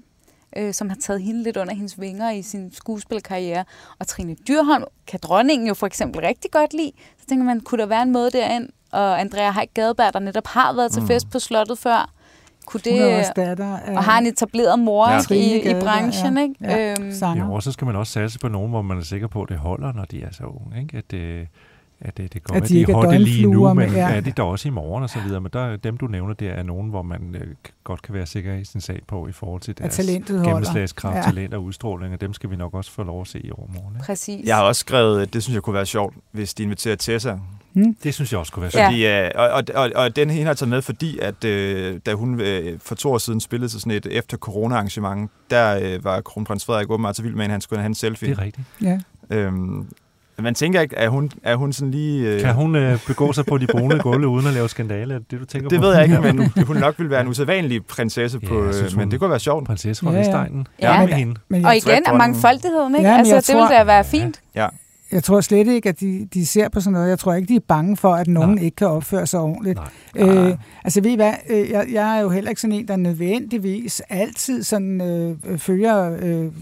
øh, 0.56 0.74
som 0.74 0.88
har 0.88 0.96
taget 0.96 1.22
hende 1.22 1.42
lidt 1.42 1.56
under 1.56 1.74
hendes 1.74 2.00
vinger 2.00 2.30
i 2.30 2.42
sin 2.42 2.72
skuespilkarriere. 2.72 3.64
Og 3.98 4.06
Trine 4.06 4.34
Dyrholm 4.48 4.84
kan 5.06 5.20
dronningen 5.22 5.68
jo 5.68 5.74
for 5.74 5.86
eksempel 5.86 6.20
rigtig 6.20 6.50
godt 6.50 6.74
lide. 6.74 6.92
Så 7.20 7.26
tænker 7.26 7.44
man, 7.44 7.60
kunne 7.60 7.78
der 7.80 7.86
være 7.86 8.02
en 8.02 8.10
måde 8.12 8.30
derind? 8.30 8.68
Og 8.92 9.20
Andrea 9.20 9.50
Heik 9.52 9.74
Gadeberg, 9.74 10.12
der 10.12 10.20
netop 10.20 10.46
har 10.46 10.72
været 10.72 10.92
til 10.92 11.02
Mm. 11.02 11.08
fest 11.08 11.30
på 11.30 11.38
slottet 11.38 11.78
før, 11.78 12.12
kunne 12.66 12.80
Hun 12.90 12.92
det... 12.98 13.12
er 13.12 13.18
også 13.18 13.32
datter 13.36 13.76
af 13.78 13.96
og 13.96 14.04
har 14.04 14.18
en 14.18 14.26
etableret 14.26 14.78
mor 14.78 15.10
Ja. 15.10 15.34
i, 15.34 15.70
i 15.70 15.74
branchen, 15.80 16.36
ja. 16.36 16.42
ikke? 16.42 16.54
Ja. 16.60 16.94
Øhm. 17.00 17.38
Jo, 17.38 17.52
og 17.54 17.62
så 17.62 17.72
skal 17.72 17.86
man 17.86 17.96
også 17.96 18.12
satse 18.12 18.38
på 18.38 18.48
nogen, 18.48 18.70
hvor 18.70 18.82
man 18.82 18.98
er 18.98 19.02
sikker 19.02 19.26
på, 19.26 19.42
at 19.42 19.48
det 19.48 19.56
holder, 19.58 19.92
når 19.92 20.04
de 20.04 20.22
er 20.22 20.30
så 20.32 20.44
unge. 20.44 20.80
Ikke? 20.82 20.96
At, 20.98 21.12
øh, 21.12 21.46
at 22.04 22.16
det, 22.16 22.32
det 22.32 22.42
går, 22.44 22.54
At 22.54 22.62
at 22.62 22.68
de 22.68 22.74
de 22.74 22.90
er 22.90 22.94
holder 22.94 23.18
lige 23.18 23.46
nu, 23.46 23.74
men 23.74 23.90
ja. 23.92 24.08
ja. 24.08 24.14
er 24.16 24.20
de 24.20 24.32
der 24.36 24.42
også 24.42 24.68
i 24.68 24.70
morgen 24.70 25.02
og 25.02 25.10
så 25.10 25.18
videre. 25.26 25.40
Men 25.40 25.50
der, 25.52 25.76
dem, 25.76 25.96
du 25.96 26.06
nævner, 26.06 26.34
det 26.34 26.48
er 26.48 26.62
nogen, 26.62 26.90
hvor 26.90 27.02
man 27.02 27.36
øh, 27.40 27.46
godt 27.84 28.02
kan 28.02 28.14
være 28.14 28.26
sikker 28.26 28.54
i 28.54 28.64
sin 28.64 28.80
sag 28.80 29.00
på 29.08 29.28
i 29.28 29.32
forhold 29.32 29.60
til 29.60 29.70
At 29.72 29.78
deres 29.78 29.96
gennemslagskraft, 30.44 31.14
Ja. 31.14 31.18
ja. 31.18 31.24
talent 31.24 31.54
og 31.54 31.64
udstråling, 31.64 32.14
og 32.14 32.20
dem 32.20 32.32
skal 32.32 32.50
vi 32.50 32.56
nok 32.56 32.74
også 32.74 32.90
få 32.90 33.02
lov 33.02 33.20
at 33.20 33.26
se 33.26 33.46
i 33.46 33.50
overmorgen. 33.50 33.94
Ikke? 33.94 34.06
Præcis. 34.06 34.46
Jeg 34.46 34.56
har 34.56 34.62
også 34.62 34.80
skrevet, 34.80 35.22
at 35.22 35.32
det 35.34 35.42
synes 35.42 35.54
jeg 35.54 35.62
kunne 35.62 35.74
være 35.74 35.86
sjovt, 35.86 36.14
hvis 36.32 36.54
de 36.54 36.62
inviterer 36.62 36.96
Tessa. 36.96 37.38
Det 38.02 38.14
synes 38.14 38.32
jeg 38.32 38.40
også 38.40 38.52
kunne 38.52 38.62
være 38.62 38.70
Ja. 38.74 38.80
sjovt. 38.80 38.92
Fordi, 38.92 39.06
øh, 39.06 39.30
og, 39.34 39.48
og, 39.50 39.62
og, 39.74 39.90
og 40.04 40.16
den 40.16 40.30
hende 40.30 40.46
har 40.46 40.54
taget 40.54 40.68
med, 40.70 40.82
fordi 40.82 41.18
at 41.18 41.44
øh, 41.44 42.00
da 42.06 42.14
hun 42.14 42.40
øh, 42.40 42.78
for 42.80 42.94
to 42.94 43.12
år 43.12 43.18
siden 43.18 43.40
spillede 43.40 43.68
til 43.72 43.80
sådan 43.80 43.92
et 43.92 44.06
efter 44.06 44.36
corona-arrangement, 44.36 45.30
der 45.50 45.78
øh, 45.82 46.04
var 46.04 46.20
kronprins 46.20 46.64
Frederik 46.64 46.90
åbenbart 46.90 47.16
så 47.16 47.22
vild 47.22 47.34
med, 47.34 47.44
at 47.44 47.50
han 47.50 47.60
skulle 47.60 47.80
have 47.80 47.86
en 47.86 47.94
selfie. 47.94 48.28
Det 48.28 48.38
er 48.38 48.42
rigtigt. 48.42 48.66
Ja. 48.82 49.00
Øhm, 49.30 49.88
man 50.38 50.54
tænker 50.54 50.80
ikke, 50.80 50.96
er 50.96 51.08
hun, 51.08 51.30
er 51.42 51.56
hun 51.56 51.72
sådan 51.72 51.90
lige... 51.90 52.28
Øh, 52.28 52.40
Kan 52.40 52.54
hun 52.54 52.76
øh, 52.76 52.98
begå 53.06 53.32
sig 53.32 53.46
på 53.46 53.58
de 53.58 53.66
bonede 53.66 54.00
gulve 54.08 54.28
uden 54.28 54.46
at 54.46 54.52
lave 54.52 54.68
skandale? 54.68 55.14
Er 55.14 55.18
det 55.18 55.40
du 55.40 55.44
tænker 55.44 55.68
det 55.68 55.78
på? 55.80 55.86
ved 55.86 55.94
jeg 55.94 56.04
ikke, 56.04 56.20
men 56.20 56.52
hun 56.66 56.76
nok 56.76 56.94
ville 56.98 57.10
være 57.10 57.20
en 57.20 57.28
usædvanlig 57.28 57.86
prinsesse 57.86 58.38
Ja, 58.42 58.48
på... 58.48 58.72
synes, 58.72 58.92
øh, 58.92 58.98
men 58.98 59.10
det 59.10 59.20
kunne 59.20 59.30
være 59.30 59.40
sjovt. 59.40 59.66
Prinsesse 59.66 60.04
fra 60.04 60.12
Ja, 60.12 60.18
ja, 60.18 60.38
ja. 60.38 60.46
Ja. 60.82 61.00
Ja, 61.00 61.06
med 61.06 61.14
hende. 61.14 61.34
Men 61.48 61.64
Og 61.64 61.76
igen 61.76 62.02
mangfoldigheden, 62.16 62.94
ikke? 62.94 63.08
Ja, 63.08 63.16
men 63.16 63.26
altså, 63.32 63.52
det 63.52 63.60
ville 63.60 63.78
da 63.78 63.84
være 63.84 64.04
fint. 64.04 64.40
Jeg 65.12 65.24
tror 65.24 65.40
slet 65.40 65.66
ikke, 65.68 65.88
at 65.88 66.00
de, 66.00 66.28
de 66.34 66.46
ser 66.46 66.68
på 66.68 66.80
sådan 66.80 66.92
noget. 66.92 67.08
Jeg 67.08 67.18
tror 67.18 67.34
ikke, 67.34 67.48
de 67.48 67.56
er 67.56 67.60
bange 67.68 67.96
for, 67.96 68.14
at 68.14 68.28
nogen 68.28 68.54
Nej. 68.54 68.64
ikke 68.64 68.76
kan 68.76 68.86
opføre 68.86 69.26
sig 69.26 69.40
ordentligt. 69.40 69.78
Nej. 70.16 70.28
Øh, 70.28 70.56
altså 70.84 71.00
ved 71.00 71.10
I 71.10 71.14
hvad, 71.14 71.32
øh, 71.50 71.70
jeg, 71.70 71.86
jeg 71.92 72.16
er 72.16 72.20
jo 72.20 72.28
heller 72.28 72.50
ikke 72.50 72.60
sådan 72.60 72.76
en, 72.76 72.88
der 72.88 72.96
nødvendigvis 72.96 74.02
altid 74.08 74.62
sådan, 74.62 75.00
øh, 75.00 75.58
følger 75.58 76.16
øh, 76.22 76.52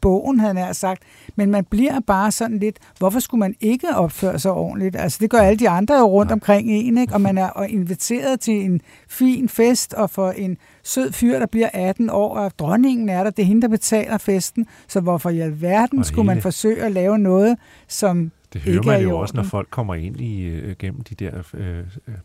bogen, 0.00 0.40
jeg 0.40 0.54
nær 0.54 0.72
sagt, 0.72 1.02
men 1.36 1.50
man 1.50 1.64
bliver 1.64 2.00
bare 2.00 2.32
sådan 2.32 2.58
lidt, 2.58 2.78
hvorfor 2.98 3.20
skulle 3.20 3.38
man 3.40 3.54
ikke 3.60 3.88
opføre 3.96 4.38
sig 4.38 4.52
ordentligt? 4.52 4.96
Altså 4.96 5.18
det 5.20 5.30
gør 5.30 5.38
alle 5.38 5.58
de 5.58 5.68
andre 5.68 5.94
jo 5.94 6.04
rundt 6.04 6.28
Nej. 6.28 6.34
omkring 6.34 6.70
en, 6.70 6.98
ikke? 6.98 7.14
og 7.14 7.20
man 7.20 7.38
er 7.38 7.62
inviteret 7.62 8.40
til 8.40 8.64
en 8.64 8.80
fin 9.08 9.48
fest, 9.48 9.94
og 9.94 10.10
for 10.10 10.30
en 10.30 10.56
sød 10.84 11.12
fyr, 11.12 11.38
der 11.38 11.46
bliver 11.46 11.68
18 11.72 12.10
år, 12.10 12.36
og 12.38 12.52
dronningen 12.58 13.08
er 13.08 13.24
der, 13.24 13.30
det 13.30 13.42
er 13.42 13.46
hende, 13.46 13.62
der 13.62 13.68
betaler 13.68 14.18
festen, 14.18 14.66
så 14.88 15.00
hvorfor 15.00 15.30
i 15.30 15.40
alverden 15.40 15.98
Og 15.98 16.06
skulle 16.06 16.26
man 16.26 16.34
hele- 16.36 16.42
forsøge 16.42 16.82
at 16.82 16.92
lave 16.92 17.18
noget, 17.18 17.56
som 17.88 18.30
Det 18.52 18.60
hører 18.60 18.74
ikke 18.76 18.86
man 18.88 19.02
jo 19.02 19.18
også, 19.18 19.36
når 19.36 19.42
folk 19.42 19.68
kommer 19.70 19.94
ind 19.94 20.20
i 20.20 20.42
øh, 20.42 20.76
gennem 20.78 21.00
de 21.02 21.14
der 21.14 21.30
øh, 21.54 21.78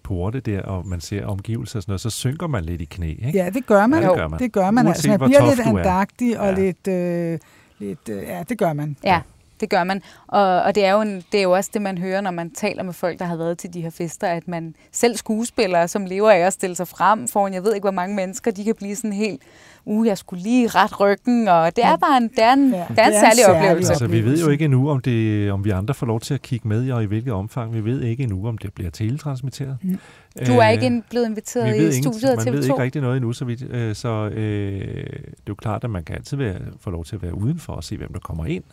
porte 0.03 0.39
der, 0.39 0.61
og 0.61 0.87
man 0.87 0.99
ser 1.01 1.25
omgivelser 1.25 1.79
og 1.79 1.83
sådan 1.83 1.91
noget, 1.91 2.01
så 2.01 2.09
synker 2.09 2.47
man 2.47 2.65
lidt 2.65 2.81
i 2.81 2.85
knæ, 2.85 3.09
ikke? 3.09 3.31
Ja, 3.33 3.49
det 3.49 3.65
gør 3.65 3.87
man. 3.87 4.03
Ja, 4.03 4.07
det 4.09 4.17
gør 4.17 4.27
man. 4.27 4.39
Det 4.39 4.51
gør 4.51 4.71
man. 4.71 4.85
Uanset 4.87 5.09
altså, 5.11 5.19
man 5.19 5.29
bliver 5.29 5.49
lidt 5.55 5.59
andagtig 5.67 6.39
og 6.39 6.45
Ja. 6.47 6.59
lidt... 6.61 6.87
Øh, 6.87 7.39
lidt 7.79 8.09
øh, 8.09 8.23
ja, 8.27 8.43
det 8.49 8.57
gør 8.57 8.73
man. 8.73 8.95
Ja, 9.03 9.21
det 9.59 9.69
gør 9.69 9.83
man. 9.83 10.01
Og, 10.27 10.61
og 10.61 10.75
det, 10.75 10.85
er 10.85 10.91
jo 10.93 11.01
en, 11.01 11.23
det 11.31 11.37
er 11.39 11.43
jo 11.43 11.51
også 11.51 11.69
det, 11.73 11.81
man 11.81 11.97
hører, 11.97 12.21
når 12.21 12.31
man 12.31 12.51
taler 12.51 12.83
med 12.83 12.93
folk, 12.93 13.19
der 13.19 13.25
har 13.25 13.35
været 13.37 13.57
til 13.57 13.73
de 13.73 13.81
her 13.81 13.89
fester, 13.89 14.27
at 14.27 14.47
man 14.47 14.75
selv 14.91 15.15
skuespillere, 15.17 15.87
som 15.87 16.05
lever 16.05 16.31
af 16.31 16.37
at 16.39 16.53
stille 16.53 16.75
sig 16.75 16.87
frem 16.87 17.27
foran, 17.27 17.53
jeg 17.53 17.63
ved 17.63 17.73
ikke, 17.75 17.83
hvor 17.83 17.91
mange 17.91 18.15
mennesker, 18.15 18.51
de 18.51 18.63
kan 18.63 18.75
blive 18.75 18.95
sådan 18.95 19.13
helt, 19.13 19.41
uh, 19.85 20.07
jeg 20.07 20.17
skulle 20.17 20.43
lige 20.43 20.67
ret 20.67 20.99
ryggen, 20.99 21.47
og 21.47 21.75
det 21.75 21.83
er 21.85 21.95
bare 21.95 22.17
en, 22.17 22.27
det 22.27 22.43
er 22.43 22.53
en, 22.53 22.69
Ja, 22.73 22.85
det 22.89 22.99
er 22.99 23.07
en 23.07 23.13
særlig 23.13 23.55
oplevelse. 23.55 23.89
Altså, 23.91 24.07
vi 24.07 24.25
ved 24.25 24.39
jo 24.43 24.49
ikke 24.49 24.65
endnu, 24.65 24.89
om, 24.89 24.99
det, 25.01 25.51
om 25.51 25.65
vi 25.65 25.69
andre 25.69 25.93
får 25.93 26.05
lov 26.05 26.19
til 26.19 26.33
at 26.33 26.41
kigge 26.41 26.67
med, 26.67 26.91
og 26.91 27.03
i 27.03 27.05
hvilket 27.05 27.33
omfang. 27.33 27.73
Vi 27.73 27.83
ved 27.85 28.01
ikke 28.01 28.23
endnu, 28.23 28.47
om 28.47 28.57
det 28.57 28.73
bliver 28.73 28.91
teletransmitteret. 28.91 29.77
Mm. 29.81 29.99
Du 30.47 30.51
er 30.53 30.67
Øh, 30.67 30.73
ikke 30.73 30.85
en- 30.85 31.03
blevet 31.09 31.25
inviteret 31.25 31.73
vi 31.73 31.77
i 31.79 31.83
ved 31.83 31.91
studiet 31.91 32.29
af 32.29 32.37
Man 32.45 32.53
ved 32.53 32.61
TV2. 32.63 32.65
ikke 32.65 32.83
rigtig 32.83 33.01
noget 33.01 33.17
endnu, 33.17 33.33
så, 33.33 33.45
vidt, 33.45 33.63
øh, 33.71 33.95
så 33.95 34.09
øh, 34.33 34.81
det 34.81 35.15
er 35.25 35.49
jo 35.49 35.55
klart, 35.55 35.83
at 35.83 35.89
man 35.89 36.03
kan 36.03 36.15
altid 36.15 36.37
være, 36.37 36.55
få 36.81 36.89
lov 36.89 37.05
til 37.05 37.15
at 37.15 37.21
være 37.21 37.37
udenfor 37.37 37.73
og 37.73 37.83
se, 37.83 37.97
hvem 37.97 38.13
der 38.13 38.19
kommer 38.19 38.45
ind. 38.45 38.63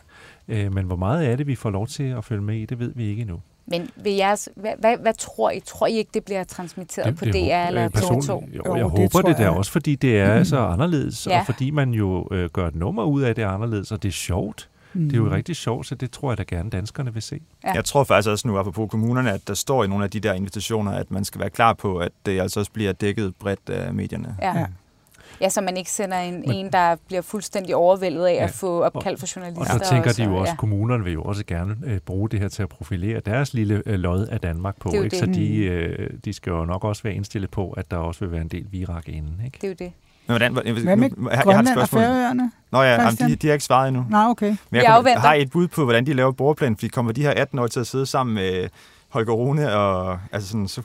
Øh, 0.47 0.73
men 0.73 0.85
hvor 0.85 0.95
meget 0.95 1.23
af 1.23 1.37
det, 1.37 1.47
vi 1.47 1.55
får 1.55 1.69
lov 1.69 1.87
til 1.87 2.03
at 2.03 2.25
følge 2.25 2.41
med 2.41 2.55
i, 2.55 2.65
det 2.65 2.79
ved 2.79 2.91
vi 2.95 3.05
ikke 3.09 3.21
endnu. 3.21 3.39
Men 3.65 3.89
vil 3.95 4.13
jeres, 4.13 4.49
hvad, 4.55 4.71
hvad, 4.79 4.97
hvad 4.97 5.13
tror 5.13 5.51
I? 5.51 5.59
Tror 5.59 5.87
I 5.87 5.91
ikke, 5.93 6.09
det 6.13 6.25
bliver 6.25 6.43
transmitteret 6.43 7.15
på 7.17 7.25
DR 7.25 7.27
håber- 7.31 7.67
eller 7.67 7.85
øh, 7.85 7.89
personligt- 7.91 8.31
TV2? 8.31 8.55
Jo, 8.55 8.61
Jo, 8.65 8.75
jeg 8.75 8.83
det 8.83 8.91
håber 8.91 9.21
det 9.29 9.37
der 9.37 9.43
jeg. 9.43 9.51
også, 9.51 9.71
fordi 9.71 9.95
det 9.95 10.19
er 10.19 10.35
Mhm. 10.35 10.45
så 10.45 10.57
anderledes, 10.59 11.27
Ja. 11.27 11.39
og 11.39 11.45
fordi 11.45 11.71
man 11.71 11.91
jo 11.91 12.27
øh, 12.31 12.49
gør 12.49 12.67
et 12.67 12.75
nummer 12.75 13.03
ud 13.03 13.21
af 13.21 13.35
det 13.35 13.43
er 13.43 13.47
anderledes, 13.49 13.91
og 13.91 14.03
det 14.03 14.09
er 14.09 14.13
sjovt. 14.13 14.69
Mm. 14.93 15.03
Det 15.09 15.13
er 15.13 15.17
jo 15.17 15.31
rigtig 15.31 15.55
sjovt, 15.55 15.87
så 15.87 15.95
det 15.95 16.11
tror 16.11 16.31
jeg 16.31 16.37
da 16.37 16.43
gerne 16.47 16.69
danskerne 16.69 17.13
vil 17.13 17.21
se. 17.21 17.39
Ja. 17.63 17.71
Jeg 17.73 17.85
tror 17.85 18.03
faktisk 18.03 18.29
også 18.29 18.47
nu, 18.47 18.57
apropos 18.57 18.91
kommunerne, 18.91 19.31
at 19.33 19.47
der 19.47 19.53
står 19.53 19.83
i 19.83 19.87
nogle 19.87 20.03
af 20.03 20.09
de 20.09 20.19
der 20.19 20.33
invitationer, 20.33 20.91
at 20.91 21.11
man 21.11 21.25
skal 21.25 21.41
være 21.41 21.49
klar 21.49 21.73
på, 21.73 21.97
at 21.97 22.11
det 22.25 22.39
altså 22.41 22.59
også 22.59 22.71
bliver 22.71 22.91
dækket 22.91 23.35
bredt 23.35 23.69
af 23.69 23.93
medierne. 23.93 24.35
Ja. 24.41 24.57
Ja. 24.59 24.65
Ja, 25.41 25.49
så 25.49 25.61
man 25.61 25.77
ikke 25.77 25.91
sender 25.91 26.17
en, 26.19 26.39
Men- 26.39 26.51
en 26.51 26.71
der 26.71 26.95
bliver 27.07 27.21
fuldstændig 27.21 27.75
overvældet 27.75 28.25
af 28.25 28.33
Ja. 28.33 28.43
at 28.43 28.51
få 28.51 28.83
opkald 28.83 29.17
fra 29.17 29.27
journalister. 29.35 29.61
Og 29.73 29.85
så 29.85 29.89
tænker 29.91 30.11
de 30.13 30.23
jo 30.23 30.29
så- 30.29 30.35
også, 30.35 30.51
ja. 30.51 30.55
kommunerne 30.55 31.03
vil 31.03 31.13
jo 31.13 31.23
også 31.23 31.45
gerne 31.45 31.75
øh, 31.85 31.99
bruge 31.99 32.29
det 32.29 32.39
her 32.39 32.47
til 32.47 32.63
at 32.63 32.69
profilere 32.69 33.19
deres 33.19 33.53
lille 33.53 33.83
øh, 33.85 33.99
lod 33.99 34.27
af 34.27 34.39
Danmark 34.39 34.75
på. 34.79 34.89
Ikke? 34.91 35.03
det. 35.03 35.13
Så 35.19 35.25
de, 35.25 35.31
Mm. 35.69 35.73
øh, 35.75 36.09
de 36.25 36.33
skal 36.33 36.49
jo 36.51 36.65
nok 36.65 36.83
også 36.83 37.03
være 37.03 37.13
indstillet 37.13 37.51
på, 37.51 37.69
at 37.71 37.91
der 37.91 37.97
også 37.97 38.19
vil 38.19 38.31
være 38.31 38.41
en 38.41 38.47
del 38.47 38.65
virak 38.71 39.09
inden. 39.09 39.41
Ikke? 39.45 39.55
Det 39.61 39.63
er 39.63 39.67
jo 39.67 39.75
det. 39.79 39.91
Men 40.27 40.33
hvordan, 40.33 40.53
hvordan, 40.53 40.73
Hvad 40.83 40.95
med 40.95 41.09
jeg, 41.09 41.17
jeg 41.29 41.29
har 41.31 41.39
et 41.39 41.43
Grønland 41.43 41.67
og 41.67 41.73
spørgsmål. 41.87 42.01
Færøerne? 42.01 42.51
Nå 42.71 42.81
ja, 42.81 42.91
jamen, 42.91 43.15
de, 43.31 43.35
de 43.35 43.47
har 43.47 43.53
ikke 43.53 43.65
svaret 43.65 43.87
endnu. 43.87 44.05
Nej, 44.09 44.25
okay. 44.29 44.45
Men 44.45 44.57
jeg, 44.71 44.81
kommer, 44.81 44.97
afventer. 44.97 45.19
har 45.19 45.33
et 45.33 45.51
bud 45.51 45.67
på, 45.67 45.83
hvordan 45.83 46.05
de 46.05 46.13
laver 46.13 46.31
bordplan? 46.31 46.75
Fordi 46.75 46.87
kommer 46.87 47.11
de 47.11 47.21
her 47.21 47.31
18 47.31 47.59
år 47.59 47.67
til 47.67 47.79
at 47.79 47.87
sidde 47.87 48.05
sammen 48.05 48.33
med 48.35 48.69
Holger 49.09 49.33
Rune, 49.33 49.73
og 49.75 50.19
altså 50.31 50.49
sådan, 50.49 50.67
så 50.67 50.81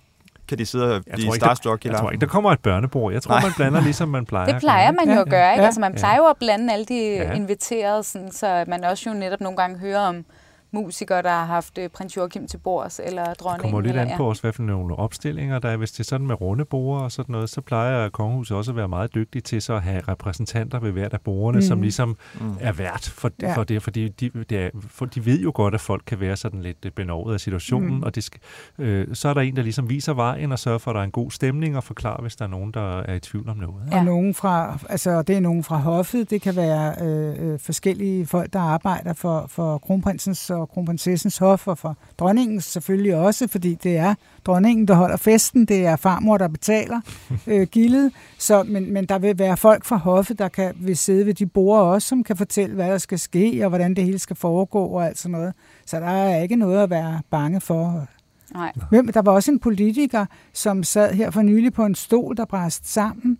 kan 0.53 0.59
de 0.59 0.67
sidde 0.67 0.85
og 0.85 0.93
Jeg 0.93 1.03
blive 1.15 1.27
tror, 1.27 1.35
ikke, 1.35 1.45
der, 1.45 1.55
starstruck 1.55 1.83
hele 1.85 1.95
jeg 1.95 2.01
tror 2.03 2.11
ikke, 2.11 2.21
der 2.21 2.27
kommer 2.27 2.53
et 2.53 2.61
børnebord. 2.61 3.13
Jeg 3.13 3.23
tror, 3.23 3.35
Nej. 3.35 3.43
man 3.43 3.53
blander 3.57 3.81
ligesom 3.81 4.09
man 4.09 4.27
plejer. 4.27 4.47
Det 4.53 4.61
plejer 4.61 4.93
man 4.93 5.15
jo 5.15 5.21
at 5.21 5.29
gøre, 5.29 5.51
ikke? 5.53 5.61
Ja. 5.61 5.67
Altså 5.67 5.81
man 5.81 5.95
plejer 5.95 6.17
jo 6.17 6.25
at 6.25 6.37
blande 6.37 6.73
alle 6.73 6.85
de 6.85 7.01
Ja. 7.15 7.33
inviterede, 7.33 8.03
sådan, 8.03 8.33
så 8.33 8.65
man 8.69 8.85
også 8.85 9.11
jo 9.11 9.15
netop 9.17 9.41
nogle 9.41 9.57
gange 9.57 9.79
hører 9.79 10.01
om 10.01 10.25
musikere, 10.73 11.23
der 11.23 11.29
har 11.31 11.45
haft 11.45 11.79
øh, 11.79 11.89
prins 11.89 12.17
Joachim 12.17 12.47
til 12.47 12.59
bords, 12.59 13.01
eller 13.05 13.25
Det 13.25 13.41
dronningen. 13.41 13.63
kommer 13.63 13.81
lidt 13.81 13.91
eller, 13.91 14.13
an 14.13 14.17
på 14.17 14.29
også, 14.29 14.43
hvad 14.43 14.53
for 14.53 14.63
nogle 14.63 14.97
opstillinger 14.97 15.59
der 15.59 15.69
er. 15.69 15.77
Hvis 15.77 15.93
det 15.93 16.01
er 16.01 16.05
sådan 16.05 16.27
med 16.27 16.41
runde 16.41 16.65
borde 16.65 17.03
og 17.05 17.13
sådan 17.13 17.33
noget, 17.33 17.51
så 17.51 17.61
plejer 17.61 18.09
kongehuset 18.09 18.57
også 18.57 18.71
at 18.71 18.77
være 18.77 18.89
meget 18.89 19.15
dygtig 19.15 19.45
til 19.45 19.63
så 19.63 19.75
at 19.75 19.83
have 19.83 20.03
repræsentanter 20.09 20.79
ved 20.81 20.91
hvert 20.93 21.13
af 21.13 21.21
bordene, 21.21 21.59
mm. 21.59 21.63
som 21.63 21.79
Mhm. 21.79 21.83
ligesom 21.83 22.17
Mm. 22.41 22.57
er 22.61 22.73
vært 22.73 23.13
for, 23.17 23.31
Ja. 23.43 23.55
for 23.57 23.65
det, 23.65 23.83
fordi 23.83 24.09
de, 24.09 24.31
det 24.51 24.59
er, 24.59 24.71
for 24.89 25.07
de 25.07 25.27
ved 25.27 25.41
jo 25.41 25.53
godt, 25.55 25.75
at 25.75 25.81
folk 25.81 26.03
kan 26.07 26.21
være 26.21 26.37
sådan 26.37 26.63
lidt 26.63 26.79
øh, 26.87 26.93
benovet 26.93 27.35
af 27.35 27.41
situationen, 27.41 27.89
Mm. 27.91 27.97
mm. 27.97 28.03
og 28.03 28.15
det 28.15 28.25
skal, 28.25 28.41
øh, 28.79 29.07
så 29.15 29.29
er 29.29 29.35
der 29.35 29.41
en, 29.41 29.57
der 29.57 29.63
ligesom 29.63 29.89
viser 29.91 30.15
vejen 30.15 30.53
og 30.53 30.59
sørger 30.59 30.79
for, 30.79 30.91
at 30.91 30.95
der 30.95 31.01
er 31.01 31.05
en 31.05 31.11
god 31.11 31.31
stemning 31.31 31.77
og 31.77 31.85
forklarer, 31.85 32.23
hvis 32.23 32.37
der 32.37 32.45
er 32.45 32.49
nogen, 32.49 32.73
der 32.75 33.01
er 33.01 33.15
i 33.15 33.21
tvivl 33.21 33.49
om 33.49 33.57
noget. 33.57 33.83
Ja. 33.91 33.99
Og 33.99 34.05
nogen 34.05 34.35
fra, 34.35 34.79
altså 34.89 35.23
det 35.23 35.37
er 35.37 35.41
nogen 35.41 35.65
fra 35.65 35.77
hoffet, 35.77 36.31
det 36.31 36.43
kan 36.43 36.57
være 36.57 36.95
øh, 37.03 37.53
øh, 37.53 37.59
forskellige 37.61 38.27
folk, 38.27 38.53
der 38.53 38.61
arbejder 38.61 39.13
for, 39.13 39.47
for 39.49 39.79
kronprinsens 39.79 40.51
og 40.51 40.62
kronprinsessens 40.67 41.39
hof, 41.39 41.69
og 41.69 41.79
for 41.79 41.97
dronningens 42.19 42.65
selvfølgelig 42.65 43.17
også, 43.17 43.49
fordi 43.49 43.75
det 43.75 43.97
er 43.97 44.15
dronningen, 44.45 44.89
der 44.89 44.95
holder 44.95 45.17
festen, 45.17 45.65
det 45.65 45.87
er 45.87 45.97
farmor, 45.97 46.39
der 46.39 46.49
betaler 46.49 47.01
øh, 47.47 47.67
gildet, 47.67 48.13
så, 48.39 48.63
men, 48.63 48.93
men 48.93 49.07
der 49.07 49.19
vil 49.19 49.39
være 49.39 49.57
folk 49.57 49.85
fra 49.85 49.97
hoffet, 49.97 50.39
der 50.39 50.49
kan, 50.49 50.75
vil 50.77 50.97
sidde 50.97 51.27
ved 51.27 51.35
de 51.35 51.47
borde 51.47 51.83
også, 51.83 52.09
som 52.09 52.25
kan 52.25 52.37
fortælle, 52.37 52.75
hvad 52.75 52.91
der 52.91 52.99
skal 52.99 53.19
ske, 53.19 53.61
og 53.65 53.69
hvordan 53.69 53.95
det 53.95 54.05
hele 54.05 54.19
skal 54.19 54.37
foregå, 54.37 54.85
og 54.85 55.07
alt 55.07 55.19
sådan 55.19 55.33
noget. 55.33 55.55
Så 55.87 56.01
der 56.01 56.07
er 56.07 56.43
ikke 56.43 56.57
noget 56.57 56.83
at 56.83 56.91
være 56.91 57.21
bange 57.31 57.61
for. 57.61 58.07
Nej. 58.55 58.73
Hvem, 58.91 59.13
der 59.13 59.23
var 59.23 59.33
også 59.33 59.51
en 59.51 59.59
politiker, 59.59 60.27
som 60.53 60.83
sad 60.83 61.15
her 61.15 61.31
for 61.31 61.43
nylig 61.43 61.73
på 61.73 61.85
en 61.85 61.95
stol, 61.95 62.37
der 62.37 62.45
bræst 62.45 62.93
sammen. 62.93 63.39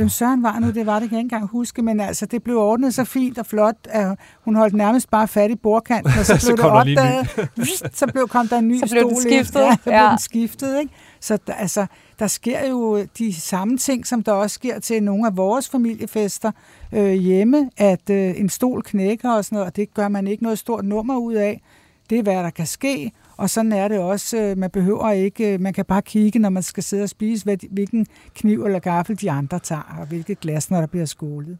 Hvem 0.00 0.08
Søren 0.08 0.42
var 0.42 0.58
nu, 0.58 0.70
det 0.70 0.86
var 0.86 1.00
det, 1.00 1.08
kan 1.08 1.16
jeg 1.16 1.24
ikke 1.24 1.34
engang 1.34 1.50
huske, 1.50 1.82
men 1.82 2.00
altså, 2.00 2.26
det 2.26 2.42
blev 2.42 2.58
ordnet 2.58 2.94
så 2.94 3.04
fint 3.04 3.38
og 3.38 3.46
flot, 3.46 3.74
at 3.84 4.18
hun 4.44 4.54
holdt 4.56 4.74
nærmest 4.74 5.10
bare 5.10 5.28
fat 5.28 5.50
i 5.50 5.54
bordkanten, 5.54 6.12
og 6.18 6.26
så 6.26 6.36
Så 6.40 6.54
blev 6.56 6.70
det 6.70 6.84
lige 6.86 7.00
en 7.00 7.18
opdaget. 7.18 7.96
så 7.98 8.06
blev, 8.12 8.28
kom 8.28 8.48
der 8.48 8.58
en 8.58 8.68
ny 8.68 8.78
Så 8.78 8.86
blev 8.90 9.02
den 9.04 9.20
stol 9.20 9.32
ind. 9.32 9.44
skiftet, 9.44 9.60
Ja, 9.60 9.70
så 9.72 9.78
blev 9.82 9.94
ja. 9.94 10.08
den 10.10 10.18
skiftet, 10.18 10.80
ikke? 10.80 10.92
Så 11.20 11.38
der, 11.46 11.52
altså, 11.52 11.86
der 12.18 12.26
sker 12.26 12.68
jo 12.68 13.04
de 13.18 13.34
samme 13.40 13.78
ting, 13.78 14.06
som 14.06 14.22
der 14.22 14.32
også 14.32 14.54
sker 14.54 14.78
til 14.80 15.02
nogle 15.02 15.26
af 15.26 15.36
vores 15.36 15.68
familiefester 15.68 16.52
øh, 16.92 17.12
hjemme, 17.12 17.70
at 17.76 18.10
øh, 18.10 18.40
en 18.40 18.48
stol 18.48 18.82
knækker 18.82 19.30
og 19.30 19.44
sådan 19.44 19.56
noget, 19.56 19.66
og 19.66 19.76
det 19.76 19.94
gør 19.94 20.08
man 20.08 20.26
ikke 20.26 20.42
noget 20.42 20.58
stort 20.58 20.84
nummer 20.84 21.16
ud 21.16 21.34
af. 21.34 21.62
Det 22.10 22.18
er, 22.18 22.22
hvad 22.22 22.34
der 22.34 22.50
kan 22.50 22.66
ske, 22.66 23.12
og 23.40 23.50
sådan 23.50 23.72
er 23.72 23.88
det 23.88 23.98
også. 23.98 24.36
øh, 24.36 24.58
Man 24.58 24.70
behøver 24.70 25.10
ikke, 25.10 25.52
øh, 25.54 25.60
man 25.60 25.72
kan 25.72 25.84
bare 25.84 26.02
kigge, 26.02 26.38
når 26.38 26.48
man 26.50 26.62
skal 26.62 26.82
sidde 26.82 27.02
og 27.02 27.08
spise, 27.08 27.44
hvad, 27.44 27.56
hvilken 27.70 28.06
kniv 28.34 28.64
eller 28.64 28.78
gaffel 28.78 29.20
de 29.20 29.30
andre 29.30 29.58
tager, 29.58 29.96
og 30.00 30.06
hvilket 30.06 30.40
glas, 30.40 30.70
når 30.70 30.78
der 30.80 30.86
bliver 30.86 31.06
skålet. 31.06 31.58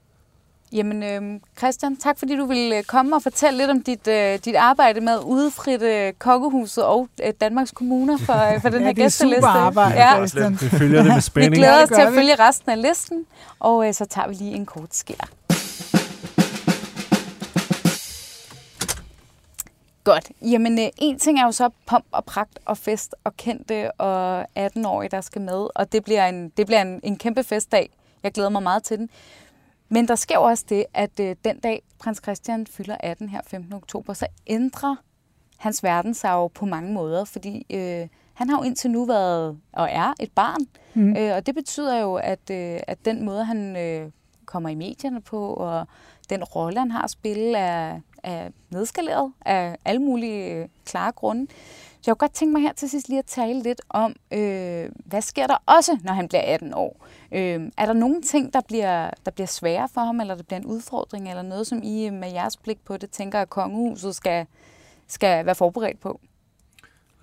Jamen, 0.72 1.02
øh, 1.02 1.40
Christian, 1.58 1.96
tak 1.96 2.18
fordi 2.18 2.36
du 2.36 2.46
ville 2.46 2.82
komme 2.82 3.16
og 3.16 3.22
fortælle 3.22 3.58
lidt 3.58 3.70
om 3.70 3.82
dit, 3.82 4.08
øh, 4.08 4.38
dit 4.44 4.54
arbejde 4.56 5.00
med 5.00 5.12
at 5.12 5.20
udfritte 5.24 6.12
Kokkehuset 6.18 6.84
og 6.84 7.08
øh, 7.26 7.32
Danmarks 7.40 7.70
Kommuner 7.70 8.16
for, 8.18 8.54
øh, 8.54 8.60
for 8.60 8.68
den 8.74 8.80
Ja, 8.80 8.86
her 8.86 8.92
det 8.92 9.00
er 9.00 9.04
gæsteliste. 9.04 9.40
super 9.40 9.48
arbejde, 9.48 9.94
Ja, 10.00 10.16
Christian. 10.16 10.52
Vi 10.52 10.68
følger 10.68 10.98
det 10.98 11.06
med 11.06 11.14
vi 11.16 11.20
spænding. 11.20 11.54
glæder 11.54 11.76
Ja, 11.76 11.82
os 11.82 11.88
til 11.88 12.00
at 12.00 12.12
vi. 12.12 12.16
følge 12.16 12.34
resten 12.34 12.70
af 12.70 12.82
listen, 12.82 13.24
og 13.60 13.86
øh, 13.88 13.94
så 13.94 14.04
tager 14.04 14.28
vi 14.28 14.34
lige 14.34 14.54
en 14.54 14.66
kort 14.66 14.94
skær. 14.96 15.28
Godt. 20.04 20.32
Jamen, 20.42 20.78
øh, 20.78 20.86
en 20.98 21.18
ting 21.18 21.40
er 21.40 21.44
jo 21.44 21.52
så 21.52 21.70
pomp 21.86 22.04
og 22.12 22.24
pragt 22.24 22.58
og 22.64 22.78
fest 22.78 23.14
og 23.24 23.36
kendte 23.36 23.92
og 23.92 24.42
18-årige, 24.58 25.08
der 25.08 25.20
skal 25.20 25.42
med. 25.42 25.66
Og 25.74 25.92
det 25.92 26.04
bliver, 26.04 26.28
en, 26.28 26.48
det 26.48 26.66
bliver 26.66 26.82
en, 26.82 27.00
en 27.02 27.16
kæmpe 27.16 27.44
festdag. 27.44 27.90
Jeg 28.22 28.32
glæder 28.32 28.50
mig 28.50 28.62
meget 28.62 28.82
til 28.82 28.98
den. 28.98 29.10
Men 29.88 30.08
der 30.08 30.14
sker 30.14 30.34
jo 30.34 30.42
også 30.42 30.64
det, 30.68 30.84
at 30.94 31.20
øh, 31.20 31.36
den 31.44 31.60
dag 31.60 31.82
prins 31.98 32.20
Christian 32.22 32.66
fylder 32.66 32.96
18 33.00 33.28
her 33.28 33.40
15. 33.46 33.72
oktober, 33.72 34.12
så 34.12 34.26
ændrer 34.46 34.96
hans 35.56 35.82
verdensarv 35.82 36.50
på 36.50 36.66
mange 36.66 36.92
måder, 36.92 37.24
fordi 37.24 37.66
øh, 37.70 38.08
han 38.34 38.50
har 38.50 38.58
jo 38.58 38.62
indtil 38.62 38.90
nu 38.90 39.04
været 39.04 39.58
og 39.72 39.88
er 39.90 40.14
et 40.20 40.32
barn, 40.32 40.60
mm. 40.94 41.16
øh, 41.16 41.36
og 41.36 41.46
det 41.46 41.54
betyder 41.54 42.00
jo, 42.00 42.14
at, 42.14 42.50
øh, 42.50 42.80
at 42.86 43.04
den 43.04 43.24
måde, 43.24 43.44
han 43.44 43.76
øh, 43.76 44.10
kommer 44.46 44.68
i 44.68 44.74
medierne 44.74 45.20
på, 45.20 45.54
og 45.54 45.86
den 46.30 46.44
rolle, 46.44 46.78
han 46.78 46.90
har 46.90 47.02
at 47.02 47.10
spille, 47.10 47.58
er, 47.58 48.00
er 48.22 48.48
nedskaleret 48.70 49.32
af 49.46 49.76
alle 49.84 50.02
mulige 50.02 50.54
øh, 50.54 50.68
klare 50.84 51.12
grunde. 51.12 51.46
Så 52.00 52.10
jeg 52.10 52.16
kunne 52.16 52.28
godt 52.28 52.34
tænke 52.34 52.52
mig 52.52 52.62
her 52.62 52.72
til 52.72 52.90
sidst 52.90 53.08
lige 53.08 53.18
at 53.18 53.24
tale 53.24 53.62
lidt 53.62 53.80
om, 53.88 54.16
øh, 54.30 54.90
hvad 55.04 55.22
sker 55.22 55.46
der 55.46 55.56
også, 55.66 55.98
når 56.04 56.12
han 56.12 56.28
bliver 56.28 56.42
18 56.44 56.74
år? 56.74 57.06
Øh, 57.32 57.70
er 57.78 57.86
der 57.86 57.92
nogle 57.92 58.22
ting, 58.22 58.52
der 58.52 58.60
bliver, 58.60 59.10
der 59.24 59.30
bliver 59.30 59.46
svære 59.46 59.88
for 59.94 60.00
ham, 60.00 60.20
eller 60.20 60.34
der 60.34 60.42
bliver 60.42 60.60
en 60.60 60.66
udfordring, 60.66 61.28
eller 61.28 61.42
noget, 61.42 61.66
som 61.66 61.82
I 61.82 62.06
øh, 62.06 62.12
med 62.12 62.32
jeres 62.32 62.56
blik 62.56 62.84
på 62.84 62.96
det 62.96 63.10
tænker, 63.10 63.40
at 63.40 63.50
kongehuset 63.50 64.14
skal, 64.14 64.46
skal 65.06 65.46
være 65.46 65.54
forberedt 65.54 66.00
på? 66.00 66.20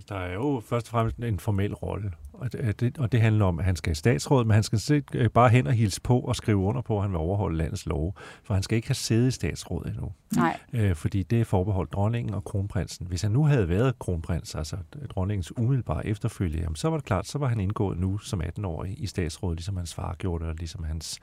Der 0.09 0.15
er 0.15 0.33
jo 0.33 0.61
først 0.65 0.87
og 0.87 0.91
fremmest 0.91 1.17
en 1.17 1.39
formel 1.39 1.73
rolle, 1.73 2.11
og 2.33 2.53
det, 2.53 2.97
og 2.97 3.11
det 3.11 3.21
handler 3.21 3.45
om, 3.45 3.59
at 3.59 3.65
han 3.65 3.75
skal 3.75 3.91
i 3.91 3.95
statsråd, 3.95 4.45
men 4.45 4.53
han 4.53 4.63
skal 4.63 4.79
se, 4.79 5.03
øh, 5.13 5.29
bare 5.29 5.49
hen 5.49 5.67
og 5.67 5.73
hilse 5.73 6.01
på 6.01 6.19
og 6.19 6.35
skrive 6.35 6.57
under 6.57 6.81
på, 6.81 6.97
at 6.97 7.01
han 7.01 7.11
vil 7.11 7.17
overholde 7.17 7.57
landets 7.57 7.85
lov. 7.85 8.15
For 8.43 8.53
han 8.53 8.63
skal 8.63 8.75
ikke 8.75 8.87
have 8.87 8.95
sæde 8.95 9.27
i 9.27 9.31
statsråd 9.31 9.85
endnu. 9.85 10.11
Nej. 10.35 10.59
Øh, 10.73 10.95
fordi 10.95 11.23
det 11.23 11.41
er 11.41 11.45
forbeholdt 11.45 11.93
dronningen 11.93 12.33
og 12.33 12.43
kronprinsen. 12.43 13.07
Hvis 13.07 13.21
han 13.21 13.31
nu 13.31 13.45
havde 13.45 13.69
været 13.69 13.99
kronprins, 13.99 14.55
altså 14.55 14.77
dronningens 15.09 15.57
umiddelbare 15.57 16.07
efterfølge, 16.07 16.59
jamen, 16.59 16.75
så 16.75 16.89
var 16.89 16.97
det 16.97 17.05
klart, 17.05 17.27
så 17.27 17.37
var 17.37 17.47
han 17.47 17.59
indgået 17.59 17.97
nu 17.97 18.17
som 18.17 18.41
18-årig 18.41 19.03
i 19.03 19.07
statsråd, 19.07 19.55
ligesom 19.55 19.77
hans 19.77 19.93
far 19.93 20.15
gjorde 20.19 20.43
det, 20.43 20.51
og 20.51 20.55
ligesom 20.59 20.83
hans 20.83 21.19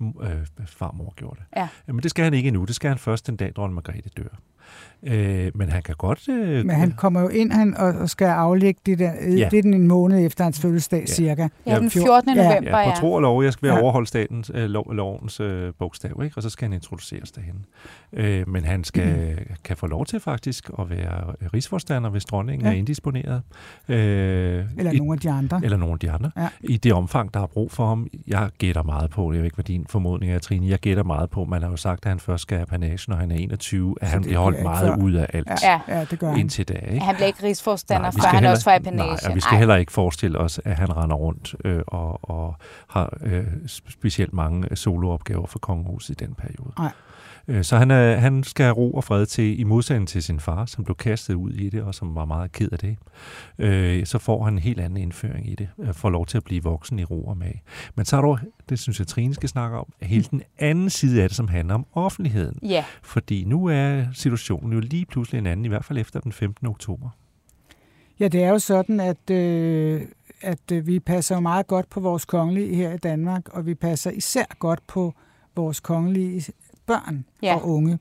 øh, 0.00 0.46
farmor 0.66 1.14
gjorde 1.16 1.40
det. 1.40 1.60
Ja. 1.60 1.68
Men 1.86 1.98
det 1.98 2.10
skal 2.10 2.24
han 2.24 2.34
ikke 2.34 2.48
endnu. 2.48 2.64
Det 2.64 2.74
skal 2.74 2.88
han 2.88 2.98
først 2.98 3.26
den 3.26 3.36
dag, 3.36 3.52
dronning 3.56 3.74
Margrethe 3.74 4.10
dør. 4.16 4.38
Øh, 5.06 5.50
men 5.54 5.68
han 5.68 5.82
kan 5.82 5.94
godt... 5.98 6.28
Øh, 6.28 6.66
men 6.66 6.76
han 6.76 6.92
kommer 6.92 7.20
jo 7.20 7.28
ind 7.28 7.52
han, 7.52 7.76
og, 7.76 7.88
og 7.88 8.10
skal 8.10 8.24
aflægge 8.24 8.80
det 8.86 8.98
der. 8.98 9.12
Øh, 9.20 9.38
ja. 9.38 9.48
Det 9.50 9.58
er 9.58 9.62
den 9.62 9.74
en 9.74 9.88
måned 9.88 10.26
efter 10.26 10.44
hans 10.44 10.60
fødselsdag, 10.60 11.00
ja. 11.00 11.06
cirka. 11.06 11.48
Ja, 11.66 11.78
den 11.78 11.90
14. 11.90 12.36
Ja. 12.36 12.48
november, 12.48 12.78
ja. 12.78 12.90
På 12.90 13.00
tro 13.00 13.12
og 13.12 13.22
lov, 13.22 13.44
jeg 13.44 13.52
skal 13.52 13.68
være 13.68 13.76
ja. 13.76 13.82
overholde 13.82 14.06
statens, 14.06 14.50
øh, 14.54 14.64
lov, 14.70 14.92
lovens 14.92 15.40
øh, 15.40 15.72
bogstav, 15.78 16.22
ikke? 16.24 16.36
og 16.36 16.42
så 16.42 16.50
skal 16.50 16.68
han 16.68 16.72
introduceres 16.72 17.32
derhen. 17.32 17.64
Øh, 18.12 18.48
men 18.48 18.64
han 18.64 18.84
skal, 18.84 19.36
mm. 19.38 19.54
kan 19.64 19.76
få 19.76 19.86
lov 19.86 20.06
til 20.06 20.20
faktisk 20.20 20.70
at 20.78 20.90
være 20.90 21.34
rigsforstander, 21.54 22.10
hvis 22.10 22.24
dronningen 22.24 22.66
ja. 22.66 22.72
er 22.72 22.76
indisponeret. 22.76 23.42
Øh, 23.88 23.96
eller 24.78 24.92
i, 24.92 24.96
nogle 24.96 25.12
af 25.12 25.18
de 25.18 25.30
andre. 25.30 25.60
Eller 25.64 25.76
nogle 25.76 25.92
af 25.92 25.98
de 25.98 26.10
andre. 26.10 26.30
Ja. 26.36 26.48
I 26.60 26.76
det 26.76 26.92
omfang, 26.92 27.34
der 27.34 27.40
er 27.40 27.46
brug 27.46 27.70
for 27.70 27.86
ham. 27.86 28.06
Jeg 28.26 28.50
gætter 28.58 28.82
meget 28.82 29.10
på, 29.10 29.32
jeg 29.32 29.38
ved 29.38 29.44
ikke, 29.44 29.54
hvad 29.54 29.64
din 29.64 29.86
formodning 29.88 30.32
er, 30.32 30.38
Trine, 30.38 30.68
jeg 30.68 30.78
gætter 30.78 31.02
meget 31.02 31.30
på, 31.30 31.44
man 31.44 31.62
har 31.62 31.70
jo 31.70 31.76
sagt, 31.76 32.06
at 32.06 32.08
han 32.08 32.20
først 32.20 32.42
skal 32.42 32.56
have 32.58 32.66
panage, 32.66 33.04
når 33.08 33.16
han 33.16 33.30
er 33.30 33.36
21, 33.36 33.94
at 34.00 34.08
han 34.08 34.22
bliver 34.22 34.38
holdt 34.38 34.53
meget 34.62 34.98
ud 35.02 35.12
af 35.12 35.26
alt 35.32 35.48
ja. 35.62 35.80
Ja, 35.88 36.04
det 36.10 36.18
gør 36.18 36.34
indtil 36.34 36.68
da. 36.68 36.74
Ikke? 36.74 37.04
Han 37.04 37.14
bliver 37.14 37.26
ikke 37.26 37.42
rigsforstander, 37.42 38.10
for 38.10 38.26
han 38.26 38.34
heller, 38.34 38.50
også 38.50 38.64
får 38.64 38.70
apanage. 38.70 39.08
Nej, 39.08 39.18
og 39.28 39.34
vi 39.34 39.40
skal 39.40 39.54
Ej. 39.54 39.58
heller 39.58 39.76
ikke 39.76 39.92
forestille 39.92 40.38
os, 40.38 40.60
at 40.64 40.76
han 40.76 40.96
render 40.96 41.16
rundt 41.16 41.54
øh, 41.64 41.82
og, 41.86 42.30
og 42.30 42.56
har 42.88 43.16
øh, 43.20 43.44
specielt 43.88 44.32
mange 44.32 44.76
soloopgaver 44.76 45.46
for 45.46 45.58
kongehuset 45.58 46.20
i 46.20 46.24
den 46.24 46.34
periode. 46.34 46.72
Nej. 46.78 46.92
Øh, 47.48 47.64
så 47.64 47.76
han, 47.76 47.90
er, 47.90 48.16
han 48.16 48.42
skal 48.42 48.64
have 48.64 48.74
ro 48.74 48.92
og 48.92 49.04
fred 49.04 49.26
til, 49.26 49.60
i 49.60 49.64
modsætning 49.64 50.08
til 50.08 50.22
sin 50.22 50.40
far, 50.40 50.66
som 50.66 50.84
blev 50.84 50.96
kastet 50.96 51.34
ud 51.34 51.52
i 51.52 51.70
det, 51.70 51.82
og 51.82 51.94
som 51.94 52.14
var 52.14 52.24
meget 52.24 52.52
ked 52.52 52.68
af 52.72 52.78
det. 52.78 52.96
Øh, 53.58 54.06
så 54.06 54.18
får 54.18 54.44
han 54.44 54.52
en 54.52 54.58
helt 54.58 54.80
anden 54.80 54.96
indføring 54.96 55.50
i 55.50 55.54
det, 55.54 55.68
øh, 55.78 55.94
får 55.94 56.10
lov 56.10 56.26
til 56.26 56.36
at 56.36 56.44
blive 56.44 56.62
voksen 56.62 56.98
i 56.98 57.04
ro 57.04 57.24
og 57.24 57.36
mag. 57.36 57.62
Men 57.94 58.04
så 58.04 58.16
er 58.16 58.20
der 58.20 58.36
det 58.68 58.78
synes 58.78 58.98
jeg, 58.98 59.06
Trine 59.06 59.34
skal 59.34 59.48
snakke 59.48 59.76
om, 59.76 59.92
hele 60.02 60.24
den 60.30 60.42
anden 60.58 60.90
side 60.90 61.22
af 61.22 61.28
det, 61.28 61.36
som 61.36 61.48
handler 61.48 61.74
om 61.74 61.86
offentligheden. 61.92 62.58
Ja. 62.62 62.84
Fordi 63.02 63.44
nu 63.44 63.66
er 63.66 64.04
situationen 64.12 64.72
jo 64.72 64.80
lige 64.80 65.06
pludselig 65.06 65.38
en 65.38 65.46
anden, 65.46 65.66
i 65.66 65.68
hvert 65.68 65.84
fald 65.84 65.98
efter 65.98 66.20
den 66.20 66.32
15. 66.32 66.66
oktober. 66.66 67.08
Ja, 68.20 68.28
det 68.28 68.42
er 68.42 68.48
jo 68.48 68.58
sådan, 68.58 69.00
at, 69.00 69.30
øh, 69.30 70.02
at 70.40 70.72
øh, 70.72 70.86
vi 70.86 71.00
passer 71.00 71.40
meget 71.40 71.66
godt 71.66 71.90
på 71.90 72.00
vores 72.00 72.24
kongelige 72.24 72.74
her 72.74 72.92
i 72.92 72.98
Danmark, 72.98 73.48
og 73.48 73.66
vi 73.66 73.74
passer 73.74 74.10
især 74.10 74.44
godt 74.58 74.80
på 74.86 75.14
vores 75.56 75.80
kongelige 75.80 76.44
børn 76.86 77.24
ja. 77.42 77.54
og 77.54 77.68
unge. 77.68 77.98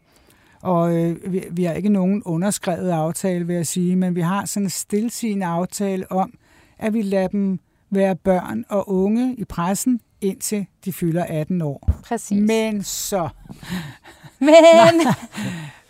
Og 0.62 0.96
øh, 0.96 1.34
vi, 1.34 1.44
vi 1.52 1.64
har 1.64 1.74
ikke 1.74 1.90
nogen 1.90 2.24
underskrevet 2.24 2.92
aftale, 2.92 3.48
vil 3.48 3.56
jeg 3.56 3.68
sige, 3.68 3.96
men 3.96 4.16
vi 4.16 4.22
har 4.22 4.46
sådan 4.46 4.66
en 4.66 4.70
stilsigende 4.70 5.46
aftale 5.46 6.12
om, 6.12 6.34
at 6.80 6.94
vi 6.94 7.02
lader 7.02 7.28
dem 7.28 7.60
være 7.90 8.16
børn 8.16 8.66
og 8.70 8.90
unge 8.90 9.36
i 9.38 9.46
pressen, 9.46 10.00
indtil 10.22 10.66
de 10.86 10.94
fylder 10.94 11.24
18 11.24 11.62
år. 11.62 11.92
Præcis. 12.04 12.42
Men 12.48 12.84
så... 12.84 13.30
Men... 14.40 14.54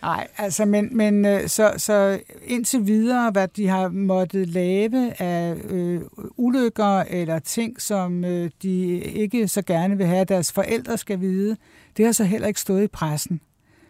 Nej, 0.02 0.26
altså, 0.38 0.64
men, 0.64 0.96
men 0.96 1.24
øh, 1.24 1.48
så, 1.48 1.72
så 1.76 2.20
indtil 2.44 2.86
videre, 2.86 3.30
hvad 3.30 3.48
de 3.48 3.68
har 3.68 3.88
måttet 3.88 4.48
lave 4.48 5.22
af 5.22 5.54
øh, 5.68 6.00
ulykker 6.36 7.00
eller 7.00 7.38
ting, 7.38 7.82
som 7.82 8.24
øh, 8.24 8.50
de 8.62 9.00
ikke 9.00 9.48
så 9.48 9.62
gerne 9.62 9.96
vil 9.96 10.06
have, 10.06 10.20
at 10.20 10.28
deres 10.28 10.52
forældre 10.52 10.98
skal 10.98 11.20
vide, 11.20 11.56
det 11.96 12.04
har 12.04 12.12
så 12.12 12.24
heller 12.24 12.48
ikke 12.48 12.60
stået 12.60 12.82
i 12.82 12.88
pressen. 12.88 13.40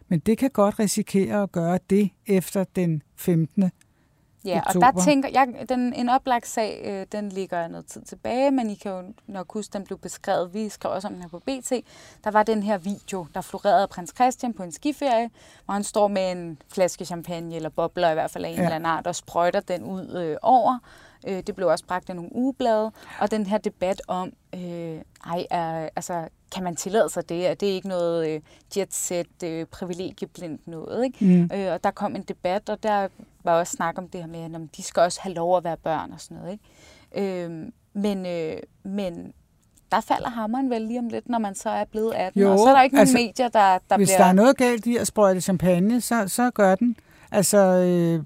Men 0.09 0.19
det 0.19 0.39
kan 0.39 0.51
godt 0.51 0.79
risikere 0.79 1.43
at 1.43 1.53
gøre 1.53 1.79
det 1.91 2.11
efter 2.27 2.65
den 2.65 3.03
15. 3.17 3.71
Ja, 4.45 4.63
oktober. 4.67 4.87
og 4.87 4.95
der 4.95 5.05
tænker 5.05 5.29
jeg, 5.33 5.49
den, 5.69 5.93
en 5.93 6.09
oplagt 6.09 6.47
sag, 6.47 6.83
øh, 6.85 7.07
den 7.13 7.29
ligger 7.29 7.69
noget 7.69 7.87
tid 7.87 8.03
tilbage, 8.03 8.51
men 8.51 8.71
I 8.71 8.75
kan 8.75 8.93
jo 8.93 9.03
nok 9.27 9.53
huske, 9.53 9.73
den 9.73 9.85
blev 9.85 9.99
beskrevet, 9.99 10.55
vi 10.55 10.69
skrev 10.69 10.93
også 10.93 11.09
om 11.09 11.15
den 11.15 11.23
her 11.23 11.29
på 11.29 11.39
BT, 11.39 11.73
der 12.25 12.31
var 12.31 12.43
den 12.43 12.63
her 12.63 12.79
video, 12.79 13.27
der 13.35 13.41
florerede 13.41 13.83
af 13.83 13.89
prins 13.89 14.13
Christian 14.15 14.55
på 14.55 14.63
en 14.63 14.73
skiferie, 14.73 15.31
hvor 15.65 15.73
han 15.73 15.85
står 15.85 16.09
med 16.09 16.33
en 16.33 16.59
flaske 16.73 17.05
champagne, 17.05 17.57
eller 17.57 17.69
bobler 17.69 18.11
i 18.11 18.15
hvert 18.15 18.31
fald 18.31 18.45
af 18.45 18.49
en 18.49 18.57
ja. 18.57 18.63
eller 18.63 18.75
anden 18.75 18.87
art, 18.87 19.07
og 19.07 19.15
sprøjter 19.15 19.61
den 19.61 19.83
ud 19.83 20.17
øh, 20.17 20.37
over. 20.43 20.79
Øh, 21.27 21.43
det 21.47 21.55
blev 21.55 21.69
også 21.69 21.85
bragt 21.87 22.11
af 22.11 22.17
nogle 22.17 22.35
ugeblade, 22.35 22.93
og 23.21 23.31
den 23.31 23.47
her 23.47 23.59
debat 23.59 24.03
om, 24.09 24.33
øh, 24.55 25.01
ej, 25.27 25.47
er, 25.51 25.89
altså, 25.97 26.29
kan 26.55 26.65
man 26.65 26.77
tillade 26.77 27.09
sig 27.09 27.29
det? 27.29 27.47
Er 27.47 27.55
det 27.55 27.67
ikke 27.67 27.89
noget 27.89 28.29
øh, 28.29 28.41
jet-set, 28.77 29.43
øh, 29.45 29.67
privilegieblindt 29.67 30.69
noget? 30.69 31.05
Ikke? 31.05 31.25
Mm. 31.25 31.51
Øh, 31.57 31.73
og 31.73 31.85
der 31.85 31.91
kom 31.91 32.17
en 32.17 32.23
debat, 32.23 32.69
og 32.69 32.83
der 32.83 33.09
var 33.45 33.59
også 33.59 33.77
snak 33.77 33.99
om 33.99 34.09
det 34.09 34.21
her 34.21 34.29
med, 34.29 34.55
at 34.55 34.77
de 34.77 34.83
skal 34.83 35.01
også 35.01 35.21
have 35.23 35.35
lov 35.35 35.57
at 35.57 35.65
være 35.65 35.77
børn 35.77 36.13
og 36.13 36.21
sådan 36.21 36.37
noget. 36.37 36.53
Ikke? 36.53 37.45
Øh, 37.45 37.51
men, 37.95 38.27
øh, 38.27 38.57
men 38.83 39.33
der 39.93 40.01
falder 40.01 40.29
hammeren 40.29 40.71
vel 40.71 40.83
lige 40.83 40.99
om 40.99 41.09
lidt, 41.09 41.29
når 41.29 41.39
man 41.39 41.55
så 41.55 41.71
er 41.71 41.85
blevet 41.85 42.13
18, 42.15 42.43
jo, 42.43 42.53
og 42.53 42.59
så 42.59 42.65
er 42.65 42.75
der 42.75 42.83
ikke 42.83 42.99
altså, 42.99 43.15
nogen 43.15 43.27
medier, 43.27 43.49
der, 43.49 43.61
der 43.61 43.79
hvis 43.79 43.89
bliver... 43.89 43.97
Hvis 43.97 44.11
der 44.11 44.25
er 44.25 44.33
noget 44.33 44.57
galt 44.57 44.87
i 44.87 44.97
at 44.97 45.07
sprøjte 45.07 45.41
champagne, 45.41 46.01
så, 46.01 46.29
så 46.29 46.51
gør 46.51 46.75
den. 46.75 46.97
Altså, 47.33 47.59
øh, 47.59 48.23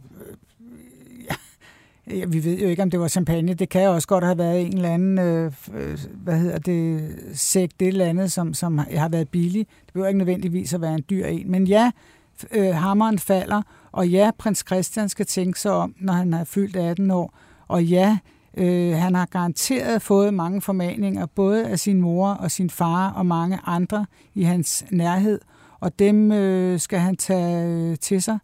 ja, 2.10 2.24
vi 2.26 2.44
ved 2.44 2.58
jo 2.58 2.68
ikke, 2.68 2.82
om 2.82 2.90
det 2.90 3.00
var 3.00 3.08
champagne. 3.08 3.54
Det 3.54 3.68
kan 3.68 3.84
jo 3.84 3.94
også 3.94 4.08
godt 4.08 4.24
have 4.24 4.38
været 4.38 4.66
en 4.66 4.76
eller 4.76 4.90
anden, 4.90 5.18
øh, 5.18 5.52
øh, 5.74 5.98
hvad 6.14 6.38
hedder 6.38 6.58
det, 6.58 7.10
sæk, 7.34 7.70
det 7.80 7.88
eller 7.88 8.06
andet, 8.06 8.32
som, 8.32 8.54
som 8.54 8.78
har 8.78 9.08
været 9.08 9.28
billig. 9.28 9.66
Det 9.86 9.92
behøver 9.92 10.08
ikke 10.08 10.18
nødvendigvis 10.18 10.74
at 10.74 10.80
være 10.80 10.94
en 10.94 11.04
dyr 11.10 11.26
en. 11.26 11.50
Men 11.50 11.66
ja, 11.66 11.90
øh, 12.52 12.74
hammeren 12.74 13.18
falder, 13.18 13.62
og 13.92 14.08
ja, 14.08 14.30
prins 14.38 14.64
Christian 14.66 15.08
skal 15.08 15.26
tænke 15.26 15.60
sig 15.60 15.72
om, 15.72 15.94
når 16.00 16.12
han 16.12 16.34
er 16.34 16.44
fyldt 16.44 16.76
18 16.76 17.10
år. 17.10 17.34
Og 17.68 17.84
ja, 17.84 18.18
øh, 18.56 18.92
han 18.92 19.14
har 19.14 19.26
garanteret 19.26 20.02
fået 20.02 20.34
mange 20.34 20.60
formaninger, 20.60 21.26
både 21.26 21.66
af 21.66 21.78
sin 21.78 22.00
mor 22.00 22.28
og 22.28 22.50
sin 22.50 22.70
far 22.70 23.10
og 23.10 23.26
mange 23.26 23.58
andre 23.64 24.06
i 24.34 24.42
hans 24.42 24.84
nærhed. 24.90 25.40
Og 25.80 25.98
dem 25.98 26.32
øh, 26.32 26.80
skal 26.80 26.98
han 26.98 27.16
tage 27.16 27.66
øh, 27.66 27.96
til 27.96 28.22
sig, 28.22 28.38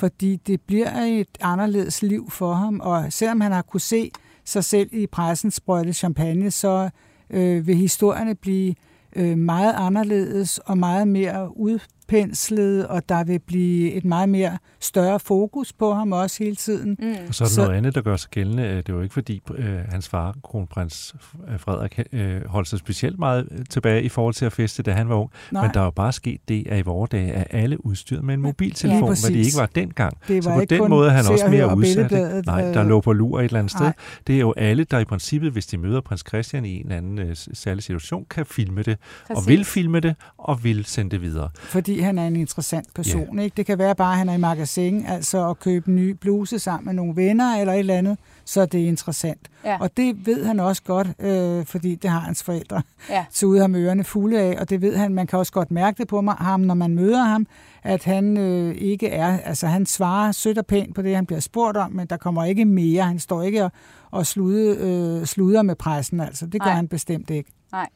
fordi 0.00 0.36
det 0.36 0.60
bliver 0.60 1.02
et 1.02 1.38
anderledes 1.40 2.02
liv 2.02 2.30
for 2.30 2.54
ham. 2.54 2.80
Og 2.80 3.12
selvom 3.12 3.40
han 3.40 3.52
har 3.52 3.62
kunne 3.62 3.80
se 3.80 4.10
sig 4.44 4.64
selv 4.64 4.88
i 4.92 5.06
pressen 5.06 5.50
sprøjte 5.50 5.92
champagne, 5.92 6.50
så 6.50 6.90
øh, 7.30 7.66
vil 7.66 7.76
historierne 7.76 8.34
blive 8.34 8.74
øh, 9.16 9.38
meget 9.38 9.74
anderledes 9.76 10.58
og 10.58 10.78
meget 10.78 11.08
mere 11.08 11.58
ud 11.58 11.78
udpenslet, 12.10 12.86
og 12.86 13.08
der 13.08 13.24
vil 13.24 13.38
blive 13.38 13.92
et 13.92 14.04
meget 14.04 14.28
mere 14.28 14.58
større 14.80 15.20
fokus 15.20 15.72
på 15.72 15.94
ham 15.94 16.12
også 16.12 16.44
hele 16.44 16.56
tiden. 16.56 16.96
Mm. 17.00 17.14
Og 17.28 17.34
så 17.34 17.44
er 17.44 17.48
der 17.48 17.54
så, 17.54 17.60
noget 17.60 17.76
andet, 17.76 17.94
der 17.94 18.00
gør 18.00 18.16
sig 18.16 18.30
gældende. 18.30 18.62
Det 18.62 18.88
er 18.88 18.92
jo 18.92 19.00
ikke 19.00 19.12
fordi 19.12 19.42
øh, 19.54 19.78
hans 19.88 20.08
far, 20.08 20.36
kronprins 20.44 21.14
Frederik, 21.58 22.00
øh, 22.12 22.46
holdt 22.46 22.68
sig 22.68 22.78
specielt 22.78 23.18
meget 23.18 23.48
øh, 23.50 23.58
tilbage 23.70 24.02
i 24.02 24.08
forhold 24.08 24.34
til 24.34 24.44
at 24.44 24.52
feste, 24.52 24.82
da 24.82 24.92
han 24.92 25.08
var 25.08 25.14
ung. 25.14 25.30
Nej. 25.50 25.62
Men 25.62 25.74
der 25.74 25.80
er 25.80 25.84
jo 25.84 25.90
bare 25.90 26.12
sket 26.12 26.40
det, 26.48 26.66
at 26.68 26.78
i 26.78 26.82
vores 26.82 27.10
dage 27.10 27.32
er 27.32 27.44
alle 27.50 27.86
udstyret 27.86 28.24
med 28.24 28.34
en 28.34 28.40
mobiltelefon, 28.40 29.00
ja, 29.00 29.06
hvad 29.06 29.30
det 29.30 29.36
ikke 29.36 29.56
var 29.56 29.66
dengang. 29.66 30.18
Det 30.28 30.36
var 30.36 30.42
så 30.42 30.58
på 30.58 30.64
den 30.64 30.90
måde 30.90 31.08
er 31.08 31.12
han 31.12 31.26
også 31.32 31.48
mere 31.48 31.76
udsat. 31.76 32.10
Nej, 32.46 32.72
der 32.72 32.82
lå 32.82 33.00
på 33.00 33.12
lur 33.12 33.38
et 33.38 33.44
eller 33.44 33.58
andet 33.58 33.80
Nej. 33.80 33.92
sted. 33.92 34.02
Det 34.26 34.34
er 34.34 34.40
jo 34.40 34.54
alle, 34.56 34.84
der 34.84 34.98
i 34.98 35.04
princippet, 35.04 35.52
hvis 35.52 35.66
de 35.66 35.78
møder 35.78 36.00
prins 36.00 36.24
Christian 36.28 36.64
i 36.64 36.76
en 36.76 36.82
eller 36.82 36.96
anden 36.96 37.18
øh, 37.18 37.36
særlig 37.36 37.82
situation, 37.82 38.26
kan 38.30 38.46
filme 38.46 38.82
det, 38.82 38.98
Præcis. 39.26 39.44
og 39.44 39.48
vil 39.48 39.64
filme 39.64 40.00
det, 40.00 40.14
og 40.38 40.64
vil 40.64 40.84
sende 40.84 41.10
det 41.10 41.22
videre. 41.22 41.48
Fordi 41.54 41.99
fordi 42.00 42.06
han 42.06 42.18
er 42.18 42.26
en 42.26 42.36
interessant 42.36 42.94
person. 42.94 43.34
Yeah. 43.36 43.44
Ikke? 43.44 43.54
Det 43.56 43.66
kan 43.66 43.78
være 43.78 43.94
bare, 43.94 44.12
at 44.12 44.18
han 44.18 44.28
er 44.28 44.34
i 44.34 44.38
magasin, 44.38 45.06
altså 45.06 45.50
at 45.50 45.58
købe 45.58 45.88
en 45.88 45.96
ny 45.96 46.10
bluse 46.10 46.58
sammen 46.58 46.86
med 46.86 46.94
nogle 46.94 47.16
venner 47.16 47.56
eller 47.56 47.72
et 47.72 47.78
eller 47.78 47.94
andet, 47.94 48.18
så 48.44 48.66
det 48.66 48.82
er 48.82 48.88
interessant. 48.88 49.48
Ja. 49.64 49.76
Og 49.80 49.96
det 49.96 50.26
ved 50.26 50.44
han 50.44 50.60
også 50.60 50.82
godt, 50.82 51.08
øh, 51.18 51.64
fordi 51.64 51.94
det 51.94 52.10
har 52.10 52.18
hans 52.20 52.42
forældre 52.42 52.82
ja. 53.10 53.24
så 53.30 53.46
ud 53.46 53.58
ham 53.58 53.74
ørerne 53.74 54.04
fulde 54.04 54.40
af, 54.40 54.56
og 54.60 54.70
det 54.70 54.80
ved 54.80 54.96
han, 54.96 55.14
man 55.14 55.26
kan 55.26 55.38
også 55.38 55.52
godt 55.52 55.70
mærke 55.70 55.98
det 55.98 56.08
på 56.08 56.22
ham, 56.38 56.60
når 56.60 56.74
man 56.74 56.94
møder 56.94 57.24
ham, 57.24 57.46
at 57.82 58.04
han 58.04 58.36
øh, 58.36 58.74
ikke 58.74 59.08
er, 59.08 59.38
altså 59.38 59.66
han 59.66 59.86
svarer 59.86 60.32
sødt 60.32 60.58
og 60.58 60.66
pænt 60.66 60.94
på 60.94 61.02
det, 61.02 61.14
han 61.14 61.26
bliver 61.26 61.40
spurgt 61.40 61.76
om, 61.76 61.92
men 61.92 62.06
der 62.06 62.16
kommer 62.16 62.44
ikke 62.44 62.64
mere. 62.64 63.02
Han 63.02 63.18
står 63.18 63.42
ikke 63.42 63.64
og, 63.64 63.72
og 64.10 64.26
slude, 64.26 64.76
øh, 64.76 65.26
sluder 65.26 65.62
med 65.62 65.74
pressen, 65.74 66.20
altså. 66.20 66.46
Det 66.46 66.60
gør 66.60 66.68
Nej. 66.68 66.76
han 66.76 66.88
bestemt 66.88 67.30
ikke. 67.30 67.50
Nej. 67.72 67.88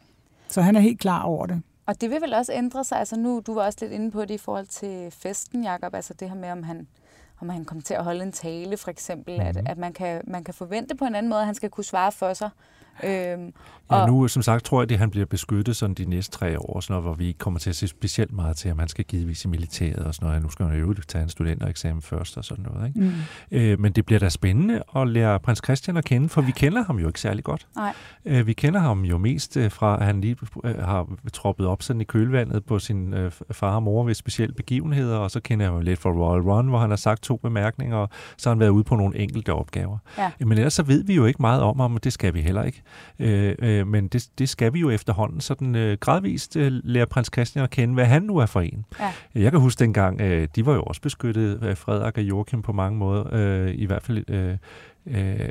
Så 0.48 0.62
han 0.62 0.76
er 0.76 0.80
helt 0.80 1.00
klar 1.00 1.22
over 1.22 1.46
det. 1.46 1.62
Og 1.86 2.00
det 2.00 2.10
vil 2.10 2.20
vel 2.20 2.34
også 2.34 2.52
ændre 2.52 2.84
sig, 2.84 2.98
altså 2.98 3.16
nu, 3.16 3.42
du 3.46 3.54
var 3.54 3.64
også 3.64 3.78
lidt 3.82 3.92
inde 3.92 4.10
på 4.10 4.20
det 4.20 4.30
i 4.30 4.38
forhold 4.38 4.66
til 4.66 5.10
festen, 5.10 5.64
Jacob, 5.64 5.94
altså 5.94 6.14
det 6.14 6.28
her 6.28 6.36
med, 6.36 6.50
om 6.50 6.62
han, 6.62 6.88
om 7.40 7.48
han 7.48 7.64
kommer 7.64 7.82
til 7.82 7.94
at 7.94 8.04
holde 8.04 8.22
en 8.22 8.32
tale, 8.32 8.76
for 8.76 8.90
eksempel, 8.90 9.34
mm-hmm. 9.34 9.48
at, 9.48 9.56
mhm. 9.56 9.66
at 9.66 9.78
man, 9.78 9.92
kan, 9.92 10.22
man 10.24 10.44
kan 10.44 10.54
forvente 10.54 10.94
på 10.94 11.04
en 11.04 11.14
anden 11.14 11.30
måde, 11.30 11.40
at 11.40 11.46
han 11.46 11.54
skal 11.54 11.70
kunne 11.70 11.84
svare 11.84 12.12
for 12.12 12.32
sig. 12.32 12.50
Øhm, 13.04 13.52
og 13.88 13.98
ja, 13.98 14.06
nu 14.06 14.28
som 14.28 14.42
sagt 14.42 14.64
tror 14.64 14.82
jeg, 14.82 14.92
at 14.92 14.98
han 14.98 15.10
bliver 15.10 15.26
beskyttet 15.26 15.76
sådan 15.76 15.94
de 15.94 16.04
næste 16.04 16.38
tre 16.38 16.58
år, 16.58 16.80
sådan 16.80 16.92
noget, 16.92 17.04
hvor 17.04 17.14
vi 17.14 17.26
ikke 17.26 17.38
kommer 17.38 17.60
til 17.60 17.70
at 17.70 17.76
se 17.76 17.88
specielt 17.88 18.32
meget 18.32 18.56
til, 18.56 18.68
at 18.68 18.76
man 18.76 18.88
skal 18.88 19.04
givetvis 19.04 19.44
i 19.44 19.48
militæret 19.48 20.04
og 20.04 20.14
sådan 20.14 20.26
noget. 20.26 20.42
Nu 20.42 20.50
skal 20.50 20.66
man 20.66 20.80
jo 20.80 20.94
tage 21.08 21.22
en 21.22 21.28
studentereksamen 21.28 22.02
først 22.02 22.36
og 22.36 22.44
sådan 22.44 22.66
noget. 22.72 22.88
Ikke? 22.88 23.00
Mm. 23.00 23.12
Øh, 23.50 23.80
men 23.80 23.92
det 23.92 24.06
bliver 24.06 24.18
da 24.18 24.28
spændende 24.28 24.82
at 24.96 25.08
lære 25.08 25.40
prins 25.40 25.60
Christian 25.64 25.96
at 25.96 26.04
kende, 26.04 26.28
for 26.28 26.42
vi 26.42 26.52
kender 26.52 26.84
ham 26.84 26.98
jo 26.98 27.06
ikke 27.06 27.20
særlig 27.20 27.44
godt. 27.44 27.66
Nej. 27.76 27.92
Øh, 28.24 28.46
vi 28.46 28.52
kender 28.52 28.80
ham 28.80 29.04
jo 29.04 29.18
mest 29.18 29.56
øh, 29.56 29.70
fra, 29.70 29.96
at 30.00 30.06
han 30.06 30.20
lige 30.20 30.36
øh, 30.64 30.78
har 30.78 31.06
troppet 31.32 31.66
op 31.66 31.82
sådan 31.82 32.00
i 32.00 32.04
kølvandet 32.04 32.64
på 32.64 32.78
sin 32.78 33.14
øh, 33.14 33.32
far 33.52 33.74
og 33.74 33.82
mor 33.82 34.04
ved 34.04 34.14
specielle 34.14 34.54
begivenheder, 34.54 35.16
og 35.16 35.30
så 35.30 35.40
kender 35.40 35.66
jeg 35.66 35.72
jo 35.72 35.80
lidt 35.80 36.00
fra 36.00 36.10
Royal 36.10 36.42
Run, 36.42 36.68
hvor 36.68 36.78
han 36.78 36.90
har 36.90 36.96
sagt 36.96 37.22
to 37.22 37.36
bemærkninger, 37.36 37.96
og 37.96 38.08
så 38.36 38.48
har 38.48 38.54
han 38.54 38.60
været 38.60 38.70
ude 38.70 38.84
på 38.84 38.96
nogle 38.96 39.18
enkelte 39.18 39.52
opgaver. 39.52 39.98
Ja. 40.18 40.30
Men 40.40 40.52
ellers 40.52 40.72
så 40.72 40.82
ved 40.82 41.04
vi 41.04 41.14
jo 41.14 41.24
ikke 41.24 41.42
meget 41.42 41.62
om 41.62 41.80
ham, 41.80 41.94
og 41.94 42.04
det 42.04 42.12
skal 42.12 42.34
vi 42.34 42.40
heller 42.40 42.62
ikke. 42.62 42.82
Øh, 43.18 43.54
øh, 43.58 43.86
men 43.86 44.08
det, 44.08 44.28
det 44.38 44.48
skal 44.48 44.72
vi 44.72 44.80
jo 44.80 44.90
efterhånden 44.90 45.40
sådan 45.40 45.74
øh, 45.74 45.98
gradvist 46.00 46.56
øh, 46.56 46.72
lære 46.84 47.06
prins 47.06 47.30
Christian 47.32 47.64
at 47.64 47.70
kende, 47.70 47.94
hvad 47.94 48.04
han 48.04 48.22
nu 48.22 48.36
er 48.36 48.46
for 48.46 48.60
en. 48.60 48.84
Ja. 49.00 49.12
Jeg 49.34 49.50
kan 49.50 49.60
huske 49.60 49.78
dengang, 49.78 50.20
øh, 50.20 50.48
de 50.56 50.66
var 50.66 50.74
jo 50.74 50.82
også 50.82 51.00
beskyttet 51.00 51.62
af 51.62 51.78
Frederik 51.78 52.18
og 52.18 52.24
Joachim 52.24 52.62
på 52.62 52.72
mange 52.72 52.98
måder, 52.98 53.24
øh, 53.32 53.74
i 53.74 53.84
hvert 53.84 54.02
fald... 54.02 54.30
Øh, 54.30 54.56
øh, 55.06 55.48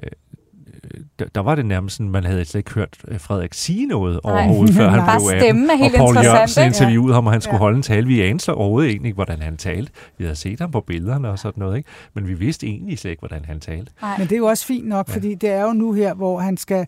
der, 1.19 1.25
der 1.35 1.41
var 1.41 1.55
det 1.55 1.65
nærmest 1.65 1.95
sådan, 1.95 2.11
man 2.11 2.23
havde 2.23 2.45
slet 2.45 2.59
ikke 2.59 2.73
hørt 2.73 2.97
øh, 3.07 3.19
Frederik 3.19 3.53
sige 3.53 3.85
noget 3.85 4.19
Nej. 4.23 4.33
overhovedet, 4.33 4.75
før 4.75 4.89
han 4.89 5.19
blev 5.19 5.47
18. 5.47 5.69
Er 5.69 5.75
helt 5.75 5.93
og 5.93 5.97
Paul 5.97 6.15
Jørgensen 6.25 6.65
interviewede 6.65 7.11
ja. 7.11 7.15
ham, 7.15 7.25
og 7.25 7.31
han 7.31 7.41
skulle 7.41 7.55
ja. 7.55 7.59
holde 7.59 7.75
en 7.75 7.83
tale. 7.83 8.07
Vi 8.07 8.21
anede 8.21 8.53
overhovedet 8.53 8.89
egentlig 8.89 9.07
ikke, 9.07 9.15
hvordan 9.15 9.41
han 9.41 9.57
talte. 9.57 9.91
Vi 10.17 10.23
havde 10.23 10.35
set 10.35 10.59
ham 10.59 10.71
på 10.71 10.81
billederne 10.81 11.29
og 11.29 11.39
sådan 11.39 11.61
noget, 11.61 11.77
ikke? 11.77 11.89
men 12.13 12.27
vi 12.27 12.33
vidste 12.33 12.67
egentlig 12.67 12.99
slet 12.99 13.11
ikke, 13.11 13.21
hvordan 13.21 13.45
han 13.45 13.59
talte. 13.59 13.91
Nej. 14.01 14.17
Men 14.17 14.27
det 14.27 14.35
er 14.35 14.37
jo 14.37 14.45
også 14.45 14.65
fint 14.65 14.87
nok, 14.87 15.09
ja. 15.09 15.15
fordi 15.15 15.35
det 15.35 15.49
er 15.49 15.61
jo 15.61 15.73
nu 15.73 15.91
her, 15.93 16.13
hvor 16.13 16.39
han 16.39 16.57
skal 16.57 16.85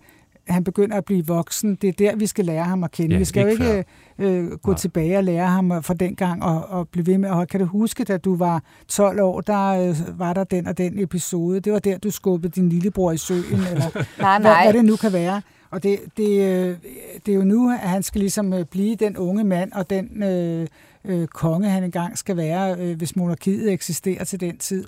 han 0.48 0.64
begynder 0.64 0.98
at 0.98 1.06
blive 1.06 1.28
voksen. 1.28 1.76
Det 1.76 1.88
er 1.88 1.92
der, 1.92 2.16
vi 2.16 2.28
skal 2.28 2.46
lære 2.46 2.64
ham 2.64 2.84
at 2.84 2.92
kende. 2.92 3.14
Ja, 3.14 3.20
vi 3.20 3.26
skal 3.26 3.42
jo 3.42 3.48
ikke 3.48 3.86
øh, 4.20 4.52
gå 4.52 4.72
Nej. 4.72 4.78
tilbage 4.78 5.18
og 5.18 5.24
lære 5.24 5.48
ham 5.48 5.84
fra 5.84 5.94
den 5.94 6.16
gang 6.16 6.44
og, 6.44 6.66
og 6.70 6.90
blive 6.90 7.08
ved 7.08 7.18
med. 7.18 7.30
Og 7.30 7.48
kan 7.48 7.60
du 7.60 7.66
huske, 7.66 8.04
da 8.04 8.18
du 8.18 8.36
var 8.36 8.64
12 8.88 9.22
år, 9.22 9.42
der 9.42 9.90
øh, 9.90 10.20
var 10.20 10.34
der 10.34 10.44
den 10.44 10.68
og 10.68 10.78
den 10.78 11.00
episode. 11.00 11.60
Det 11.60 11.74
var 11.74 11.80
der, 11.80 11.98
du 11.98 12.12
skubbede 12.12 12.52
din 12.52 12.70
lillebror 12.70 13.12
i 13.12 13.18
søen, 13.18 13.60
eller 13.72 13.92
nej, 13.94 14.06
nej. 14.22 14.40
Hvad, 14.40 14.64
hvad 14.64 14.74
det 14.74 14.86
nu 14.86 14.96
kan 14.96 15.14
være. 15.14 15.42
Og 15.72 15.84
det, 15.84 16.00
det, 16.18 16.30
øh, 16.30 16.78
det 17.26 17.32
er 17.32 17.36
jo 17.36 17.44
nu, 17.44 17.72
at 17.72 17.90
han 17.90 18.04
skal 18.04 18.20
ligesom 18.20 18.54
øh, 18.54 18.66
blive 18.66 18.96
den 18.96 19.18
unge 19.18 19.44
mand 19.44 19.72
og 19.72 19.90
den 19.90 20.24
øh, 20.24 20.68
øh, 21.06 21.28
konge, 21.28 21.70
han 21.70 21.84
engang 21.84 22.18
skal 22.18 22.38
være, 22.38 22.76
øh, 22.80 22.98
hvis 22.98 23.16
monarkiet 23.16 23.74
eksisterer 23.74 24.24
til 24.24 24.40
den 24.40 24.58
tid. 24.58 24.86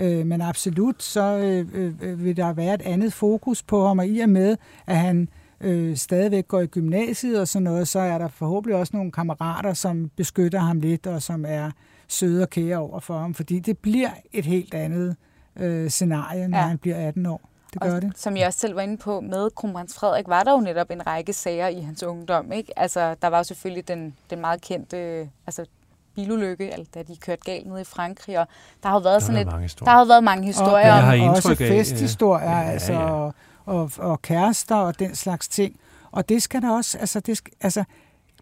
Øh, 0.00 0.26
men 0.26 0.40
absolut, 0.40 1.02
så 1.02 1.38
øh, 1.38 1.92
øh, 2.00 2.24
vil 2.24 2.36
der 2.36 2.52
være 2.52 2.74
et 2.74 2.82
andet 2.82 3.12
fokus 3.12 3.62
på 3.62 3.86
ham, 3.86 3.98
og 3.98 4.06
i 4.06 4.20
og 4.20 4.28
med, 4.28 4.56
at 4.86 4.96
han 4.96 5.28
øh, 5.60 5.96
stadigvæk 5.96 6.48
går 6.48 6.60
i 6.60 6.66
gymnasiet 6.66 7.40
og 7.40 7.48
sådan 7.48 7.64
noget, 7.64 7.88
så 7.88 7.98
er 7.98 8.18
der 8.18 8.28
forhåbentlig 8.28 8.76
også 8.76 8.96
nogle 8.96 9.12
kammerater, 9.12 9.74
som 9.74 10.10
beskytter 10.16 10.58
ham 10.58 10.80
lidt, 10.80 11.06
og 11.06 11.22
som 11.22 11.44
er 11.48 11.70
søde 12.08 12.42
og 12.42 12.50
kære 12.50 12.76
over 12.76 13.00
for 13.00 13.18
ham, 13.18 13.34
fordi 13.34 13.58
det 13.58 13.78
bliver 13.78 14.10
et 14.32 14.44
helt 14.44 14.74
andet 14.74 15.16
øh, 15.56 15.90
scenarie, 15.90 16.48
når 16.48 16.58
ja. 16.58 16.64
han 16.66 16.78
bliver 16.78 17.08
18 17.08 17.26
år. 17.26 17.40
Det 17.72 17.80
gør 17.80 17.94
og, 17.94 18.02
det. 18.02 18.12
Som 18.18 18.36
jeg 18.36 18.46
også 18.46 18.58
selv 18.58 18.76
var 18.76 18.82
inde 18.82 18.96
på 18.96 19.20
med 19.20 19.50
kronprins 19.50 19.94
Frederik, 19.94 20.28
var 20.28 20.42
der 20.42 20.52
jo 20.52 20.60
netop 20.60 20.90
en 20.90 21.06
række 21.06 21.32
sager 21.32 21.68
i 21.68 21.80
hans 21.80 22.02
ungdom. 22.02 22.52
Ikke? 22.52 22.78
Altså, 22.78 23.14
der 23.22 23.28
var 23.28 23.38
jo 23.38 23.44
selvfølgelig 23.44 23.88
den, 23.88 24.16
den 24.30 24.40
meget 24.40 24.60
kendte, 24.60 25.28
altså 25.46 25.66
bilulykke, 26.14 26.72
eller 26.72 26.86
da 26.94 27.02
de 27.02 27.16
kørte 27.16 27.42
galt 27.44 27.66
ned 27.66 27.80
i 27.80 27.84
Frankrig, 27.84 28.38
og 28.38 28.46
der 28.82 28.88
har 28.88 28.96
jo 28.96 29.00
været 29.00 29.20
der 29.20 29.26
sådan 29.26 29.48
et, 29.48 29.80
der 29.80 29.90
har 29.90 30.04
været 30.04 30.24
mange 30.24 30.46
historier. 30.46 30.92
Og, 30.92 31.16
jeg 31.16 31.22
har 31.22 31.30
også 31.30 31.54
festhistorier, 31.54 32.50
ja, 32.50 32.70
altså, 32.70 32.92
ja, 32.92 33.00
ja. 33.00 33.10
Og, 33.10 33.34
og, 33.66 33.90
og 33.98 34.22
kærester 34.22 34.76
og 34.76 34.98
den 34.98 35.14
slags 35.14 35.48
ting. 35.48 35.76
Og 36.12 36.28
det 36.28 36.42
skal 36.42 36.62
der 36.62 36.70
også, 36.70 36.98
altså, 36.98 37.20
det 37.20 37.36
skal, 37.36 37.52
altså 37.60 37.84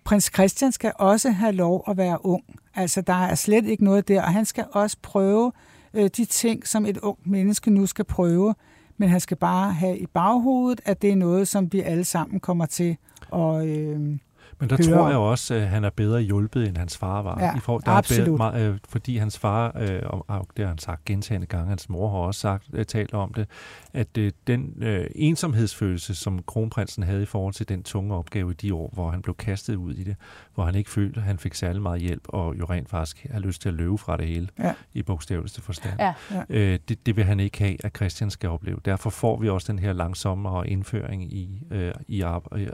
prins 0.04 0.30
Christian 0.34 0.72
skal 0.72 0.92
også 0.94 1.30
have 1.30 1.52
lov 1.52 1.84
at 1.88 1.96
være 1.96 2.26
ung. 2.26 2.42
Altså, 2.74 3.00
der 3.00 3.26
er 3.26 3.34
slet 3.34 3.66
ikke 3.66 3.84
noget 3.84 4.08
der, 4.08 4.22
og 4.22 4.32
han 4.32 4.44
skal 4.44 4.64
også 4.72 4.96
prøve 5.02 5.52
øh, 5.94 6.10
de 6.16 6.24
ting, 6.24 6.66
som 6.68 6.86
et 6.86 6.98
ungt 6.98 7.26
menneske 7.26 7.70
nu 7.70 7.86
skal 7.86 8.04
prøve, 8.04 8.54
men 8.96 9.08
han 9.08 9.20
skal 9.20 9.36
bare 9.36 9.72
have 9.72 9.98
i 9.98 10.06
baghovedet, 10.06 10.80
at 10.84 11.02
det 11.02 11.10
er 11.10 11.16
noget, 11.16 11.48
som 11.48 11.72
vi 11.72 11.80
alle 11.80 12.04
sammen 12.04 12.40
kommer 12.40 12.66
til 12.66 12.96
at, 13.34 13.66
øh, 13.66 14.18
men 14.60 14.70
der 14.70 14.76
høre. 14.76 14.96
tror 14.96 15.08
jeg 15.08 15.16
også, 15.16 15.54
at 15.54 15.68
han 15.68 15.84
er 15.84 15.90
bedre 15.90 16.20
hjulpet, 16.20 16.68
end 16.68 16.76
hans 16.76 16.96
far 16.96 17.22
var. 17.22 17.40
Ja, 17.40 17.56
I 17.56 17.60
for, 17.60 17.78
der 17.78 17.90
absolut. 17.90 18.40
Er 18.40 18.50
bedre, 18.50 18.66
øh, 18.66 18.78
fordi 18.88 19.16
hans 19.16 19.38
far, 19.38 19.76
øh, 19.80 20.00
og 20.08 20.46
det 20.56 20.64
har 20.64 20.68
han 20.68 20.78
sagt 20.78 21.04
gentagende 21.04 21.46
gange, 21.46 21.68
hans 21.68 21.88
mor 21.88 22.10
har 22.10 22.18
også 22.18 22.40
sagt, 22.40 22.64
øh, 22.72 22.86
talt 22.86 23.14
om 23.14 23.32
det, 23.32 23.46
at 23.92 24.18
øh, 24.18 24.32
den 24.46 24.74
øh, 24.82 25.06
ensomhedsfølelse, 25.14 26.14
som 26.14 26.42
kronprinsen 26.46 27.02
havde 27.02 27.22
i 27.22 27.26
forhold 27.26 27.54
til 27.54 27.68
den 27.68 27.82
tunge 27.82 28.14
opgave 28.14 28.50
i 28.50 28.54
de 28.54 28.74
år, 28.74 28.90
hvor 28.92 29.10
han 29.10 29.22
blev 29.22 29.34
kastet 29.34 29.76
ud 29.76 29.94
i 29.94 30.04
det, 30.04 30.16
hvor 30.54 30.64
han 30.64 30.74
ikke 30.74 30.90
følte, 30.90 31.20
at 31.20 31.26
han 31.26 31.38
fik 31.38 31.54
særlig 31.54 31.82
meget 31.82 32.00
hjælp, 32.00 32.22
og 32.28 32.58
jo 32.58 32.64
rent 32.64 32.88
faktisk 32.88 33.26
har 33.30 33.40
lyst 33.40 33.62
til 33.62 33.68
at 33.68 33.74
løbe 33.74 33.98
fra 33.98 34.16
det 34.16 34.26
hele, 34.26 34.48
ja. 34.58 34.74
i 34.94 35.02
bogstaveligste 35.02 35.62
forstand. 35.62 35.94
Ja. 35.98 36.14
Ja. 36.30 36.42
Øh, 36.48 36.78
det, 36.88 37.06
det 37.06 37.16
vil 37.16 37.24
han 37.24 37.40
ikke 37.40 37.58
have, 37.58 37.84
at 37.84 37.96
Christian 37.96 38.30
skal 38.30 38.48
opleve. 38.48 38.78
Derfor 38.84 39.10
får 39.10 39.38
vi 39.38 39.48
også 39.48 39.72
den 39.72 39.78
her 39.78 39.92
langsommere 39.92 40.68
indføring 40.68 41.32
i, 41.32 41.62
øh, 41.70 41.92
i 42.08 42.22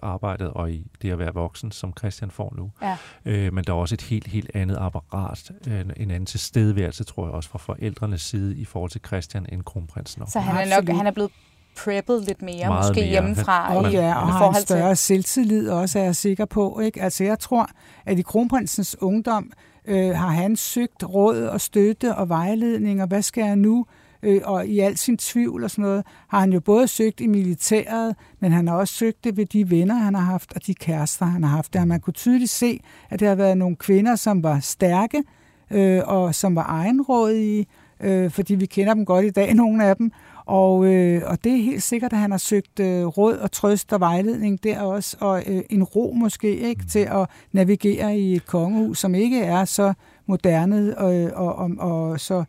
arbejdet 0.03 0.51
og 0.51 0.71
i 0.71 0.87
det 1.03 1.11
at 1.11 1.19
være 1.19 1.35
voksen, 1.35 1.73
som 1.75 1.93
Christian 1.99 2.31
får 2.31 2.55
nu. 2.57 2.71
Ja. 2.83 2.97
Øh, 3.25 3.53
men 3.55 3.65
der 3.65 3.73
er 3.73 3.77
også 3.77 3.95
et 3.95 4.03
helt, 4.03 4.27
helt 4.27 4.51
andet 4.55 4.77
apparat, 4.81 5.51
en, 5.67 5.73
en 5.97 6.11
anden 6.11 6.27
tilstedeværelse, 6.27 7.05
tror 7.05 7.27
jeg 7.27 7.35
også, 7.35 7.49
fra 7.49 7.59
forældrenes 7.59 8.23
side 8.23 8.57
i 8.57 8.65
forhold 8.65 8.91
til 8.91 9.01
Christian 9.07 9.47
end 9.53 9.63
kronprinsen. 9.63 10.23
Så 10.27 10.41
han 10.41 10.69
er 10.69 10.77
nok 10.77 10.97
han 10.97 11.07
er 11.07 11.11
blevet 11.11 11.31
preppet 11.77 12.25
lidt 12.27 12.43
mere, 12.43 12.69
Meget 12.69 12.89
måske 12.89 13.01
mere. 13.01 13.11
hjemmefra. 13.11 13.77
Og, 13.77 13.93
ja, 13.93 14.15
og 14.15 14.33
har 14.33 14.49
en 14.49 14.55
større 14.55 14.91
til... 14.91 14.97
selvtillid 14.97 15.71
også, 15.71 15.99
er 15.99 16.05
jeg 16.05 16.17
sikker 16.17 16.45
på. 16.45 16.81
Ikke? 16.81 17.03
Altså 17.03 17.25
jeg 17.25 17.39
tror, 17.39 17.69
at 18.07 18.19
i 18.19 18.23
kronprinsens 18.23 18.97
ungdom 19.03 19.53
øh, 19.85 20.11
har 20.11 20.29
han 20.29 20.57
søgt 20.57 21.05
råd 21.05 21.43
og 21.43 21.61
støtte 21.61 22.15
og 22.15 22.29
vejledning, 22.29 23.03
og 23.03 23.09
hvad 23.09 23.23
skal 23.23 23.45
jeg 23.45 23.57
nu? 23.57 23.87
Øh, 24.25 24.41
og 24.45 24.67
i 24.67 24.81
al 24.81 24.97
sin 24.97 25.17
tvivl 25.17 25.65
og 25.65 25.71
sådan 25.71 25.83
noget, 25.83 26.05
har 26.29 26.41
han 26.41 26.53
jo 26.53 26.61
både 26.61 26.89
søgt 26.89 27.21
i 27.21 27.27
militæret, 27.27 28.17
men 28.41 28.53
han 28.53 28.69
har 28.69 28.77
også 28.77 28.95
søgt 28.95 29.25
det 29.25 29.37
ved 29.37 29.47
de 29.47 29.71
venner, 29.71 29.95
han 29.95 30.15
har 30.15 30.23
haft, 30.23 30.53
og 30.57 30.67
de 30.67 30.75
kærester, 30.75 31.27
han 31.27 31.43
har 31.45 31.57
haft. 31.57 31.73
Der 31.73 31.85
man 31.85 32.01
kunne 32.01 32.13
tydeligt 32.13 32.51
se, 32.51 32.81
at 33.11 33.21
det 33.21 33.29
har 33.29 33.35
været 33.35 33.59
nogle 33.59 33.77
kvinder, 33.77 34.17
som 34.17 34.43
var 34.43 34.61
stærke, 34.61 35.23
øh, 35.71 36.03
og 36.05 36.35
som 36.35 36.57
var 36.57 36.67
egenrådige, 36.69 37.67
øh, 38.01 38.31
fordi 38.31 38.55
vi 38.55 38.67
kender 38.67 38.95
dem 38.95 39.05
godt 39.05 39.25
i 39.25 39.31
dag, 39.31 39.55
nogle 39.65 39.85
af 39.85 39.97
dem, 39.97 40.13
og, 40.47 40.87
øh, 40.95 41.23
og 41.27 41.45
det 41.45 41.53
er 41.53 41.63
helt 41.63 41.83
sikkert, 41.83 42.13
at 42.13 42.19
han 42.19 42.31
har 42.31 42.39
søgt 42.39 42.81
øh, 42.81 43.07
råd 43.07 43.37
og 43.37 43.53
trøst 43.53 43.93
og 43.93 44.01
vejledning 44.01 44.65
der 44.65 44.81
også, 44.81 45.17
og 45.21 45.43
øh, 45.47 45.63
en 45.71 45.83
ro 45.83 46.13
måske 46.17 46.57
ikke 46.57 46.85
til 46.87 46.99
at 46.99 47.29
navigere 47.53 48.19
i 48.19 48.35
et 48.35 48.47
kongehus, 48.47 48.99
som 48.99 49.15
ikke 49.15 49.43
er 49.43 49.65
så 49.65 49.93
moderne 50.27 50.99
og, 50.99 51.31
og, 51.47 51.55
og, 51.55 51.71
og 51.79 52.21
så 52.21 52.45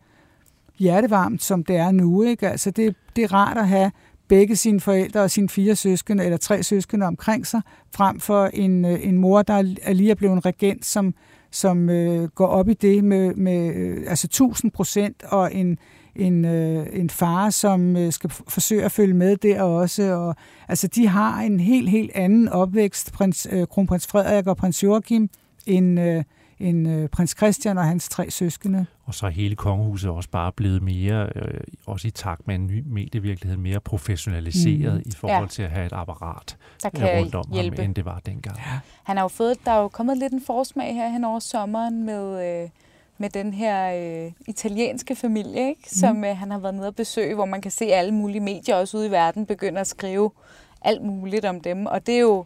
hjertevarmt, 0.79 1.43
som 1.43 1.63
det 1.63 1.75
er 1.75 1.91
nu. 1.91 2.23
Ikke? 2.23 2.49
Altså 2.49 2.71
det, 2.71 2.95
det 3.15 3.23
er 3.23 3.33
rart 3.33 3.57
at 3.57 3.67
have 3.67 3.91
begge 4.27 4.55
sine 4.55 4.79
forældre 4.79 5.21
og 5.21 5.31
sine 5.31 5.49
fire 5.49 5.75
søskende, 5.75 6.23
eller 6.23 6.37
tre 6.37 6.63
søskende 6.63 7.05
omkring 7.05 7.47
sig, 7.47 7.61
frem 7.95 8.19
for 8.19 8.45
en, 8.45 8.85
øh, 8.85 9.07
en 9.07 9.17
mor, 9.17 9.41
der 9.41 9.53
er 9.81 9.93
lige 9.93 10.11
er 10.11 10.15
blevet 10.15 10.33
en 10.33 10.45
regent, 10.45 10.85
som, 10.85 11.13
som 11.51 11.89
øh, 11.89 12.29
går 12.29 12.47
op 12.47 12.69
i 12.69 12.73
det 12.73 13.03
med, 13.03 13.35
med 13.35 13.75
øh, 13.75 14.03
altså 14.07 14.25
1000 14.25 14.71
procent, 14.71 15.23
og 15.23 15.55
en, 15.55 15.77
en, 16.15 16.45
øh, 16.45 16.87
en 16.93 17.09
far, 17.09 17.49
som 17.49 17.97
øh, 17.97 18.11
skal 18.11 18.29
forsøge 18.29 18.85
at 18.85 18.91
følge 18.91 19.13
med 19.13 19.37
der 19.37 19.61
også. 19.61 20.13
Og, 20.13 20.35
altså, 20.67 20.87
de 20.87 21.07
har 21.07 21.41
en 21.41 21.59
helt, 21.59 21.89
helt 21.89 22.11
anden 22.15 22.49
opvækst, 22.49 23.11
prins, 23.13 23.47
øh, 23.51 23.67
kronprins 23.67 24.07
Frederik 24.07 24.47
og 24.47 24.57
prins 24.57 24.83
Joachim, 24.83 25.29
end, 25.65 25.99
øh, 25.99 26.23
en 26.59 26.89
øh, 26.89 27.09
prins 27.09 27.35
Christian 27.37 27.77
og 27.77 27.83
hans 27.83 28.09
tre 28.09 28.31
søskende. 28.31 28.85
Og 29.05 29.13
så 29.13 29.25
er 29.25 29.29
hele 29.29 29.55
kongehuset 29.55 30.09
også 30.09 30.29
bare 30.29 30.51
blevet 30.51 30.81
mere, 30.81 31.29
øh, 31.35 31.59
også 31.85 32.07
i 32.07 32.11
takt 32.11 32.47
med 32.47 32.55
en 32.55 32.67
ny 32.67 32.83
medievirkelighed, 32.85 33.57
mere 33.57 33.79
professionaliseret 33.79 34.93
mm. 34.93 35.03
i 35.05 35.11
forhold 35.15 35.43
ja. 35.43 35.47
til 35.47 35.63
at 35.63 35.71
have 35.71 35.85
et 35.85 35.93
apparat 35.93 36.57
der 36.83 36.89
kan 36.89 37.19
rundt 37.19 37.35
om 37.35 37.45
hjælpe. 37.53 37.77
ham, 37.77 37.85
end 37.85 37.95
det 37.95 38.05
var 38.05 38.19
dengang. 38.25 38.57
Ja. 38.57 38.79
Han 39.03 39.17
har 39.17 39.23
jo 39.23 39.27
fået, 39.27 39.57
der 39.65 39.71
er 39.71 39.81
jo 39.81 39.87
kommet 39.87 40.17
lidt 40.17 40.33
en 40.33 40.41
forsmag 40.45 40.93
her 40.93 41.09
hen 41.09 41.23
over 41.23 41.39
sommeren 41.39 42.03
med... 42.03 42.63
Øh, 42.63 42.69
med 43.17 43.29
den 43.29 43.53
her 43.53 43.93
øh, 44.25 44.31
italienske 44.47 45.15
familie, 45.15 45.67
ikke? 45.69 45.89
som 45.89 46.15
mm. 46.15 46.23
øh, 46.23 46.37
han 46.37 46.51
har 46.51 46.59
været 46.59 46.75
nede 46.75 46.87
og 46.87 46.95
besøge, 46.95 47.35
hvor 47.35 47.45
man 47.45 47.61
kan 47.61 47.71
se 47.71 47.85
alle 47.85 48.11
mulige 48.11 48.41
medier 48.41 48.75
også 48.75 48.97
ude 48.97 49.07
i 49.07 49.11
verden 49.11 49.45
begynde 49.45 49.79
at 49.79 49.87
skrive 49.87 50.31
alt 50.81 51.01
muligt 51.01 51.45
om 51.45 51.61
dem. 51.61 51.85
Og 51.85 52.07
det 52.07 52.15
er 52.15 52.19
jo 52.19 52.45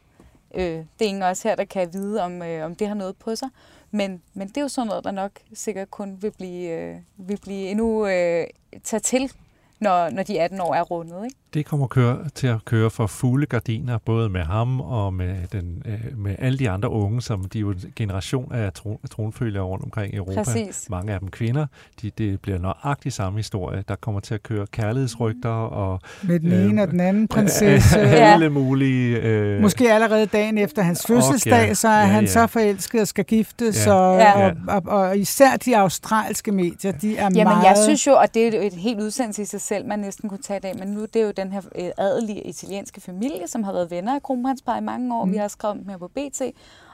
øh, 0.55 0.63
det 0.63 1.05
er 1.05 1.05
ingen 1.05 1.23
også 1.23 1.47
her, 1.47 1.55
der 1.55 1.65
kan 1.65 1.93
vide, 1.93 2.21
om, 2.21 2.41
øh, 2.41 2.65
om 2.65 2.75
det 2.75 2.87
har 2.87 2.95
noget 2.95 3.15
på 3.15 3.35
sig. 3.35 3.49
Men, 3.91 4.21
men 4.33 4.47
det 4.47 4.57
er 4.57 4.61
jo 4.61 4.67
sådan 4.67 4.87
noget, 4.87 5.03
der 5.03 5.11
nok 5.11 5.31
sikkert 5.53 5.91
kun 5.91 6.17
vil 6.21 6.31
blive, 6.31 6.69
øh, 6.69 6.95
vil 7.17 7.39
blive 7.41 7.69
endnu 7.69 8.07
øh, 8.07 8.47
taget 8.83 9.03
til 9.03 9.31
når, 9.79 10.09
når 10.09 10.23
de 10.23 10.41
18 10.41 10.61
år 10.61 10.75
er 10.75 10.81
rundet. 10.81 11.25
Ikke? 11.25 11.37
Det 11.53 11.65
kommer 11.65 11.87
køre, 11.87 12.17
til 12.35 12.47
at 12.47 12.65
køre 12.65 12.89
for 12.89 13.07
fulde 13.07 13.45
gardiner, 13.45 13.97
både 13.97 14.29
med 14.29 14.41
ham 14.41 14.81
og 14.81 15.13
med, 15.13 15.35
den, 15.51 15.83
øh, 15.85 16.17
med 16.17 16.35
alle 16.39 16.59
de 16.59 16.69
andre 16.69 16.89
unge, 16.89 17.21
som 17.21 17.45
de 17.45 17.57
er 17.57 17.61
jo 17.61 17.71
en 17.71 17.93
generation 17.95 18.53
af 18.53 18.73
tron, 18.73 18.97
tronfølgere 19.11 19.63
rundt 19.63 19.83
omkring 19.83 20.13
i 20.13 20.17
Europa. 20.17 20.43
Præcis. 20.43 20.89
Mange 20.89 21.13
af 21.13 21.19
dem 21.19 21.29
kvinder. 21.29 21.65
De, 22.01 22.11
det 22.17 22.41
bliver 22.41 22.57
nøjagtigt 22.59 23.15
samme 23.15 23.39
historie. 23.39 23.83
Der 23.87 23.95
kommer 23.95 24.21
til 24.21 24.33
at 24.33 24.43
køre 24.43 24.67
kærlighedsrygter 24.67 25.49
og... 25.49 25.99
Med 26.23 26.39
den 26.39 26.51
ene 26.51 26.81
øh, 26.81 26.87
og 26.87 26.91
den 26.91 26.99
anden 26.99 27.27
prinsesse. 27.35 27.99
alle 27.99 28.45
ja. 28.45 28.49
mulige... 28.49 29.17
Øh, 29.21 29.61
Måske 29.61 29.93
allerede 29.93 30.25
dagen 30.25 30.57
efter 30.57 30.81
hans 30.81 31.05
fødselsdag, 31.07 31.67
ja, 31.67 31.73
så 31.73 31.87
er 31.87 31.99
ja, 31.99 32.05
han 32.05 32.23
ja. 32.23 32.29
så 32.29 32.47
forelsket 32.47 33.01
og 33.01 33.07
skal 33.07 33.25
giftes. 33.25 33.87
Ja. 33.87 33.93
Og, 33.93 34.19
ja. 34.19 34.49
og, 34.49 34.55
og, 34.67 34.99
og 34.99 35.17
især 35.17 35.55
de 35.65 35.77
australske 35.77 36.51
medier, 36.51 36.91
de 36.91 37.17
er 37.17 37.21
Jamen, 37.21 37.43
meget... 37.43 37.63
jeg 37.63 37.77
synes 37.83 38.07
jo, 38.07 38.13
og 38.13 38.33
det 38.33 38.55
er 38.55 38.61
et 38.61 38.73
helt 38.73 38.99
udsendelse 38.99 39.41
i 39.41 39.45
sig 39.45 39.61
selv, 39.61 39.85
man 39.85 39.99
næsten 39.99 40.29
kunne 40.29 40.41
tage 40.43 40.57
i 40.57 40.61
dag, 40.61 40.75
men 40.79 40.87
nu 40.87 41.01
det 41.01 41.15
er 41.15 41.25
jo 41.25 41.31
den 41.39 41.51
her 41.51 41.61
øh, 41.75 41.91
adelige 41.97 42.41
italienske 42.41 43.01
familie, 43.01 43.47
som 43.47 43.63
har 43.63 43.73
været 43.73 43.91
venner 43.91 44.15
af 44.15 44.23
kronprinsparet 44.23 44.81
i 44.81 44.83
mange 44.83 45.15
år. 45.15 45.25
Mm. 45.25 45.31
Vi 45.31 45.37
har 45.37 45.47
skrevet 45.47 45.77
dem 45.77 45.89
her 45.89 45.97
på 45.97 46.07
BT, 46.07 46.41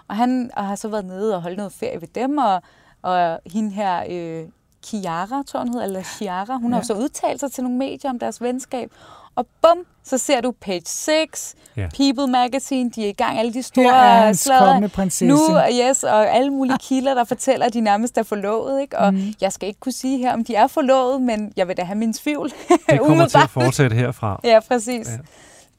og 0.08 0.16
han 0.16 0.52
og 0.54 0.66
har 0.66 0.76
så 0.76 0.88
været 0.88 1.06
nede 1.06 1.36
og 1.36 1.41
holdt 1.41 1.58
noget 1.58 1.74
ferie 1.74 2.02
ved 2.02 2.08
dem, 2.08 2.38
og, 2.38 2.62
og 3.02 3.39
hende 3.46 3.72
her, 3.72 4.04
øh, 4.10 4.50
Chiara, 4.84 5.43
tror 5.43 5.60
hun 5.60 5.70
hedder, 5.70 5.86
eller 5.86 6.04
Chiara, 6.04 6.58
hun 6.58 6.72
ja. 6.72 6.76
har 6.76 6.84
så 6.84 6.93
udtalt 6.93 7.39
sig 7.39 7.52
til 7.52 7.64
nogle 7.64 7.78
medier 7.78 8.12
om 8.12 8.20
deres 8.20 8.41
venskab, 8.41 8.91
og 9.36 9.48
bum, 9.62 9.78
så 10.04 10.18
ser 10.18 10.42
du 10.42 10.54
Page 10.62 10.82
6, 10.86 11.56
yeah. 11.80 11.92
People 11.92 12.32
Magazine, 12.32 12.92
de 12.92 13.06
er 13.06 13.10
i 13.10 13.12
gang, 13.12 13.40
alle 13.40 13.54
de 13.54 13.64
store 13.64 14.34
slader. 14.34 15.26
Nu, 15.26 15.60
yes, 15.90 16.04
og 16.04 16.36
alle 16.36 16.50
mulige 16.50 16.78
kilder, 16.78 17.14
der 17.14 17.24
fortæller, 17.24 17.66
at 17.66 17.74
de 17.74 17.82
nærmest 17.82 18.18
er 18.18 18.24
forlovet. 18.24 18.82
Ikke? 18.82 18.98
Og 18.98 19.14
mm. 19.14 19.34
jeg 19.42 19.54
skal 19.54 19.68
ikke 19.68 19.80
kunne 19.80 19.92
sige 19.92 20.18
her, 20.18 20.34
om 20.34 20.44
de 20.44 20.56
er 20.56 20.68
forlovet, 20.68 21.22
men 21.22 21.54
jeg 21.58 21.68
vil 21.68 21.78
da 21.78 21.84
have 21.84 21.98
min 21.98 22.14
tvivl. 22.14 22.52
Det 22.90 23.00
kommer 23.00 23.28
til 23.28 23.38
at 23.38 23.50
fortsætte 23.64 23.96
herfra. 23.96 24.40
Ja, 24.44 24.60
præcis. 24.68 25.08
Ja. 25.08 25.18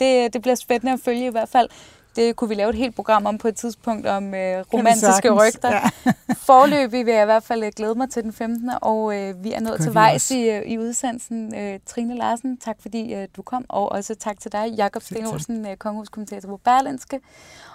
Det, 0.01 0.33
det 0.33 0.43
bliver 0.43 0.55
spændende 0.55 0.93
at 0.93 1.01
følge 1.05 1.27
i 1.27 1.31
hvert 1.31 1.49
fald. 1.49 1.69
Det 2.17 2.37
kunne 2.37 2.49
vi 2.49 2.55
lave 2.55 2.71
et 2.71 2.77
helt 2.77 2.95
program 2.95 3.27
om 3.27 3.39
på 3.39 3.49
et 3.49 3.57
tidspunkt, 3.57 4.07
om 4.07 4.35
øh, 4.35 4.65
romantiske 4.73 5.31
rygter. 5.31 5.71
Ja. 5.71 6.13
Forløbig 6.47 7.07
vil 7.07 7.15
jeg 7.15 7.23
i 7.23 7.25
hvert 7.25 7.43
fald 7.43 7.63
øh, 7.65 7.73
glæde 7.77 7.95
mig 7.95 8.11
til 8.11 8.23
den 8.23 8.33
15. 8.33 8.71
Og 8.83 9.17
øh, 9.17 9.45
vi 9.45 9.53
er 9.53 9.61
nået 9.61 9.81
til 9.81 9.95
vejs 9.95 10.31
i, 10.31 10.51
øh, 10.51 10.63
i 10.67 10.79
udsendelsen. 10.79 11.55
Øh, 11.55 11.81
Trine 11.87 12.17
Larsen, 12.17 12.57
tak 12.57 12.77
fordi 12.81 13.15
øh, 13.15 13.29
du 13.37 13.43
kom. 13.43 13.65
Og 13.69 13.93
også 13.93 14.15
tak 14.15 14.41
til 14.41 14.53
dig, 14.53 14.75
Jakob 14.77 15.03
Sten 15.03 15.27
Olsen, 15.27 15.67
øh, 15.67 15.77
kongehuskommentator 15.77 16.49
på 16.49 16.57
Berlinske. 16.57 17.21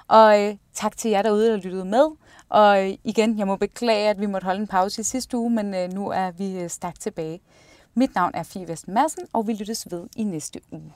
Og 0.08 0.42
øh, 0.42 0.56
tak 0.74 0.98
til 0.98 1.12
jer 1.12 1.22
derude, 1.22 1.52
der 1.52 1.58
lyttede 1.58 1.86
med. 1.86 2.06
Og 2.50 2.89
øh, 2.89 2.98
igen, 3.04 3.39
jeg 3.39 3.48
må 3.48 3.56
beklage, 3.56 4.10
at 4.10 4.20
vi 4.20 4.26
måtte 4.26 4.46
holde 4.46 4.62
en 4.62 4.68
pause 4.68 5.02
i 5.02 5.04
sidste 5.04 5.38
uge, 5.38 5.50
men 5.50 5.74
øh, 5.74 5.94
nu 5.94 6.10
er 6.10 6.32
vi 6.32 6.60
øh, 6.60 6.70
stærkt 6.70 7.02
tilbage. 7.02 7.42
Mit 7.96 8.16
navn 8.16 8.32
er 8.34 8.44
Fie 8.44 8.68
Vesten 8.68 8.94
Madsen, 8.94 9.24
og 9.34 9.48
vi 9.48 9.54
lyttes 9.54 9.88
ved 9.92 10.04
i 10.16 10.24
næste 10.24 10.60
uge. 10.72 10.94